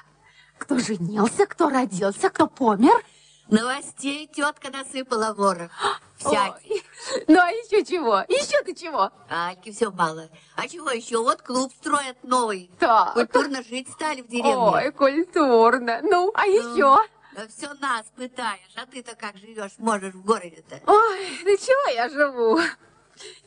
Кто 0.57 0.79
женился, 0.79 1.45
кто 1.45 1.69
родился, 1.69 2.29
кто 2.29 2.47
помер? 2.47 3.03
Новостей 3.49 4.27
тетка 4.27 4.69
насыпала 4.69 5.33
ворох. 5.33 5.71
Всяких. 6.17 6.71
Ой. 6.71 6.83
Ну 7.27 7.39
а 7.39 7.49
еще 7.51 7.85
чего? 7.85 8.17
Еще-то 8.27 8.75
чего? 8.75 9.11
Альки 9.29 9.71
все 9.71 9.89
мало. 9.91 10.29
А 10.55 10.67
чего 10.67 10.89
еще? 10.89 11.21
Вот 11.23 11.41
клуб 11.41 11.71
строят 11.79 12.17
новый. 12.23 12.69
Так. 12.79 13.13
Культурно 13.13 13.63
жить 13.63 13.89
стали 13.89 14.21
в 14.21 14.27
деревне. 14.27 14.55
Ой, 14.55 14.91
культурно. 14.91 16.01
Ну, 16.03 16.31
а 16.33 16.45
еще? 16.45 16.97
Да 17.33 17.47
все 17.47 17.73
нас 17.75 18.05
пытаешь, 18.15 18.73
а 18.75 18.85
ты-то 18.87 19.15
как 19.15 19.37
живешь, 19.37 19.73
можешь 19.77 20.15
в 20.15 20.25
городе-то? 20.25 20.81
Ой, 20.87 21.39
да 21.45 21.57
чего 21.57 21.93
я 21.93 22.09
живу? 22.09 22.59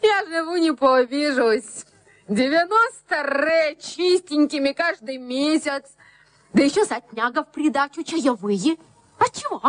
Я 0.01 0.24
живу, 0.26 0.57
не 0.57 0.72
пообижусь. 0.72 1.84
90 2.28 3.22
ре 3.24 3.76
чистенькими 3.76 4.72
каждый 4.72 5.18
месяц. 5.18 5.84
Да 6.53 6.62
еще 6.62 6.84
сотняга 6.84 7.42
в 7.42 7.51
придачу 7.51 8.05
чаевые. 8.05 8.78
А 9.18 9.28
чего? 9.28 9.61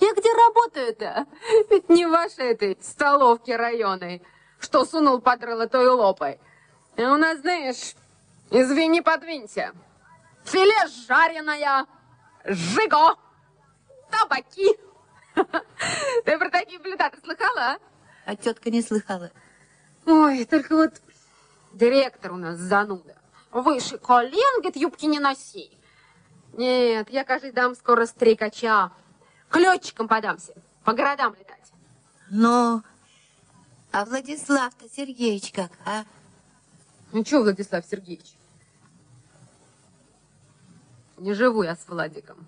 Я 0.00 0.12
где 0.12 0.32
работаю-то? 0.32 1.26
Ведь 1.70 1.88
не 1.88 2.06
в 2.06 2.10
вашей 2.10 2.52
этой 2.52 2.76
столовке 2.80 3.56
районной, 3.56 4.22
что 4.58 4.84
сунул 4.84 5.20
под 5.20 5.42
рыло 5.44 5.68
той 5.68 5.88
лопой. 5.88 6.40
А 6.96 7.02
у 7.12 7.16
нас, 7.16 7.38
знаешь, 7.40 7.94
извини, 8.50 9.00
подвинься. 9.00 9.72
Филе 10.44 10.74
жареное, 11.06 11.86
жиго, 12.44 13.16
табаки. 14.10 14.78
Ты 16.24 16.38
про 16.38 16.50
такие 16.50 16.78
блюда 16.78 17.10
ты 17.10 17.20
слыхала, 17.20 17.60
а? 17.60 17.78
А 18.24 18.36
тетка 18.36 18.70
не 18.70 18.82
слыхала. 18.82 19.32
Ой, 20.06 20.44
только 20.44 20.76
вот 20.76 20.92
директор 21.72 22.32
у 22.32 22.36
нас 22.36 22.56
зануда. 22.56 23.16
Выше 23.50 23.98
колен, 23.98 24.60
говорит, 24.60 24.76
юбки 24.76 25.06
не 25.06 25.18
носи. 25.18 25.76
Нет, 26.52 27.10
я, 27.10 27.24
кажется, 27.24 27.52
дам 27.52 27.74
скоро 27.74 28.06
стрекача. 28.06 28.92
К 29.54 29.56
летчикам 29.58 30.08
подамся, 30.08 30.52
по 30.82 30.94
городам 30.94 31.32
летать. 31.38 31.72
Ну, 32.28 32.82
а 33.92 34.04
Владислав-то 34.04 34.88
Сергеевич 34.88 35.52
как, 35.52 35.70
а? 35.86 36.04
Ну, 37.12 37.24
что, 37.24 37.40
Владислав 37.40 37.86
Сергеевич? 37.86 38.34
Не 41.18 41.34
живу 41.34 41.62
я 41.62 41.76
с 41.76 41.86
Владиком. 41.86 42.44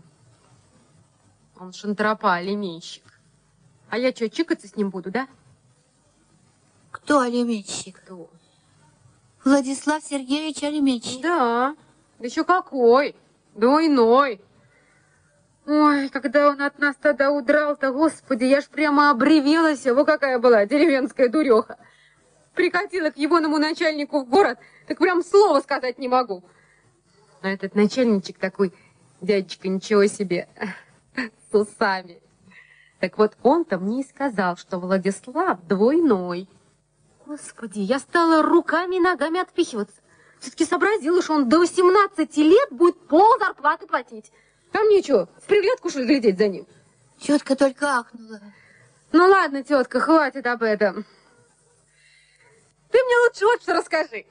Он 1.60 1.72
шантропа, 1.72 2.34
алименщик. 2.34 3.04
А 3.88 3.98
я 3.98 4.10
что, 4.10 4.28
чикаться 4.28 4.66
с 4.66 4.74
ним 4.74 4.90
буду, 4.90 5.12
да? 5.12 5.28
Кто 6.90 7.20
алименщик? 7.20 8.02
Кто? 8.02 8.28
Владислав 9.44 10.02
Сергеевич 10.02 10.64
алименщик. 10.64 11.22
Да, 11.22 11.76
да 12.18 12.26
еще 12.26 12.42
какой, 12.42 13.14
двойной. 13.54 14.40
Ой, 15.66 16.08
когда 16.10 16.48
он 16.50 16.62
от 16.62 16.78
нас 16.78 16.94
тогда 16.94 17.32
удрал-то, 17.32 17.90
господи, 17.90 18.44
я 18.44 18.60
ж 18.60 18.66
прямо 18.66 19.10
обревелась, 19.10 19.84
во 19.84 20.04
какая 20.04 20.38
была 20.38 20.64
деревенская 20.64 21.28
дуреха. 21.28 21.76
Прикатила 22.54 23.10
к 23.10 23.16
егоному 23.16 23.58
начальнику 23.58 24.20
в 24.20 24.28
город, 24.28 24.58
так 24.86 24.98
прям 24.98 25.24
слова 25.24 25.60
сказать 25.60 25.98
не 25.98 26.06
могу. 26.06 26.44
А 27.42 27.48
этот 27.48 27.74
начальничек 27.74 28.38
такой, 28.38 28.72
дядечка, 29.20 29.68
ничего 29.68 30.06
себе, 30.06 30.48
с 31.50 31.54
усами. 31.54 32.22
Так 33.00 33.18
вот, 33.18 33.36
он-то 33.42 33.78
мне 33.78 34.02
и 34.02 34.06
сказал, 34.06 34.56
что 34.56 34.78
Владислав 34.78 35.60
двойной. 35.66 36.48
Господи, 37.26 37.80
я 37.80 37.98
стала 37.98 38.40
руками 38.40 38.96
и 38.96 39.00
ногами 39.00 39.40
отпихиваться. 39.40 40.00
Все-таки 40.38 40.64
сообразила, 40.64 41.20
что 41.22 41.34
он 41.34 41.48
до 41.48 41.58
18 41.58 42.36
лет 42.36 42.68
будет 42.70 42.98
пол 43.08 43.36
зарплаты 43.40 43.86
платить. 43.86 44.30
А 44.72 44.78
мне 44.80 45.02
что, 45.02 45.28
в 45.42 45.46
приглядку, 45.46 45.90
что 45.90 46.00
ли, 46.00 46.06
глядеть 46.06 46.38
за 46.38 46.48
ним? 46.48 46.66
Тетка 47.18 47.56
только 47.56 47.98
ахнула. 47.98 48.40
Ну 49.12 49.26
ладно, 49.26 49.62
тетка, 49.62 50.00
хватит 50.00 50.46
об 50.46 50.62
этом. 50.62 51.04
Ты 52.90 53.02
мне 53.02 53.16
лучше 53.26 53.44
вот 53.46 53.62
что 53.62 53.74
расскажи. 53.74 54.26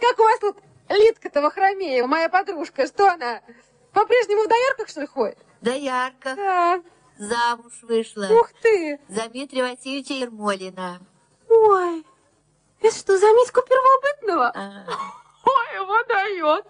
Как 0.00 0.18
у 0.18 0.22
вас 0.22 0.38
тут 0.40 0.56
Литка-то 0.88 1.40
Вахромеева, 1.40 2.06
моя 2.06 2.28
подружка, 2.28 2.86
что 2.86 3.08
она, 3.08 3.40
по-прежнему 3.92 4.44
в 4.44 4.48
доярках, 4.48 4.88
что 4.88 5.02
ли, 5.02 5.06
ходит? 5.06 5.38
Доярка. 5.60 6.34
Да. 6.34 6.82
Замуж 7.18 7.82
вышла. 7.82 8.26
Ух 8.30 8.50
ты! 8.62 8.98
За 9.08 9.28
Дмитрия 9.28 9.62
Васильевича 9.62 10.14
Ермолина. 10.14 11.00
Ой, 11.48 12.04
это 12.80 12.96
что, 12.96 13.18
за 13.18 13.26
Митьку 13.26 13.60
Первобытного? 13.60 14.52
А, 14.54 14.86
Ой, 15.44 15.74
его 15.74 16.02
дает. 16.04 16.66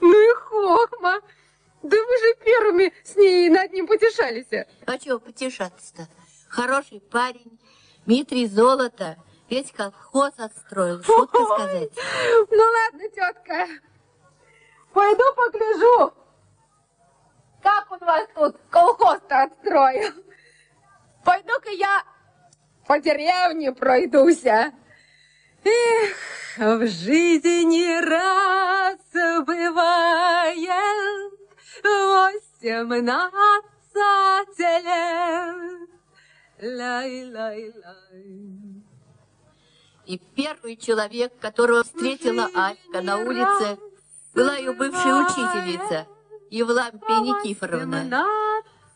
Ну 0.00 0.12
и 0.12 0.34
хохма. 0.34 1.20
Да 1.86 1.96
вы 1.96 2.18
же 2.18 2.34
первыми 2.44 2.92
с 3.04 3.14
ней 3.14 3.48
над 3.48 3.72
ним 3.72 3.86
потешались. 3.86 4.46
а 4.86 4.98
чего 4.98 5.20
потешаться-то? 5.20 6.08
Хороший 6.48 7.00
парень, 7.00 7.60
Дмитрий 8.06 8.48
Золото. 8.48 9.16
Весь 9.48 9.70
колхоз 9.70 10.32
отстроил, 10.38 11.00
шутка 11.04 11.44
сказать. 11.44 11.92
Ну 12.50 12.62
ладно, 12.62 13.08
тетка. 13.14 13.68
Пойду 14.92 15.22
погляжу, 15.36 16.12
как 17.62 17.92
он 17.92 17.98
вас 18.00 18.28
тут 18.34 18.56
колхоз-то 18.68 19.44
отстроил. 19.44 20.12
Пойду-ка 21.24 21.70
я 21.70 22.02
по 22.88 22.98
деревне 22.98 23.72
пройдуся. 23.72 24.72
Эх, 25.62 26.16
в 26.56 26.84
жизни 26.88 28.00
раз 28.00 28.98
бывает 29.44 31.36
восемнадцать 31.82 33.38
лет. 34.58 35.90
Лай-лай-лай. 36.60 38.46
И 40.06 40.18
первый 40.18 40.76
человек, 40.76 41.38
которого 41.40 41.82
встретила 41.82 42.48
Алька 42.54 43.02
на 43.02 43.18
улице, 43.18 43.78
была 44.34 44.54
ее 44.56 44.72
бывшая 44.72 45.24
учительница, 45.24 46.06
Евлампия 46.50 47.20
Никифоровна. 47.20 48.32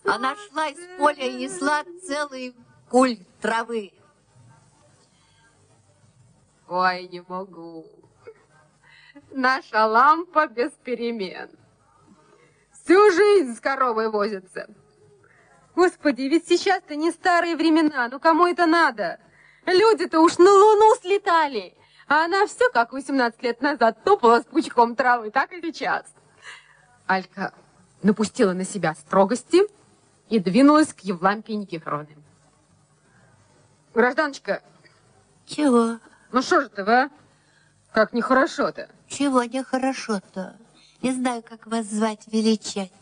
Она 0.05 0.37
шла 0.37 0.69
из 0.69 0.79
поля 0.99 1.27
и 1.27 1.35
несла 1.35 1.85
целый 2.07 2.55
куль 2.89 3.19
травы. 3.41 3.93
Ой, 6.69 7.09
не 7.09 7.21
могу. 7.27 7.85
Наша 9.33 9.87
лампа 9.87 10.47
без 10.47 10.71
перемен. 10.85 11.51
Всю 12.91 13.13
жизнь 13.13 13.55
с 13.55 13.61
коровой 13.61 14.11
возится. 14.11 14.67
Господи, 15.77 16.23
ведь 16.23 16.49
сейчас-то 16.49 16.97
не 16.97 17.13
старые 17.13 17.55
времена, 17.55 18.09
ну 18.09 18.19
кому 18.19 18.49
это 18.49 18.67
надо? 18.67 19.21
Люди-то 19.65 20.19
уж 20.19 20.39
на 20.39 20.51
луну 20.51 20.97
слетали, 21.01 21.77
а 22.09 22.25
она 22.25 22.49
все, 22.49 22.69
как 22.71 22.93
18 22.93 23.41
лет 23.45 23.61
назад, 23.63 24.03
топала 24.03 24.41
с 24.41 24.45
пучком 24.45 24.97
травы, 24.97 25.31
так 25.31 25.53
и 25.53 25.63
сейчас. 25.63 26.05
Алька 27.07 27.55
напустила 28.03 28.55
на 28.55 28.65
себя 28.65 28.95
строгости 28.95 29.61
и 30.29 30.41
двинулась 30.41 30.93
к 30.93 30.99
Евлампии 30.99 31.53
Никифоровне. 31.53 32.17
Гражданочка, 33.95 34.65
Чего? 35.47 36.01
ну 36.33 36.43
что 36.43 36.63
же 36.63 36.69
ты, 36.71 36.83
а? 36.83 37.09
Как 37.93 38.13
нехорошо-то. 38.13 38.89
Чего 39.07 39.45
нехорошо-то? 39.45 40.57
Не 41.03 41.13
знаю, 41.13 41.43
как 41.43 41.67
вас 41.67 41.87
звать, 41.87 42.27
величать. 42.27 42.93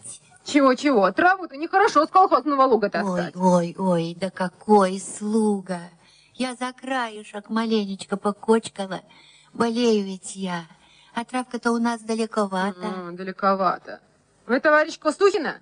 Чего-чего? 0.44 1.10
Траву-то 1.12 1.56
нехорошо 1.56 2.06
с 2.06 2.10
колхозного 2.10 2.62
луга 2.62 2.86
Ой, 2.86 2.90
таскать. 2.90 3.36
ой, 3.36 3.74
ой, 3.78 4.16
да 4.18 4.30
какой 4.30 4.98
слуга. 5.00 5.80
Я 6.34 6.54
за 6.54 6.72
краюшек 6.72 7.50
маленечко 7.50 8.16
покочкала. 8.16 9.02
Болею 9.52 10.04
ведь 10.06 10.36
я. 10.36 10.64
А 11.14 11.24
травка-то 11.24 11.72
у 11.72 11.78
нас 11.78 12.00
далековато. 12.00 12.80
М, 12.80 13.16
далековато. 13.16 14.00
Вы 14.46 14.60
товарищ 14.60 14.98
Косухина? 14.98 15.58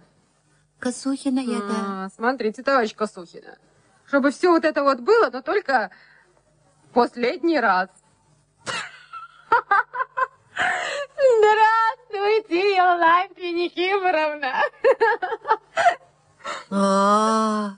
Косухина 0.79 1.41
я, 1.41 1.59
да. 1.61 2.05
А, 2.05 2.09
смотрите, 2.15 2.63
товарищ 2.63 2.95
Косухина. 2.95 3.57
Чтобы 4.07 4.31
все 4.31 4.51
вот 4.51 4.65
это 4.65 4.83
вот 4.85 5.01
было, 5.01 5.31
но 5.33 5.41
только 5.43 5.91
последний 6.93 7.59
раз. 7.59 7.89
Здравствуйте, 11.27 12.77
Евлампия 12.77 13.53
Никифоровна. 13.53 14.63
О, 16.71 17.77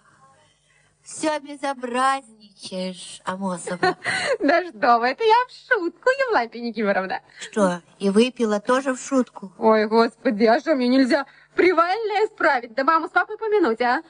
все 1.02 1.38
безобразничаешь, 1.40 3.20
Амосова. 3.24 3.96
Да 4.40 4.68
что 4.68 4.98
вы, 4.98 5.08
это 5.08 5.24
я 5.24 5.34
в 5.46 5.50
шутку, 5.50 6.10
Евлампия 6.28 6.62
Никифоровна. 6.62 7.20
Что, 7.40 7.82
и 7.98 8.10
выпила 8.10 8.60
тоже 8.60 8.94
в 8.94 9.00
шутку? 9.00 9.52
Ой, 9.58 9.86
господи, 9.86 10.44
а 10.44 10.60
что, 10.60 10.74
мне 10.74 10.88
нельзя 10.88 11.26
привальное 11.54 12.26
исправить? 12.26 12.74
Да 12.74 12.84
маму 12.84 13.08
с 13.08 13.10
папой 13.10 13.38
помянуть, 13.38 13.80
а? 13.80 14.02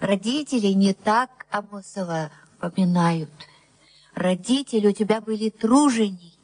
Родители 0.00 0.68
не 0.68 0.94
так, 0.94 1.30
Амосова, 1.50 2.30
поминают. 2.60 3.30
Родители 4.14 4.88
у 4.88 4.92
тебя 4.92 5.20
были 5.20 5.50
труженики. 5.50 6.37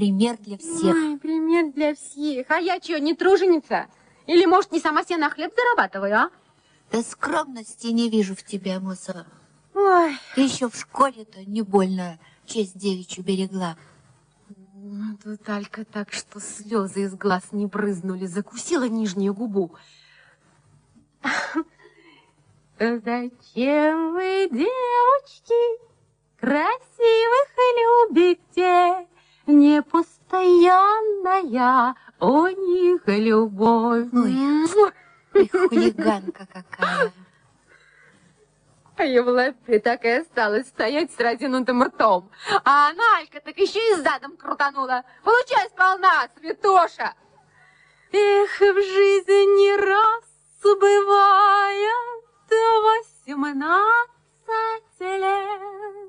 Пример 0.00 0.38
для 0.38 0.56
всех. 0.56 0.96
Ой, 0.96 1.18
пример 1.18 1.72
для 1.74 1.94
всех. 1.94 2.50
А 2.50 2.56
я 2.56 2.80
что, 2.80 2.98
не 2.98 3.14
труженица? 3.14 3.86
Или, 4.26 4.46
может, 4.46 4.72
не 4.72 4.80
сама 4.80 5.04
себе 5.04 5.18
на 5.18 5.28
хлеб 5.28 5.52
зарабатываю, 5.54 6.16
а? 6.16 6.30
Да 6.90 7.02
скромности 7.02 7.88
не 7.88 8.08
вижу 8.08 8.34
в 8.34 8.42
тебе, 8.42 8.76
Амосова. 8.76 9.26
Ой, 9.74 10.16
Ты 10.34 10.40
еще 10.40 10.70
в 10.70 10.74
школе-то 10.74 11.44
не 11.44 11.60
больно 11.60 12.18
честь 12.46 12.78
девичью 12.78 13.22
берегла. 13.24 13.76
ну 14.74 15.18
тут 15.22 15.46
Алька 15.46 15.84
так, 15.84 16.14
что 16.14 16.40
слезы 16.40 17.02
из 17.02 17.14
глаз 17.14 17.52
не 17.52 17.66
брызнули, 17.66 18.24
закусила 18.24 18.88
нижнюю 18.88 19.34
губу. 19.34 19.74
Зачем 22.78 24.14
вы, 24.14 24.48
девочки, 24.50 25.78
красивых 26.40 27.48
любите? 27.76 29.06
Непостоянная 29.46 31.94
у 32.20 32.46
них 32.46 33.02
любовь. 33.06 34.08
Ой. 34.12 34.34
Ты 35.32 35.48
хулиганка 35.48 36.46
какая. 36.52 37.12
А 38.96 39.04
Евлапия 39.04 39.80
так 39.80 40.04
и 40.04 40.10
осталась 40.10 40.68
стоять 40.68 41.10
с 41.12 41.18
разинутым 41.18 41.82
ртом. 41.84 42.30
А 42.64 42.90
она, 42.90 43.16
Алька, 43.18 43.40
так 43.40 43.56
еще 43.56 43.80
и 43.92 43.94
задом 43.94 44.36
крутанула. 44.36 45.04
Получай 45.24 45.70
сполна, 45.70 46.28
святоша! 46.38 47.14
Эх, 48.12 48.60
в 48.60 48.82
жизни 48.82 49.74
раз 49.78 50.24
бывает 50.62 52.10
восемнадцать 53.30 55.00
лет. 55.00 55.99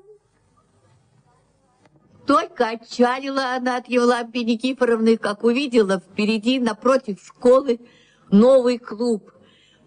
Только 2.26 2.68
отчалила 2.68 3.54
она 3.54 3.76
от 3.76 3.88
Евлампии 3.88 4.40
Никифоровны, 4.40 5.16
как 5.16 5.42
увидела 5.42 5.98
впереди, 5.98 6.60
напротив 6.60 7.20
школы, 7.24 7.80
новый 8.30 8.78
клуб 8.78 9.32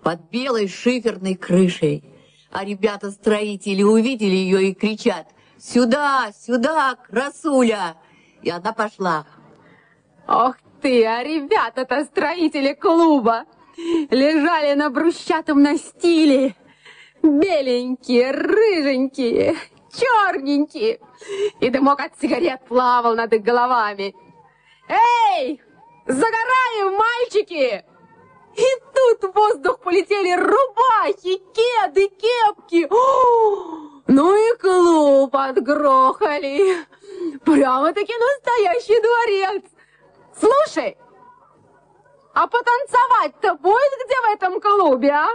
под 0.03 0.29
белой 0.29 0.67
шиферной 0.67 1.35
крышей. 1.35 2.03
А 2.51 2.65
ребята-строители 2.65 3.83
увидели 3.83 4.35
ее 4.35 4.69
и 4.69 4.73
кричат 4.73 5.27
«Сюда, 5.57 6.31
сюда, 6.37 6.95
красуля!» 6.95 7.95
И 8.41 8.49
она 8.49 8.73
пошла. 8.73 9.25
Ох 10.27 10.55
ты, 10.81 11.05
а 11.05 11.23
ребята-то 11.23 12.03
строители 12.05 12.73
клуба 12.73 13.45
лежали 14.09 14.73
на 14.75 14.89
брусчатом 14.89 15.61
настиле. 15.61 16.55
Беленькие, 17.23 18.31
рыженькие, 18.31 19.55
черненькие. 19.97 20.99
И 21.59 21.69
дымок 21.69 21.99
от 21.99 22.11
сигарет 22.19 22.65
плавал 22.67 23.15
над 23.15 23.33
их 23.33 23.43
головами. 23.43 24.15
Эй, 24.87 25.61
загораем, 26.05 26.97
мальчики! 26.97 27.83
И 28.55 28.65
тут 28.93 29.31
в 29.31 29.35
воздух 29.35 29.79
полетели 29.79 30.33
рубахи, 30.33 31.41
кеды, 31.53 32.07
кепки. 32.07 32.87
О, 32.89 34.01
ну 34.07 34.33
и 34.33 34.57
клуб 34.57 35.35
отгрохали. 35.35 36.85
Прямо-таки 37.43 38.13
настоящий 38.17 39.01
дворец. 39.01 39.63
Слушай, 40.39 40.97
а 42.33 42.47
потанцевать-то 42.47 43.55
будет 43.55 43.91
где 44.05 44.15
в 44.21 44.33
этом 44.33 44.61
клубе, 44.61 45.11
а? 45.11 45.27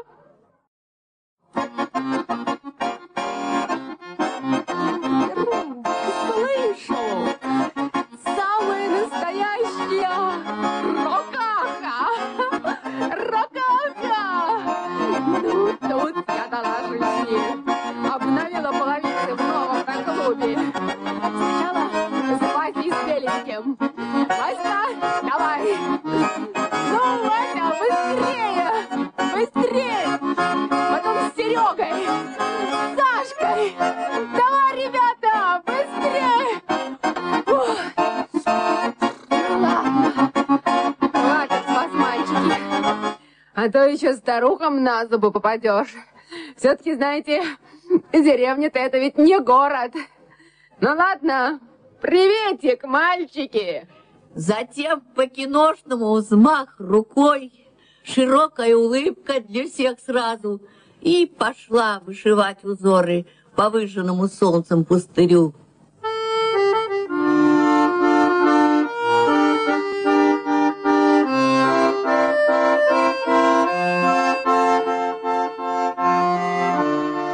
Быстрее. 29.71 30.19
Потом 30.91 31.31
с 31.31 31.37
Серегой, 31.37 31.93
с 32.31 32.97
Сашкой. 32.97 33.75
Давай, 34.37 34.77
ребята, 34.77 35.63
быстрее. 35.67 36.61
Ух. 37.47 37.79
Ладно. 39.51 40.33
Хватит 41.13 41.93
мальчики. 41.93 42.59
А 43.55 43.69
то 43.71 43.87
еще 43.87 44.15
старухам 44.15 44.83
на 44.83 45.07
зубы 45.07 45.31
попадешь. 45.31 45.95
Все-таки, 46.57 46.95
знаете, 46.95 47.43
деревня-то 48.13 48.79
это 48.79 48.99
ведь 48.99 49.19
не 49.19 49.39
город. 49.39 49.93
Ну 50.81 50.91
ладно, 50.91 51.61
приветик, 52.01 52.85
мальчики. 52.85 53.89
Затем 54.35 55.01
по-киношному 55.17 56.15
взмах 56.15 56.77
рукой, 56.79 57.60
широкая 58.05 58.75
улыбка 58.77 59.41
для 59.41 59.67
всех 59.67 59.99
сразу, 60.05 60.61
и 61.01 61.27
пошла 61.27 62.01
вышивать 62.05 62.65
узоры 62.65 63.27
по 63.57 63.71
выжженному 63.71 64.29
солнцем 64.29 64.85
пустырю. 64.85 65.55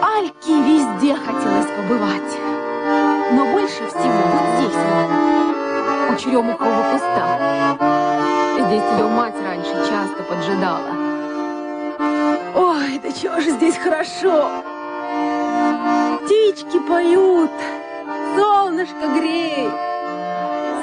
Альке 0.02 0.54
везде 0.62 1.14
хотелось 1.16 1.70
побывать. 1.76 2.22
Но 3.32 3.52
больше 3.52 3.86
всего 3.88 4.22
вот 4.32 4.46
здесь 4.56 4.80
у 6.08 6.16
черемухового 6.16 6.92
куста. 6.92 7.76
Здесь 8.54 8.82
ее 8.98 9.08
мать 9.08 9.34
поджидала. 10.36 10.90
Ой, 12.54 12.98
да 12.98 13.12
чего 13.12 13.40
же 13.40 13.50
здесь 13.50 13.76
хорошо. 13.76 14.50
Птички 16.22 16.78
поют, 16.80 17.50
солнышко 18.36 19.06
греет, 19.18 19.72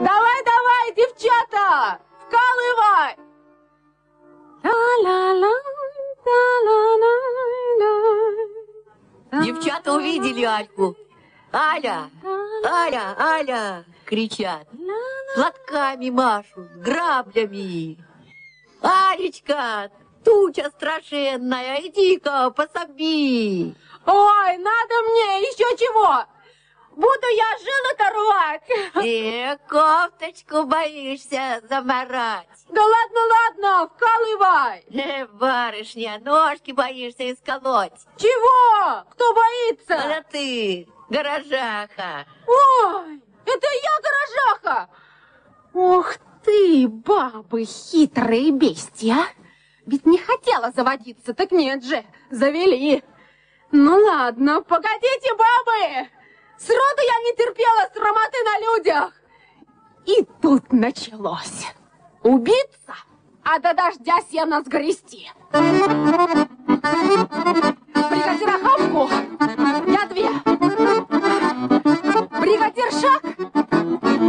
Давай, 0.00 0.44
давай, 0.44 0.94
девчата, 0.96 1.98
вкалывай! 2.26 3.16
Девчата 9.44 9.92
увидели 9.92 10.44
Альку. 10.44 10.96
Аля, 11.52 12.10
Аля, 12.64 13.16
Аля, 13.18 13.84
кричат. 14.04 14.66
Платками 15.34 16.10
машут, 16.10 16.70
граблями. 16.76 17.96
Алечка, 18.82 19.90
туча 20.24 20.70
страшенная, 20.70 21.80
иди-ка, 21.80 22.50
пособи. 22.50 23.74
Ой, 24.06 24.56
надо 24.58 24.94
мне 25.06 25.40
еще 25.42 25.76
чего? 25.76 26.24
Буду 26.98 27.26
я 27.28 27.58
жилы-то 27.58 28.10
рвать. 28.10 29.06
Э, 29.06 29.56
кофточку 29.68 30.64
боишься 30.64 31.62
заморать. 31.68 32.48
Да 32.68 32.82
ладно, 32.82 33.20
ладно, 33.30 33.90
вкалывай. 33.94 34.84
Э, 34.90 35.26
барышня, 35.26 36.20
ножки 36.24 36.72
боишься 36.72 37.32
исколоть. 37.32 37.92
Чего? 38.16 39.04
Кто 39.10 39.32
боится? 39.32 39.94
Это 39.94 40.26
ты, 40.32 40.88
горожаха. 41.08 42.26
Ой, 42.46 43.22
это 43.44 43.66
я, 43.82 43.94
горожаха! 44.02 44.88
Ух 45.72 46.14
ты, 46.44 46.88
бабы 46.88 47.64
хитрые 47.64 48.50
бестия! 48.50 49.26
Ведь 49.86 50.06
не 50.06 50.18
хотела 50.18 50.70
заводиться, 50.70 51.34
так 51.34 51.50
нет 51.50 51.82
же, 51.84 52.04
завели. 52.30 53.02
Ну 53.70 53.96
ладно, 54.04 54.62
погодите, 54.62 55.32
бабы! 55.32 56.08
Сроду 56.58 57.02
я 57.02 57.18
не 57.24 57.36
терпела 57.36 57.88
срамоты 57.94 58.38
на 58.44 58.58
людях. 58.66 59.12
И 60.06 60.26
тут 60.42 60.72
началось. 60.72 61.66
Убиться, 62.22 62.94
а 63.44 63.58
до 63.60 63.74
дождя 63.74 64.18
сено 64.30 64.62
сгрести. 64.62 65.30
Бригадир 68.10 68.48
охапку, 68.48 69.08
я 69.90 70.06
две. 70.06 70.57
Бригадир 72.48 72.90
шаг, 72.92 73.22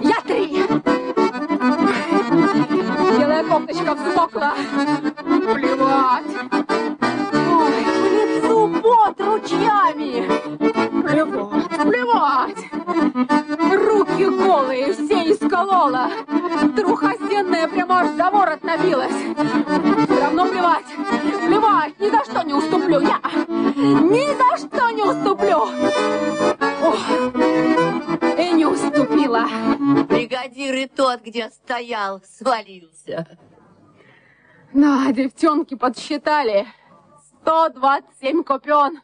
я 0.04 0.20
три. 0.28 0.66
Белая 3.18 3.44
кофточка 3.46 3.96
взмокла. 3.96 4.56
Плевать. 5.54 6.26
Ой, 7.32 7.78
в 7.96 8.06
лицу 8.12 8.82
пот 8.82 9.22
ручьями. 9.22 10.28
Плевать, 11.02 11.70
плевать. 11.70 12.62
Руки 13.88 14.26
голые, 14.26 14.94
все 14.94 15.32
исколола. 15.32 16.10
Труха 16.76 17.14
сенная 17.30 17.70
прямо 17.70 18.02
аж 18.02 18.10
за 18.18 18.30
ворот 18.32 18.64
набилась. 18.66 19.16
Все 19.16 20.22
равно 20.22 20.46
плевать, 20.46 20.86
плевать, 21.48 22.00
ни 22.02 22.10
за 22.10 22.26
что 22.26 22.44
не 22.44 22.54
уступлю 22.54 23.00
я. 23.00 23.22
Ни 23.78 24.28
за 24.36 24.58
что 24.58 24.90
не 24.90 25.04
уступлю. 25.04 25.70
Ох, 26.82 26.98
и 28.22 28.52
не 28.52 28.66
уступила. 28.66 29.46
Бригадир 30.08 30.76
и 30.76 30.88
тот, 30.88 31.22
где 31.22 31.50
стоял, 31.50 32.22
свалился. 32.24 33.38
Да, 34.74 35.12
девчонки 35.12 35.76
подсчитали. 35.76 36.68
127 37.42 38.44
купен. 38.44 39.02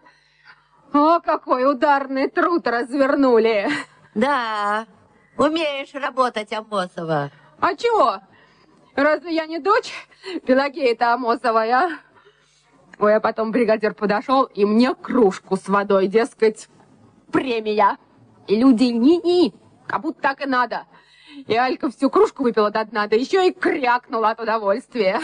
О, 0.93 1.19
какой 1.19 1.69
ударный 1.69 2.29
труд 2.29 2.67
развернули. 2.67 3.69
Да, 4.13 4.85
умеешь 5.37 5.93
работать, 5.93 6.53
Амосова. 6.53 7.31
А 7.59 7.75
чего? 7.75 8.19
Разве 8.95 9.35
я 9.35 9.45
не 9.45 9.59
дочь 9.59 9.91
Пелагеи-то 10.45 11.13
Амосовой, 11.13 11.71
а? 11.71 11.89
Ой, 12.97 13.15
а 13.15 13.19
потом 13.19 13.51
бригадир 13.51 13.93
подошел, 13.93 14.43
и 14.43 14.63
мне 14.63 14.95
кружку 14.95 15.57
с 15.57 15.67
водой, 15.67 16.07
дескать, 16.07 16.69
премия. 17.31 17.97
И 18.47 18.55
люди 18.55 18.85
ни-ни, 18.85 19.53
как 19.87 20.01
будто 20.01 20.21
так 20.21 20.41
и 20.41 20.45
надо. 20.45 20.85
И 21.47 21.55
Алька 21.55 21.89
всю 21.89 22.09
кружку 22.09 22.43
выпила 22.43 22.71
до 22.71 22.85
дна, 22.85 23.07
да 23.07 23.15
еще 23.15 23.47
и 23.47 23.51
крякнула 23.51 24.31
от 24.31 24.39
удовольствия. 24.39 25.19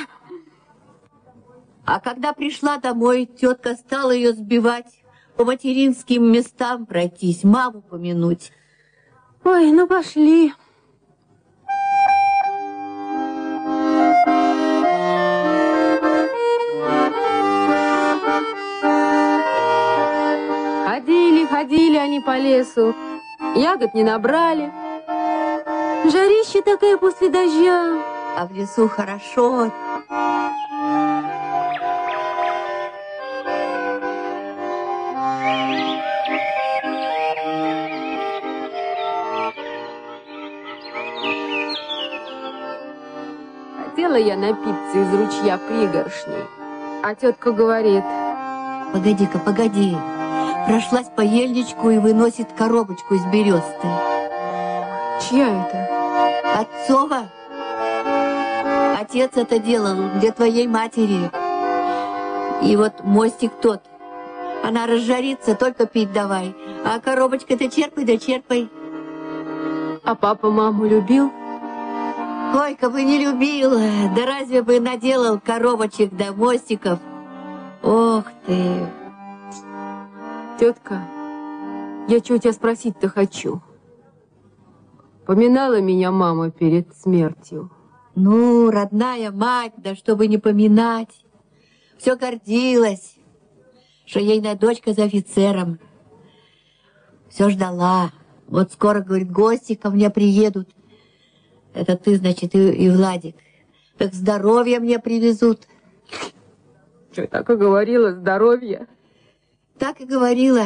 А 1.86 2.00
когда 2.00 2.34
пришла 2.34 2.78
домой, 2.78 3.26
тетка 3.26 3.76
стала 3.76 4.12
ее 4.12 4.34
сбивать, 4.34 5.02
по 5.36 5.46
материнским 5.46 6.32
местам 6.32 6.86
пройтись, 6.86 7.44
маму 7.44 7.82
помянуть. 7.82 8.52
Ой, 9.44 9.72
ну 9.72 9.88
пошли. 9.88 10.54
Ходили, 20.86 21.46
ходили 21.46 21.98
они 21.98 22.20
по 22.20 22.38
лесу, 22.38 22.94
ягод 23.56 23.94
не 23.94 24.04
набрали. 24.04 24.72
Жарище 26.06 26.62
такая 26.62 26.98
после 26.98 27.30
дождя. 27.30 28.02
А 28.38 28.46
в 28.46 28.52
лесу 28.54 28.88
хорошо. 28.88 29.72
Хотела 43.86 44.16
я 44.16 44.38
напиться 44.38 44.98
из 44.98 45.14
ручья 45.14 45.58
пригоршней. 45.58 46.46
А 47.04 47.16
тетка 47.16 47.52
говорит, 47.52 48.04
Погоди-ка, 48.94 49.40
погоди. 49.40 49.96
Прошлась 50.68 51.08
по 51.16 51.22
ельничку 51.22 51.90
и 51.90 51.98
выносит 51.98 52.54
коробочку 52.54 53.16
из 53.16 53.26
бересты. 53.26 53.88
чья 55.22 55.66
это? 55.66 56.62
Отцова? 56.62 57.30
Отец 59.00 59.32
это 59.36 59.60
делал 59.60 60.20
для 60.20 60.32
твоей 60.32 60.68
матери. 60.68 61.32
И 62.62 62.76
вот 62.76 63.04
мостик 63.04 63.52
тот. 63.62 63.82
Она 64.64 64.86
разжарится, 64.86 65.56
только 65.56 65.88
пить 65.88 66.14
давай. 66.14 66.56
А 66.86 67.00
коробочка-то 67.00 67.70
черпай 67.70 68.06
да 68.06 68.18
черпай. 68.18 68.70
А 70.04 70.16
папа 70.16 70.52
маму 70.52 70.86
любил? 70.86 71.32
Ой, 72.54 72.76
как 72.76 72.92
бы 72.92 73.04
не 73.04 73.18
любил. 73.18 73.72
Да 74.16 74.26
разве 74.26 74.62
бы 74.62 74.80
наделал 74.80 75.40
коробочек 75.40 76.12
да 76.12 76.32
мостиков? 76.34 77.00
Ох 77.82 78.26
ты. 78.46 78.88
Тетка, 80.62 81.02
я 82.08 82.20
что 82.20 82.36
у 82.36 82.38
тебя 82.38 82.54
спросить-то 82.54 83.10
хочу? 83.10 83.64
Поминала 85.26 85.82
меня 85.82 86.12
мама 86.12 86.52
перед 86.52 86.96
смертью. 86.96 87.72
Ну, 88.14 88.70
родная 88.70 89.32
мать, 89.32 89.74
да 89.78 89.96
чтобы 89.96 90.28
не 90.28 90.38
поминать. 90.38 91.26
Все 91.98 92.16
гордилась, 92.16 93.16
что 94.06 94.20
ейная 94.20 94.54
дочка 94.54 94.94
за 94.94 95.06
офицером. 95.06 95.80
Все 97.28 97.50
ждала. 97.50 98.12
Вот 98.46 98.72
скоро, 98.72 99.00
говорит, 99.00 99.32
гости 99.32 99.74
ко 99.74 99.90
мне 99.90 100.12
приедут. 100.12 100.70
Это 101.74 101.98
ты, 101.98 102.18
значит, 102.18 102.54
и, 102.54 102.72
и 102.72 102.90
Владик. 102.92 103.36
Так 103.98 104.14
здоровье 104.14 104.80
мне 104.80 105.00
привезут. 105.00 105.62
Что, 107.12 107.26
так 107.26 107.50
и 107.50 107.56
говорила, 107.56 108.14
здоровье. 108.14 108.88
Так 109.82 110.00
и 110.00 110.06
говорила. 110.06 110.64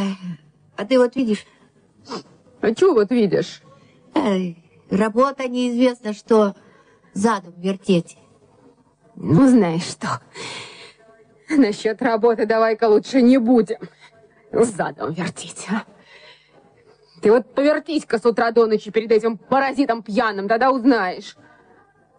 А 0.76 0.84
ты 0.84 1.00
вот 1.00 1.16
видишь, 1.16 1.46
А 2.60 2.74
что 2.74 2.94
вот 2.94 3.12
видишь? 3.12 3.62
э, 4.14 4.56
работа 4.92 5.48
неизвестно, 5.48 6.12
что 6.12 6.54
задом 7.14 7.54
вертеть. 7.56 8.18
Ну, 9.16 9.48
знаешь 9.48 9.84
что, 9.84 10.20
насчет 11.50 12.02
работы 12.02 12.46
давай-ка 12.46 12.90
лучше 12.90 13.22
не 13.22 13.38
будем. 13.38 13.80
Задом 14.52 15.14
вертеть, 15.14 15.66
а? 15.70 15.84
Ты 17.22 17.32
вот 17.32 17.56
повертись-ка 17.56 18.20
с 18.20 18.26
утра 18.26 18.52
до 18.52 18.66
ночи 18.66 18.92
перед 18.92 19.14
этим 19.14 19.38
паразитом 19.38 20.04
пьяным, 20.04 20.50
тогда 20.50 20.72
узнаешь. 20.72 21.38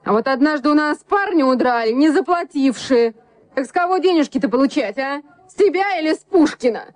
А 0.02 0.12
вот 0.12 0.26
однажды 0.28 0.70
у 0.70 0.74
нас 0.74 0.96
парни 1.06 1.42
удрали, 1.42 1.92
не 1.92 2.08
заплатившие. 2.08 3.14
Так 3.54 3.66
с 3.66 3.70
кого 3.70 3.98
денежки-то 3.98 4.48
получать, 4.48 4.96
а? 4.96 5.20
С 5.48 5.54
тебя 5.54 5.98
или 5.98 6.14
с 6.14 6.18
Пушкина? 6.18 6.94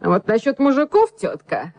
А 0.00 0.08
вот 0.08 0.26
насчет 0.26 0.58
мужиков, 0.58 1.16
тетка, 1.16 1.72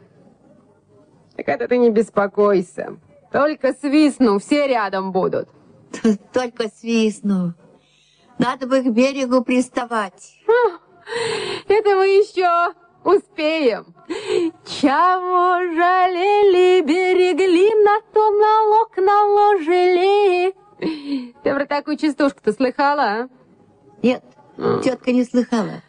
так 1.35 1.49
это 1.49 1.67
ты 1.67 1.77
не 1.77 1.89
беспокойся. 1.89 2.97
Только 3.31 3.73
свистну, 3.73 4.39
все 4.39 4.67
рядом 4.67 5.11
будут. 5.11 5.49
Только 6.33 6.69
свистну. 6.69 7.53
Надо 8.37 8.67
бы 8.67 8.81
к 8.81 8.87
берегу 8.87 9.43
приставать. 9.43 10.39
Это 11.67 11.95
мы 11.95 12.07
еще 12.07 12.73
успеем. 13.03 13.93
Чего 14.65 15.59
жалели, 15.75 16.81
берегли, 16.81 17.69
на 17.83 18.01
то 18.13 18.31
налог 18.31 18.97
наложили. 18.97 20.55
Ты 21.43 21.53
про 21.53 21.65
такую 21.65 21.97
частушку-то 21.97 22.53
слыхала, 22.53 23.03
а? 23.03 23.29
Нет, 24.01 24.23
тетка 24.83 25.11
не 25.11 25.23
слыхала. 25.23 25.81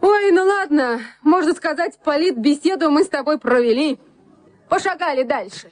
Ой, 0.00 0.32
ну 0.32 0.44
ладно, 0.44 1.00
можно 1.22 1.54
сказать, 1.54 1.98
политбеседу 1.98 2.90
мы 2.90 3.04
с 3.04 3.08
тобой 3.08 3.38
провели. 3.38 3.98
Пошагали 4.68 5.22
дальше. 5.22 5.70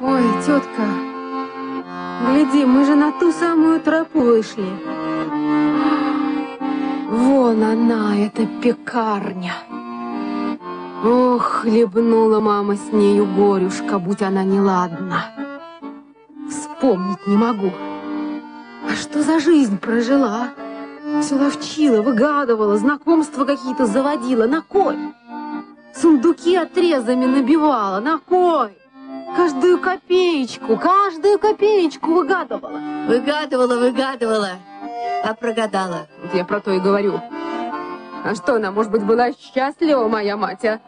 Ой, 0.00 0.22
тетка, 0.44 0.86
гляди, 2.26 2.64
мы 2.64 2.84
же 2.84 2.94
на 2.94 3.12
ту 3.20 3.30
самую 3.30 3.80
тропу 3.80 4.20
вышли. 4.20 4.97
Вон 7.08 7.62
она, 7.62 8.18
эта 8.18 8.44
пекарня. 8.60 9.54
Ох, 11.02 11.62
хлебнула 11.62 12.38
мама 12.40 12.76
с 12.76 12.92
нею 12.92 13.24
горюшка, 13.24 13.98
будь 13.98 14.20
она 14.20 14.44
неладна. 14.44 15.24
Вспомнить 16.50 17.26
не 17.26 17.34
могу. 17.34 17.72
А 18.86 18.94
что 18.94 19.22
за 19.22 19.40
жизнь 19.40 19.78
прожила? 19.78 20.48
Все 21.22 21.36
ловчила, 21.36 22.02
выгадывала, 22.02 22.76
знакомства 22.76 23.46
какие-то 23.46 23.86
заводила. 23.86 24.46
На 24.46 24.60
кой? 24.60 24.96
Сундуки 25.94 26.56
отрезами 26.56 27.24
набивала. 27.24 28.00
На 28.00 28.18
кой? 28.18 28.76
Каждую 29.34 29.78
копеечку, 29.78 30.76
каждую 30.76 31.38
копеечку 31.38 32.12
выгадывала. 32.12 32.80
Выгадывала, 33.08 33.78
выгадывала, 33.78 34.50
а 35.24 35.32
прогадала. 35.32 36.06
Вот 36.28 36.36
я 36.36 36.44
про 36.44 36.60
то 36.60 36.72
и 36.72 36.78
говорю. 36.78 37.22
А 38.22 38.34
что 38.34 38.56
она, 38.56 38.70
может 38.70 38.92
быть, 38.92 39.02
была 39.02 39.32
счастлива, 39.32 40.08
моя 40.08 40.36
мать, 40.36 40.62
а? 40.62 40.78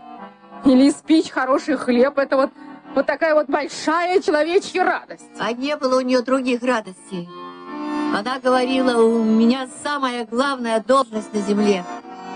Или 0.66 0.90
испечь 0.90 1.30
хороший 1.30 1.78
хлеб, 1.78 2.18
это 2.18 2.36
вот, 2.36 2.50
вот 2.94 3.06
такая 3.06 3.34
вот 3.34 3.46
большая 3.46 4.20
человечья 4.20 4.84
радость. 4.84 5.24
А 5.38 5.52
не 5.52 5.74
было 5.76 5.96
у 5.96 6.00
нее 6.02 6.20
других 6.20 6.62
радостей. 6.62 7.26
Она 8.14 8.38
говорила, 8.38 9.02
у 9.02 9.24
меня 9.24 9.66
самая 9.82 10.26
главная 10.26 10.80
должность 10.86 11.32
на 11.32 11.40
земле. 11.40 11.84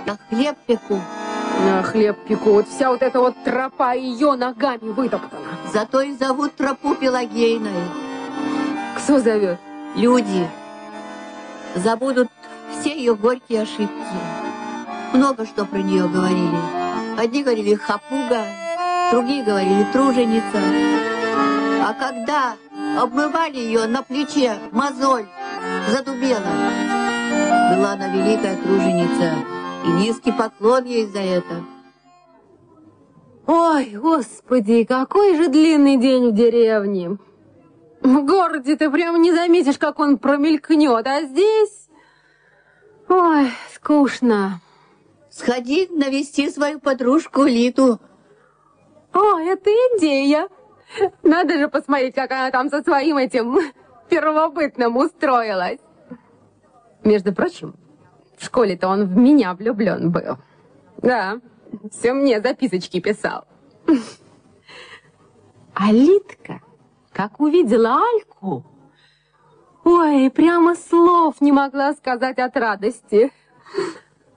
Я 0.06 0.16
хлеб 0.31 0.56
пеку, 0.66 0.98
На 1.66 1.82
хлеб 1.82 2.16
пеку, 2.26 2.52
вот 2.52 2.68
вся 2.68 2.89
вот 2.89 3.02
эта 3.02 3.20
вот 3.20 3.35
тропа 3.44 3.93
ее 3.94 4.35
ногами 4.35 4.89
вытоптана. 4.93 5.43
зато 5.74 6.01
и 6.01 6.14
зовут 6.14 6.55
тропу 6.56 6.94
Пелагейной. 6.94 7.70
Кто 8.97 9.18
зовет? 9.18 9.59
Люди 9.94 10.48
забудут 11.74 12.28
ее 12.95 13.15
горькие 13.15 13.62
ошибки. 13.62 13.93
Много 15.12 15.47
что 15.47 15.65
про 15.65 15.79
нее 15.79 16.09
говорили. 16.09 16.59
Одни 17.19 17.43
говорили 17.43 17.75
хапуга, 17.75 18.45
другие 19.12 19.45
говорили 19.45 19.87
труженица. 19.93 20.61
А 21.87 21.93
когда 21.95 22.57
обмывали 23.01 23.59
ее 23.59 23.87
на 23.87 24.03
плече, 24.03 24.57
мозоль 24.73 25.27
задубела. 25.89 26.41
Была 27.71 27.93
она 27.93 28.09
великая 28.09 28.57
труженица, 28.57 29.35
и 29.85 29.89
низкий 29.91 30.33
поклон 30.33 30.85
ей 30.85 31.07
за 31.07 31.21
это. 31.21 31.65
Ой, 33.47 33.91
господи, 33.97 34.85
какой 34.85 35.37
же 35.37 35.49
длинный 35.49 35.99
день 35.99 36.31
в 36.31 36.35
деревне. 36.35 37.19
В 38.01 38.25
городе 38.25 38.77
ты 38.77 38.91
прямо 38.91 39.19
не 39.19 39.33
заметишь, 39.33 39.79
как 39.79 39.99
он 39.99 40.19
промелькнет, 40.19 41.07
а 41.07 41.23
здесь... 41.23 41.84
Ой, 43.09 43.51
скучно. 43.74 44.60
Сходи 45.31 45.89
навести 45.89 46.51
свою 46.51 46.81
подружку 46.81 47.43
Литу. 47.43 47.98
О, 49.12 49.39
это 49.39 49.70
идея. 49.70 50.48
Надо 51.22 51.59
же 51.59 51.68
посмотреть, 51.68 52.14
как 52.14 52.31
она 52.31 52.51
там 52.51 52.68
со 52.70 52.82
своим 52.82 53.16
этим 53.16 53.59
первобытным 54.09 54.97
устроилась. 54.97 55.81
Между 57.02 57.35
прочим, 57.35 57.74
В 58.36 58.44
школе-то 58.44 58.89
он 58.89 59.06
в 59.06 59.16
меня 59.16 59.55
влюблен 59.55 60.10
был. 60.10 60.39
Да, 60.98 61.40
все 61.90 62.12
мне 62.12 62.40
записочки 62.40 63.01
писал. 63.01 63.44
А 65.74 65.93
Литка, 65.93 66.60
как 67.12 67.40
увидела 67.40 68.01
Альку, 68.02 68.64
ой, 69.85 70.31
прямо 70.31 70.74
слов 70.74 71.40
не 71.40 71.52
могла 71.52 71.93
сказать 71.94 72.39
от 72.39 72.56
радости. 72.56 73.32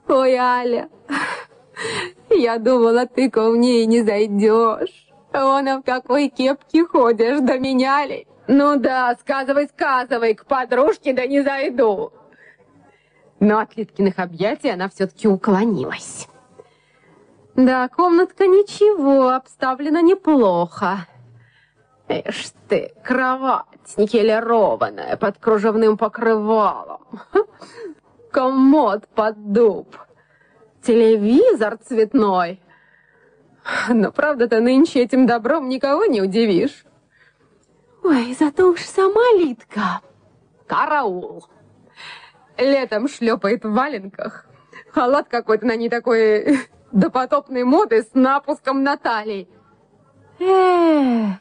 Ой, 0.06 0.34
Аля, 0.36 0.88
я 2.30 2.58
думала, 2.58 3.06
ты 3.06 3.30
ко 3.30 3.50
мне 3.50 3.82
и 3.82 3.86
не 3.86 4.02
зайдешь. 4.02 5.06
Вон 5.32 5.66
в 5.66 5.82
какой 5.82 6.28
кепке 6.28 6.84
ходишь, 6.84 7.40
да 7.40 7.58
меня 7.58 8.06
ли? 8.06 8.26
Ну 8.46 8.76
да, 8.76 9.14
сказывай, 9.20 9.68
сказывай, 9.68 10.34
к 10.34 10.46
подружке 10.46 11.12
да 11.12 11.26
не 11.26 11.42
зайду. 11.42 12.12
Но 13.40 13.58
от 13.58 13.76
Литкиных 13.76 14.18
объятий 14.18 14.70
она 14.70 14.88
все-таки 14.88 15.28
уклонилась. 15.28 16.26
Да, 17.54 17.88
комнатка 17.88 18.46
ничего, 18.46 19.30
обставлена 19.30 20.00
неплохо. 20.00 21.06
Ишь 22.08 22.52
ты, 22.68 22.92
кровать 23.04 23.66
никелированная 23.96 25.16
под 25.16 25.38
кружевным 25.38 25.98
покрывалом. 25.98 27.02
Комод 28.30 29.06
под 29.08 29.52
дуб. 29.52 29.96
Телевизор 30.82 31.76
цветной. 31.76 32.62
Но 33.88 34.10
правда-то 34.10 34.60
нынче 34.60 35.02
этим 35.02 35.26
добром 35.26 35.68
никого 35.68 36.06
не 36.06 36.22
удивишь. 36.22 36.84
Ой, 38.02 38.34
зато 38.38 38.70
уж 38.70 38.80
сама 38.80 39.32
Литка. 39.36 40.00
Караул. 40.66 41.46
Летом 42.56 43.08
шлепает 43.08 43.64
в 43.64 43.72
валенках. 43.72 44.46
Халат 44.92 45.28
какой-то 45.28 45.66
на 45.66 45.76
ней 45.76 45.90
такой 45.90 46.60
допотопной 46.92 47.64
моды 47.64 48.02
с 48.02 48.14
напуском 48.14 48.82
на 48.82 48.96
талии. 48.96 49.48
Э, 50.40 51.32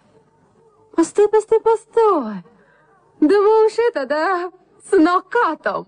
постой, 0.98 1.30
постой, 1.30 1.62
постой. 1.62 2.44
Да 3.22 3.42
мы 3.42 3.66
уж 3.68 3.74
это, 3.90 4.06
да, 4.08 4.52
с 4.90 4.98
накатом. 4.98 5.88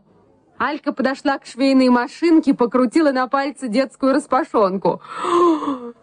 Алька 0.59 0.93
подошла 0.93 1.39
к 1.39 1.45
швейной 1.45 1.89
машинке, 1.89 2.53
покрутила 2.53 3.11
на 3.11 3.27
пальце 3.27 3.69
детскую 3.69 4.13
распашонку. 4.13 5.01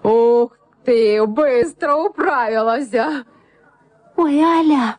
Ух 0.02 0.52
ты, 0.84 1.24
быстро 1.24 1.94
управилась! 1.94 2.92
Ой, 4.16 4.40
Аля, 4.40 4.96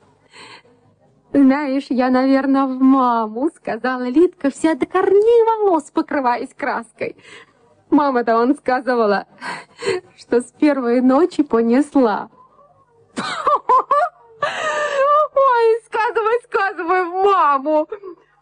знаешь, 1.34 1.88
я, 1.90 2.10
наверное, 2.10 2.66
в 2.66 2.80
маму, 2.80 3.50
сказала 3.56 4.04
Литка, 4.04 4.52
вся 4.52 4.76
до 4.76 4.86
корней 4.86 5.44
волос 5.44 5.92
покрываясь 5.92 6.54
краской. 6.56 7.18
Мама-то 7.90 8.38
он 8.38 8.56
сказывала, 8.56 9.26
что 10.16 10.40
с 10.42 10.52
первой 10.54 11.02
ночи 11.02 11.44
понесла. 11.44 12.30
Ой, 15.36 15.82
сказывай, 15.86 16.40
сказывай 16.44 17.04
маму. 17.04 17.88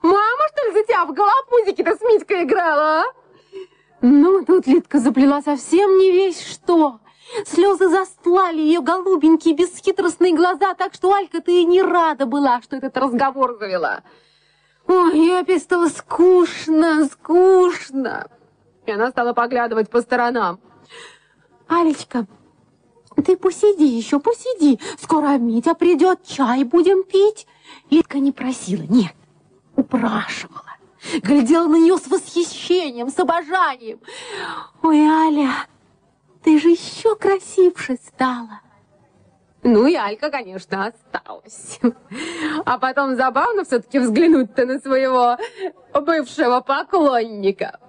Мама, 0.02 0.44
что 0.52 0.68
ли, 0.68 0.74
за 0.74 0.84
тебя 0.84 1.06
в 1.06 1.14
голопузике-то 1.14 1.96
с 1.96 2.02
Митькой 2.02 2.44
играла, 2.44 3.02
а? 3.02 3.04
Ну, 4.02 4.46
тут 4.46 4.68
Литка 4.68 5.00
заплела 5.00 5.42
совсем 5.42 5.98
не 5.98 6.12
весь 6.12 6.42
что. 6.42 7.00
Слезы 7.46 7.90
застлали 7.90 8.62
ее 8.62 8.82
голубенькие 8.82 9.56
бесхитростные 9.56 10.36
глаза, 10.36 10.76
так 10.76 10.94
что 10.94 11.12
Алька-то 11.12 11.52
и 11.52 11.66
не 11.66 11.82
рада 11.82 12.26
была, 12.26 12.62
что 12.62 12.76
этот 12.76 12.96
разговор 12.98 13.58
завела. 13.60 14.04
Ой, 14.88 15.18
ей 15.18 15.40
опять 15.40 15.64
стало 15.64 15.88
скучно, 15.88 17.06
скучно. 17.06 18.28
И 18.86 18.92
она 18.92 19.10
стала 19.10 19.34
поглядывать 19.34 19.90
по 19.90 20.02
сторонам. 20.02 20.60
Алечка, 21.68 22.28
ты 23.24 23.38
посиди 23.38 23.86
еще, 23.86 24.20
посиди. 24.20 24.80
Скоро 25.02 25.38
Митя 25.38 25.74
придет, 25.74 26.26
чай 26.26 26.64
будем 26.64 27.04
пить. 27.04 27.48
Литка 27.90 28.20
не 28.20 28.32
просила, 28.32 28.84
нет 28.84 29.14
упрашивала, 29.76 30.78
глядела 31.22 31.68
на 31.68 31.76
нее 31.76 31.98
с 31.98 32.08
восхищением, 32.08 33.10
с 33.10 33.20
обожанием. 33.20 34.00
Ой, 34.82 35.00
Аля, 35.02 35.52
ты 36.44 36.60
же 36.60 36.70
еще 36.70 37.16
красивше 37.16 37.98
стала. 38.06 38.62
Ну 39.64 39.88
и 39.88 39.96
Алька, 39.96 40.30
конечно, 40.30 40.86
осталась. 40.86 41.80
А 42.66 42.78
потом 42.78 43.16
забавно 43.16 43.64
все-таки 43.64 43.98
взглянуть-то 43.98 44.66
на 44.66 44.80
своего 44.80 45.38
бывшего 45.94 46.62
поклонника. 46.62 47.80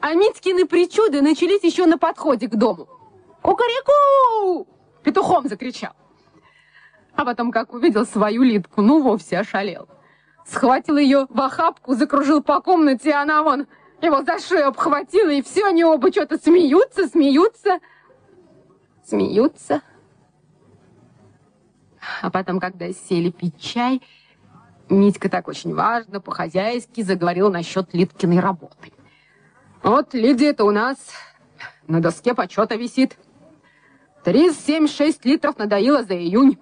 А 0.00 0.12
Митькины 0.12 0.66
причуды 0.66 1.22
начались 1.22 1.62
еще 1.62 1.86
на 1.86 1.96
подходе 1.96 2.46
к 2.46 2.56
дому. 2.56 2.88
«Кукареку!» 3.44 4.66
Петухом 5.02 5.48
закричал. 5.48 5.92
А 7.14 7.24
потом, 7.24 7.52
как 7.52 7.74
увидел 7.74 8.04
свою 8.06 8.42
Литку, 8.42 8.82
ну 8.82 9.02
вовсе 9.02 9.38
ошалел 9.38 9.88
схватил 10.44 10.96
ее 10.96 11.26
в 11.28 11.40
охапку, 11.40 11.94
закружил 11.94 12.42
по 12.42 12.60
комнате, 12.60 13.10
и 13.10 13.12
она 13.12 13.42
вон 13.42 13.66
его 14.00 14.22
за 14.22 14.38
шею 14.38 14.68
обхватила, 14.68 15.30
и 15.30 15.42
все 15.42 15.66
они 15.66 15.84
оба 15.84 16.10
что-то 16.10 16.36
смеются, 16.36 17.08
смеются, 17.08 17.80
смеются. 19.04 19.82
А 22.20 22.30
потом, 22.30 22.60
когда 22.60 22.92
сели 22.92 23.30
пить 23.30 23.58
чай, 23.58 24.02
Митька 24.90 25.30
так 25.30 25.48
очень 25.48 25.74
важно, 25.74 26.20
по-хозяйски 26.20 27.00
заговорил 27.00 27.50
насчет 27.50 27.94
Литкиной 27.94 28.40
работы. 28.40 28.92
Вот 29.82 30.12
Лидия-то 30.12 30.64
у 30.64 30.70
нас 30.70 30.98
на 31.86 32.02
доске 32.02 32.34
почета 32.34 32.74
висит. 32.74 33.16
37,6 34.24 35.20
литров 35.24 35.58
надоело 35.58 36.02
за 36.02 36.14
июнь. 36.14 36.58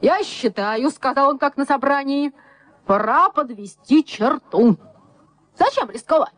Я 0.00 0.22
считаю, 0.22 0.90
сказал 0.90 1.30
он 1.30 1.38
как 1.38 1.56
на 1.56 1.64
собрании, 1.64 2.32
Пора 2.88 3.28
подвести 3.28 4.02
черту. 4.02 4.78
Зачем 5.58 5.90
рисковать? 5.90 6.32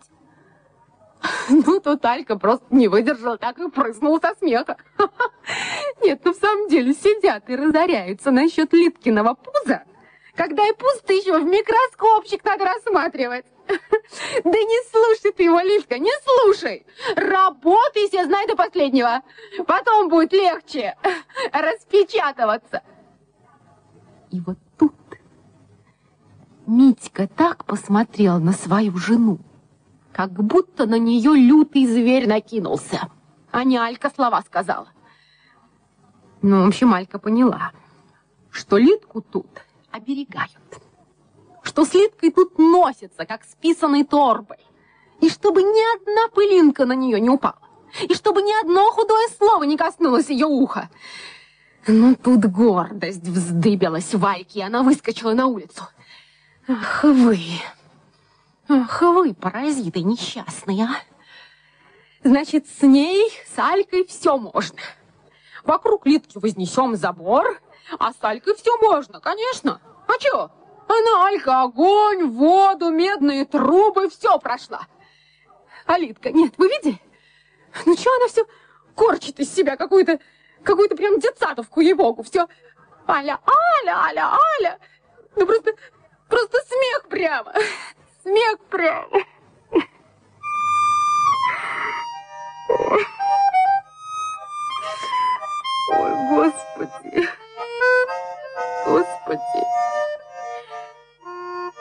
Ну, 1.49 1.79
тут 1.79 2.05
Алька 2.05 2.37
просто 2.37 2.67
не 2.71 2.89
выдержала, 2.89 3.39
так 3.39 3.57
и 3.61 3.71
прыснула 3.71 4.19
со 4.19 4.35
смеха. 4.35 4.77
Нет, 6.03 6.23
ну 6.25 6.33
в 6.33 6.37
самом 6.37 6.69
деле 6.69 6.93
сидят 6.93 7.49
и 7.49 7.55
разоряются 7.55 8.33
насчет 8.33 8.73
Литкиного 8.73 9.35
пуза, 9.35 9.85
когда 10.41 10.67
и 10.67 10.73
еще 11.13 11.39
в 11.39 11.45
микроскопчик 11.45 12.43
надо 12.45 12.65
рассматривать. 12.65 13.45
Да 14.43 14.51
не 14.51 14.91
слушай 14.91 15.33
ты 15.33 15.45
его, 15.45 15.61
Литка, 15.61 15.99
не 15.99 16.11
слушай. 16.25 16.85
Работайся, 17.15 18.25
знай 18.25 18.47
до 18.49 18.57
последнего. 18.57 19.23
Потом 19.67 20.09
будет 20.09 20.33
легче 20.33 20.97
распечатываться. 21.53 22.83
И 24.31 24.41
вот 24.41 24.59
Митька 26.67 27.29
так 27.29 27.65
посмотрел 27.65 28.41
на 28.41 28.53
свою 28.53 28.97
жену, 28.97 29.39
как 30.13 30.33
будто 30.33 30.87
на 30.87 30.99
нее 30.99 31.33
лютый 31.35 31.87
зверь 31.87 32.27
накинулся. 32.27 33.11
А 33.51 33.65
не 33.65 33.77
Алька 33.77 34.11
слова 34.11 34.41
сказала. 34.43 34.89
Ну, 36.43 36.65
в 36.65 36.69
общем, 36.69 36.95
Алька 36.95 37.19
поняла, 37.19 37.73
что 38.51 38.79
Литку 38.79 39.21
тут 39.21 39.47
оберегают. 39.91 40.83
Что 41.63 41.85
с 41.85 41.95
Литкой 41.95 42.31
тут 42.31 42.59
носится, 42.59 43.27
как 43.27 43.45
с 43.45 43.55
писаной 43.57 44.05
торбой. 44.05 44.59
И 45.21 45.29
чтобы 45.29 45.63
ни 45.63 45.97
одна 45.97 46.29
пылинка 46.29 46.87
на 46.87 46.93
нее 46.93 47.21
не 47.21 47.31
упала. 47.31 47.59
И 48.09 48.15
чтобы 48.15 48.43
ни 48.43 48.61
одно 48.61 48.91
худое 48.91 49.29
слово 49.37 49.65
не 49.65 49.77
коснулось 49.77 50.31
ее 50.31 50.47
уха. 50.47 50.89
Ну, 51.87 52.15
тут 52.15 52.45
гордость 52.47 53.27
вздыбилась 53.27 54.15
в 54.15 54.25
Альке, 54.25 54.61
и 54.61 54.63
она 54.63 54.83
выскочила 54.83 55.33
на 55.33 55.47
улицу. 55.47 55.85
Ах 56.69 57.03
вы, 57.03 57.41
ах 58.69 59.03
вы, 59.03 59.35
паразиты 59.35 60.03
несчастные, 60.03 60.85
а! 60.85 60.97
Значит, 62.23 62.67
с 62.69 62.83
ней, 62.83 63.31
с 63.53 63.59
Алькой 63.59 64.07
все 64.07 64.37
можно. 64.37 64.79
Вокруг 65.65 66.07
Литки 66.07 66.39
вознесем 66.39 66.97
забор, 66.97 67.61
а 67.99 68.13
с 68.13 68.17
Алькой 68.21 68.55
все 68.55 68.77
можно, 68.79 69.21
конечно. 69.21 69.81
А 70.07 70.13
что? 70.21 70.51
Она, 70.89 71.27
Алька, 71.29 71.63
огонь, 71.63 72.27
воду, 72.27 72.91
медные 72.91 73.45
трубы, 73.45 74.09
все 74.11 74.39
прошла. 74.39 74.87
А 75.87 75.99
Литка, 75.99 76.31
нет, 76.31 76.55
вы 76.57 76.69
видели? 76.69 77.01
Ну 77.87 77.97
что 77.97 78.15
она 78.17 78.29
все 78.29 78.45
корчит 78.97 79.39
из 79.39 79.55
себя 79.55 79.77
какую-то, 79.77 80.19
какую-то 80.65 80.97
прям 80.97 81.21
детсадовку, 81.21 81.81
ей-богу, 81.81 82.23
все. 82.25 82.49
Аля, 83.09 83.39
Аля, 83.47 83.97
Аля, 84.05 84.31
Аля. 84.59 84.79
Ну 85.37 85.47
просто 85.47 85.75
Просто 86.31 86.59
смех 86.69 87.09
прямо. 87.09 87.53
Смех 88.23 88.61
прямо. 88.71 89.09
Ой, 95.93 96.29
Господи. 96.31 97.40
Господи. 98.91 99.63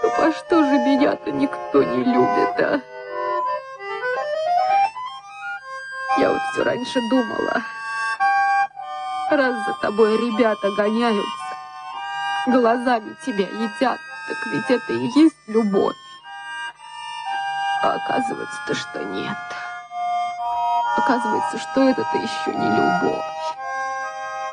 Ну 0.04 0.10
по 0.16 0.32
что 0.32 0.64
же 0.64 0.78
меня 0.78 1.16
тебя-то 1.16 1.32
никто 1.32 1.82
не 1.82 2.04
любит, 2.04 2.60
а? 2.60 2.82
Я 6.20 6.30
вот 6.30 6.42
все 6.52 6.64
раньше 6.64 7.00
думала, 7.10 7.64
раз 9.32 9.56
за 9.66 9.74
тобой 9.82 10.18
ребята 10.18 10.70
гоняются, 10.78 11.30
глазами 12.46 13.16
тебя 13.26 13.48
едят, 13.48 13.98
так 14.28 14.48
ведь 14.54 14.70
это 14.70 14.94
и 14.94 15.08
есть 15.20 15.36
любовь. 15.48 15.96
А 17.82 17.94
оказывается-то, 17.94 18.76
что 18.76 19.04
нет. 19.06 19.38
Оказывается, 20.98 21.58
что 21.58 21.90
это-то 21.90 22.18
еще 22.18 22.54
не 22.54 22.70
любовь. 22.70 23.26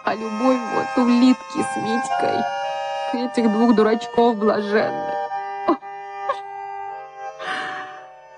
А 0.07 0.15
любовь 0.15 0.61
вот 0.73 1.05
у 1.05 1.09
Литки 1.09 1.63
с 1.65 1.77
Митькой, 1.79 2.41
этих 3.13 3.51
двух 3.51 3.75
дурачков 3.75 4.37
блаженных. 4.37 5.17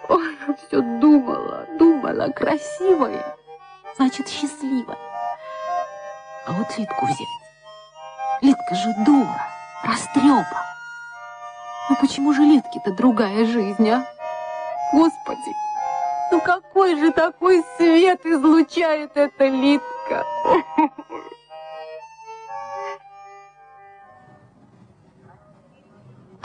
Ой, 0.09 0.39
я 0.49 0.55
все 0.55 0.81
думала, 0.81 1.67
думала, 1.79 2.29
красивая, 2.31 3.37
значит, 3.97 4.31
счастливая. 4.31 4.97
А 6.47 6.53
вот 6.53 6.69
Литку 6.79 7.05
взять. 7.05 7.19
Литка 8.41 8.75
же 8.75 8.95
дура, 9.05 9.47
растреба. 9.85 10.65
Ну 11.91 11.97
почему 12.01 12.33
же 12.33 12.45
Литке-то 12.45 12.93
другая 12.93 13.45
жизнь, 13.45 13.91
а? 13.91 14.07
Господи, 14.95 15.53
ну 16.33 16.41
какой 16.41 16.99
же 16.99 17.13
такой 17.13 17.63
свет 17.77 18.25
излучает 18.25 19.15
эта 19.19 19.49
Литка? 19.49 20.25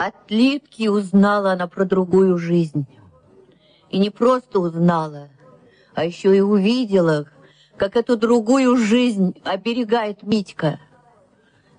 От 0.06 0.30
Литки 0.30 0.86
узнала 0.86 1.52
она 1.52 1.66
про 1.66 1.86
другую 1.86 2.36
жизнь. 2.36 2.86
И 3.88 3.98
не 3.98 4.10
просто 4.10 4.60
узнала, 4.60 5.30
а 5.94 6.04
еще 6.04 6.36
и 6.36 6.40
увидела, 6.40 7.24
как 7.78 7.96
эту 7.96 8.18
другую 8.18 8.76
жизнь 8.76 9.34
оберегает 9.44 10.22
Митька. 10.22 10.78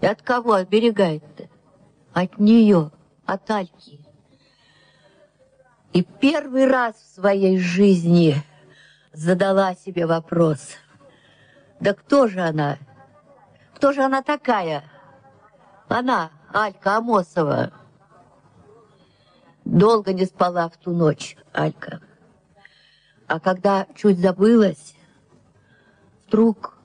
И 0.02 0.08
от 0.08 0.24
кого 0.24 0.54
оберегает-то? 0.54 1.50
От 2.14 2.40
нее, 2.40 2.90
от 3.28 3.52
Альки. 3.52 4.04
И 5.94 6.02
первый 6.02 6.66
раз 6.66 6.96
в 6.96 7.14
своей 7.14 7.60
жизни 7.60 8.38
задала 9.14 9.76
себе 9.76 10.08
вопрос. 10.08 10.78
Да 11.80 11.94
кто 11.94 12.28
же 12.28 12.40
она? 12.40 12.80
Кто 13.76 13.94
же 13.94 14.02
она 14.02 14.24
такая? 14.24 14.84
Она, 15.88 16.32
Алька 16.52 16.98
Амосова. 16.98 17.85
Долго 19.66 20.14
не 20.14 20.26
спала 20.26 20.70
в 20.70 20.78
ту 20.78 20.92
ночь, 20.92 21.36
Алька. 21.52 22.00
А 23.28 23.40
когда 23.40 23.88
чуть 23.96 24.20
забылась, 24.20 24.96
вдруг 26.28 26.78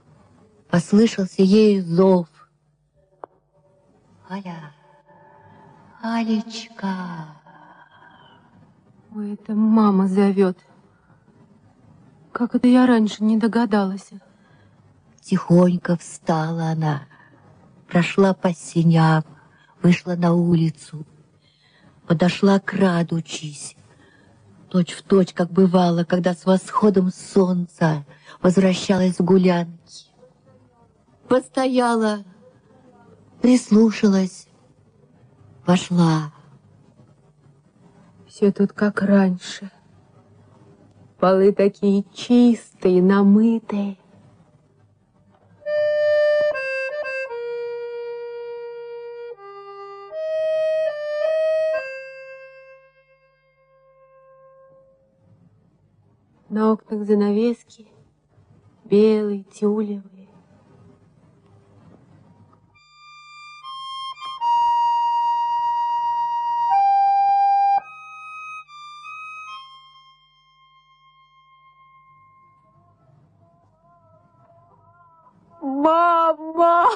послышался 0.70 1.43
ей 1.43 1.81
зов. 1.82 2.27
Аля, 4.31 4.73
Алечка. 6.02 7.36
Ой, 9.15 9.35
это 9.35 9.55
мама 9.55 10.09
зовет. 10.09 10.57
Как 12.32 12.55
это 12.55 12.66
я 12.66 12.86
раньше 12.86 13.23
не 13.23 13.36
догадалась? 13.36 14.09
Тихонько 15.20 15.97
встала 15.98 16.70
она, 16.70 17.02
прошла 17.89 18.32
по 18.32 18.55
синям, 18.55 19.24
вышла 19.82 20.15
на 20.15 20.32
улицу, 20.32 21.05
подошла 22.11 22.59
к 22.59 22.73
радучись, 22.73 23.77
точь 24.69 24.95
в 24.95 25.03
точь, 25.05 25.32
как 25.32 25.53
бывало, 25.53 26.03
когда 26.03 26.35
с 26.35 26.45
восходом 26.45 27.12
солнца 27.12 28.05
возвращалась 28.43 29.15
с 29.15 29.20
гулянки. 29.20 30.07
Постояла, 31.28 32.24
прислушалась, 33.41 34.49
вошла. 35.65 36.32
Все 38.27 38.51
тут 38.51 38.73
как 38.73 39.03
раньше. 39.03 39.70
Полы 41.20 41.53
такие 41.53 42.05
чистые, 42.12 43.01
намытые. 43.05 43.99
На 56.51 56.72
окнах 56.72 57.05
занавески 57.05 57.86
белые, 58.85 59.44
тюлевые. 59.44 60.28
Мама! 75.62 76.89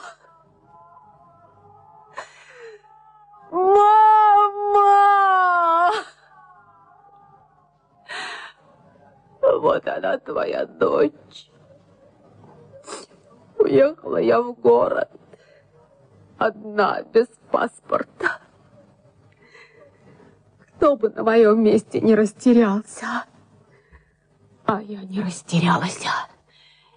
Вот 9.64 9.88
она, 9.88 10.18
твоя 10.18 10.66
дочь. 10.66 11.50
Уехала 13.58 14.18
я 14.18 14.42
в 14.42 14.52
город. 14.52 15.08
Одна, 16.36 17.00
без 17.00 17.28
паспорта. 17.50 18.42
Кто 20.76 20.96
бы 20.96 21.08
на 21.08 21.22
моем 21.22 21.62
месте 21.62 22.02
не 22.02 22.14
растерялся. 22.14 23.24
А 24.66 24.82
я 24.82 25.00
не 25.00 25.22
растерялась 25.22 26.06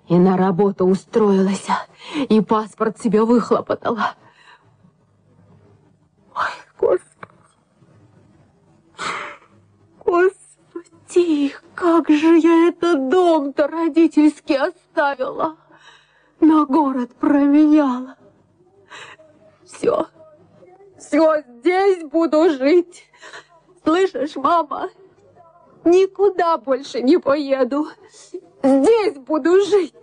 и 0.09 0.17
на 0.17 0.35
работу 0.35 0.85
устроилась, 0.85 1.67
и 2.15 2.41
паспорт 2.41 2.99
себе 2.99 3.23
выхлопотала. 3.23 4.15
Как 11.87 12.09
же 12.09 12.37
я 12.37 12.67
этот 12.67 13.07
дом-то 13.07 13.65
родительский 13.65 14.57
оставила, 14.57 15.55
на 16.41 16.65
город 16.65 17.15
променяла. 17.15 18.17
Все, 19.65 20.07
все, 20.99 21.43
здесь 21.59 22.03
буду 22.03 22.49
жить. 22.49 23.09
Слышишь, 23.85 24.35
мама, 24.35 24.89
никуда 25.85 26.57
больше 26.57 27.01
не 27.01 27.19
поеду. 27.19 27.87
Здесь 28.61 29.17
буду 29.19 29.61
жить. 29.61 29.93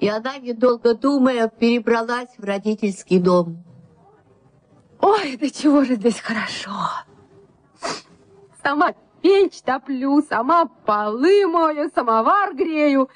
И 0.00 0.08
она, 0.08 0.38
недолго 0.38 0.94
думая, 0.94 1.48
перебралась 1.48 2.30
в 2.38 2.44
родительский 2.44 3.18
дом. 3.18 3.62
Ой, 5.02 5.36
да 5.36 5.50
чего 5.50 5.84
же 5.84 5.96
здесь 5.96 6.18
хорошо. 6.18 6.70
Сама 8.62 8.94
печь 9.24 9.62
топлю, 9.62 10.20
сама 10.20 10.66
полы 10.84 11.46
мою, 11.46 11.90
самовар 11.94 12.54
грею. 12.54 13.08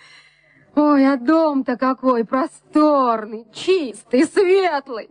Ой, 0.75 1.07
а 1.07 1.19
дом-то 1.19 1.77
какой 1.77 2.25
просторный, 2.25 3.47
чистый, 3.53 4.25
светлый. 4.25 5.11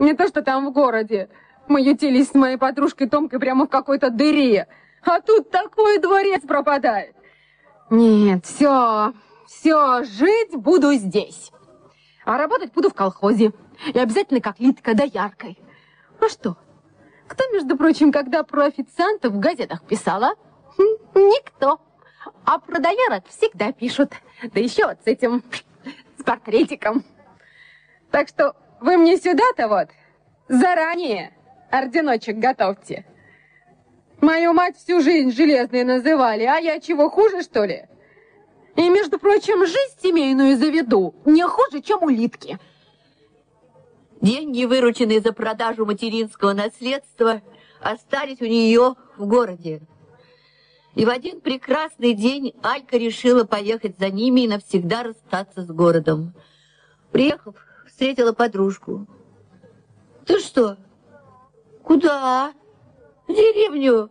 Не 0.00 0.14
то, 0.14 0.26
что 0.26 0.42
там 0.42 0.66
в 0.66 0.72
городе. 0.72 1.28
Мы 1.68 1.82
ютились 1.82 2.30
с 2.30 2.34
моей 2.34 2.56
подружкой 2.56 3.08
Томкой 3.08 3.38
прямо 3.38 3.66
в 3.66 3.70
какой-то 3.70 4.10
дыре. 4.10 4.66
А 5.04 5.20
тут 5.20 5.50
такой 5.50 5.98
дворец 5.98 6.42
пропадает. 6.42 7.14
Нет, 7.90 8.44
все, 8.44 9.12
все, 9.46 10.02
жить 10.02 10.56
буду 10.56 10.94
здесь. 10.94 11.52
А 12.24 12.38
работать 12.38 12.72
буду 12.72 12.90
в 12.90 12.94
колхозе. 12.94 13.52
И 13.92 13.98
обязательно 13.98 14.40
как 14.40 14.58
Литка 14.58 14.94
да 14.94 15.04
яркой. 15.04 15.58
А 16.20 16.28
что? 16.28 16.56
Кто, 17.26 17.44
между 17.52 17.76
прочим, 17.76 18.12
когда 18.12 18.42
про 18.42 18.66
официантов 18.66 19.32
в 19.32 19.38
газетах 19.38 19.82
писала? 19.84 20.34
Хм, 20.76 20.96
никто. 21.14 21.80
А 22.44 22.58
про 22.58 22.78
доярок 22.78 23.26
всегда 23.28 23.72
пишут. 23.72 24.12
Да 24.42 24.60
еще 24.60 24.86
вот 24.86 24.98
с 25.04 25.06
этим, 25.06 25.42
с 26.18 26.22
портретиком. 26.22 27.04
Так 28.10 28.28
что 28.28 28.54
вы 28.80 28.96
мне 28.96 29.16
сюда-то 29.16 29.68
вот 29.68 29.88
заранее 30.48 31.32
орденочек 31.70 32.36
готовьте. 32.36 33.06
Мою 34.20 34.52
мать 34.52 34.76
всю 34.76 35.00
жизнь 35.00 35.32
железной 35.32 35.84
называли, 35.84 36.44
а 36.44 36.56
я 36.56 36.80
чего, 36.80 37.10
хуже, 37.10 37.42
что 37.42 37.64
ли? 37.64 37.86
И, 38.76 38.88
между 38.88 39.18
прочим, 39.18 39.66
жизнь 39.66 40.00
семейную 40.02 40.56
заведу 40.56 41.14
не 41.24 41.42
хуже, 41.42 41.80
чем 41.80 42.02
улитки. 42.02 42.58
Деньги, 44.20 44.64
вырученные 44.64 45.20
за 45.20 45.32
продажу 45.32 45.84
материнского 45.86 46.52
наследства, 46.52 47.42
остались 47.80 48.40
у 48.40 48.46
нее 48.46 48.94
в 49.16 49.26
городе. 49.26 49.82
И 50.94 51.04
в 51.04 51.08
один 51.08 51.40
прекрасный 51.40 52.14
день 52.14 52.54
Алька 52.62 52.96
решила 52.96 53.44
поехать 53.44 53.98
за 53.98 54.10
ними 54.10 54.42
и 54.42 54.48
навсегда 54.48 55.02
расстаться 55.02 55.62
с 55.62 55.66
городом. 55.66 56.34
Приехав, 57.10 57.56
встретила 57.86 58.32
подружку. 58.32 59.06
Ты 60.24 60.38
что? 60.38 60.78
Куда? 61.82 62.52
В 63.26 63.32
деревню. 63.32 64.10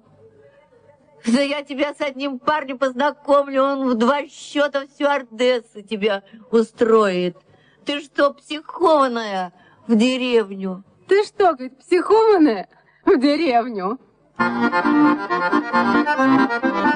Да 1.25 1.41
я 1.41 1.63
тебя 1.63 1.93
с 1.93 2.01
одним 2.01 2.37
парнем 2.37 2.77
познакомлю, 2.77 3.63
он 3.63 3.89
в 3.89 3.95
два 3.95 4.27
счета 4.27 4.85
всю 4.87 5.05
Ордессу 5.05 5.81
тебя 5.81 6.23
устроит. 6.51 7.37
Ты 7.85 8.01
что, 8.01 8.33
психованная 8.33 9.53
в 9.87 9.95
деревню? 9.95 10.83
Ты 11.07 11.23
что, 11.23 11.53
говорит, 11.53 11.77
психованная 11.79 12.69
в 13.05 13.17
деревню? 13.19 13.99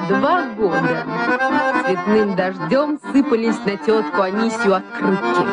Два 0.08 0.42
года 0.56 1.06
цветным 1.84 2.36
дождем 2.36 2.98
сыпались 3.10 3.58
на 3.64 3.76
тетку 3.76 4.22
Анисию 4.22 4.74
открытки. 4.76 5.46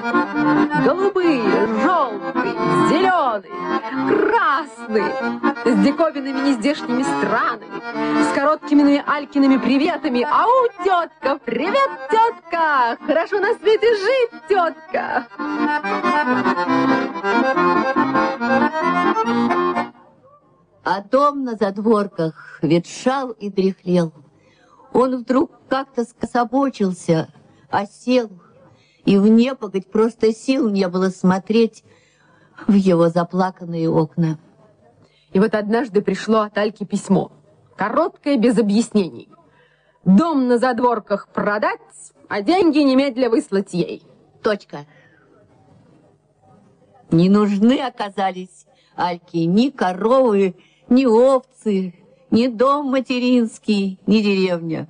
Голубые, 0.84 1.44
желтые, 1.82 2.54
зеленые, 2.90 3.54
красные, 4.10 5.14
с 5.64 5.76
диковинными 5.86 6.50
нездешними 6.50 7.04
странами, 7.04 8.24
с 8.24 8.34
короткими 8.34 9.02
Алькиными 9.08 9.58
приветами. 9.58 10.28
Ау, 10.30 10.68
тетка, 10.84 11.40
привет, 11.46 11.90
тетка! 12.10 12.98
Хорошо 13.08 13.40
на 13.40 13.54
свете 13.56 13.96
жить, 13.96 14.32
тетка! 14.50 15.28
А 20.86 21.02
дом 21.02 21.44
на 21.44 21.56
задворках 21.56 22.60
ветшал 22.62 23.32
и 23.32 23.50
дряхлел. 23.50 24.14
Он 24.94 25.18
вдруг 25.18 25.52
как-то 25.68 26.04
скособочился, 26.04 27.34
осел, 27.72 28.30
и 29.04 29.18
в 29.18 29.28
непогодь 29.28 29.90
просто 29.90 30.32
сил 30.32 30.70
не 30.70 30.88
было 30.88 31.10
смотреть 31.10 31.84
в 32.68 32.74
его 32.74 33.10
заплаканные 33.10 33.90
окна. 33.90 34.38
И 35.34 35.40
вот 35.40 35.56
однажды 35.56 36.04
пришло 36.04 36.42
от 36.42 36.56
Альки 36.56 36.84
письмо, 36.84 37.32
короткое, 37.76 38.38
без 38.38 38.60
объяснений. 38.60 39.28
Дом 40.04 40.48
на 40.48 40.60
задворках 40.60 41.30
продать, 41.30 41.80
а 42.30 42.44
деньги 42.44 42.78
немедля 42.78 43.32
выслать 43.32 43.74
ей. 43.74 44.04
Точка. 44.44 44.86
Не 47.10 47.28
нужны 47.28 47.80
оказались 47.80 48.68
Альки 48.96 49.38
ни 49.38 49.72
коровы, 49.72 50.56
ни 50.90 51.06
овцы, 51.06 51.94
ни 52.32 52.48
дом 52.48 52.88
материнский, 52.88 54.00
ни 54.06 54.20
деревня. 54.22 54.88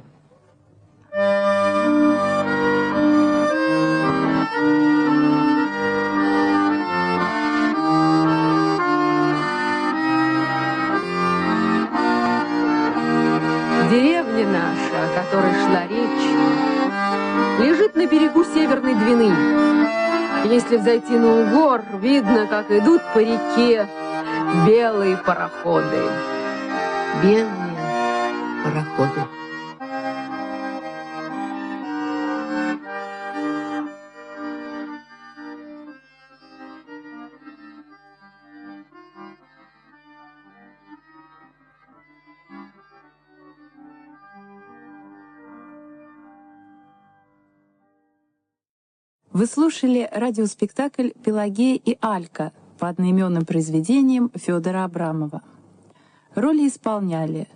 Деревня 13.90 14.48
наша, 14.48 15.06
о 15.06 15.24
которой 15.24 15.54
шла 15.54 15.88
речь, 15.88 17.66
лежит 17.66 17.96
на 17.96 18.06
берегу 18.06 18.44
Северной 18.44 18.96
Двины. 18.96 19.34
Если 20.46 20.78
взойти 20.78 21.14
на 21.14 21.42
угор, 21.42 21.84
видно, 22.02 22.46
как 22.48 22.70
идут 22.70 23.02
по 23.14 23.20
реке 23.20 23.88
белые 24.64 25.18
пароходы. 25.18 26.02
Белые 27.24 27.76
пароходы. 28.64 29.22
Вы 49.32 49.48
слушали 49.48 50.08
радиоспектакль 50.14 51.10
«Пелагея 51.10 51.76
и 51.76 51.98
Алька» 52.00 52.54
по 52.78 52.90
одноименным 52.90 53.46
произведениям 53.46 54.32
Федора 54.36 54.84
Абрамова. 54.84 55.42
Роли 56.36 56.68
исполняли 56.68 57.48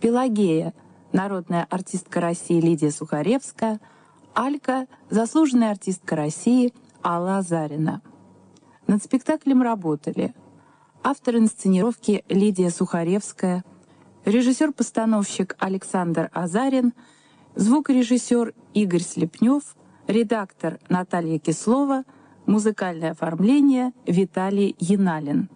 Пелагея, 0.00 0.74
народная 1.12 1.66
артистка 1.68 2.20
России 2.20 2.60
Лидия 2.60 2.90
Сухаревская, 2.90 3.80
Алька, 4.34 4.86
заслуженная 5.10 5.72
артистка 5.72 6.14
России 6.14 6.72
Алла 7.02 7.38
Азарина. 7.38 8.02
Над 8.86 9.02
спектаклем 9.02 9.62
работали 9.62 10.34
автор 11.02 11.36
инсценировки 11.36 12.24
Лидия 12.28 12.70
Сухаревская, 12.70 13.64
режиссер-постановщик 14.24 15.56
Александр 15.58 16.30
Азарин, 16.32 16.92
звукорежиссер 17.56 18.54
Игорь 18.74 19.02
Слепнев, 19.02 19.76
редактор 20.06 20.78
Наталья 20.88 21.38
Кислова— 21.38 22.04
Музыкальное 22.48 23.10
оформление 23.10 23.92
Виталий 24.06 24.74
Яналин. 24.80 25.50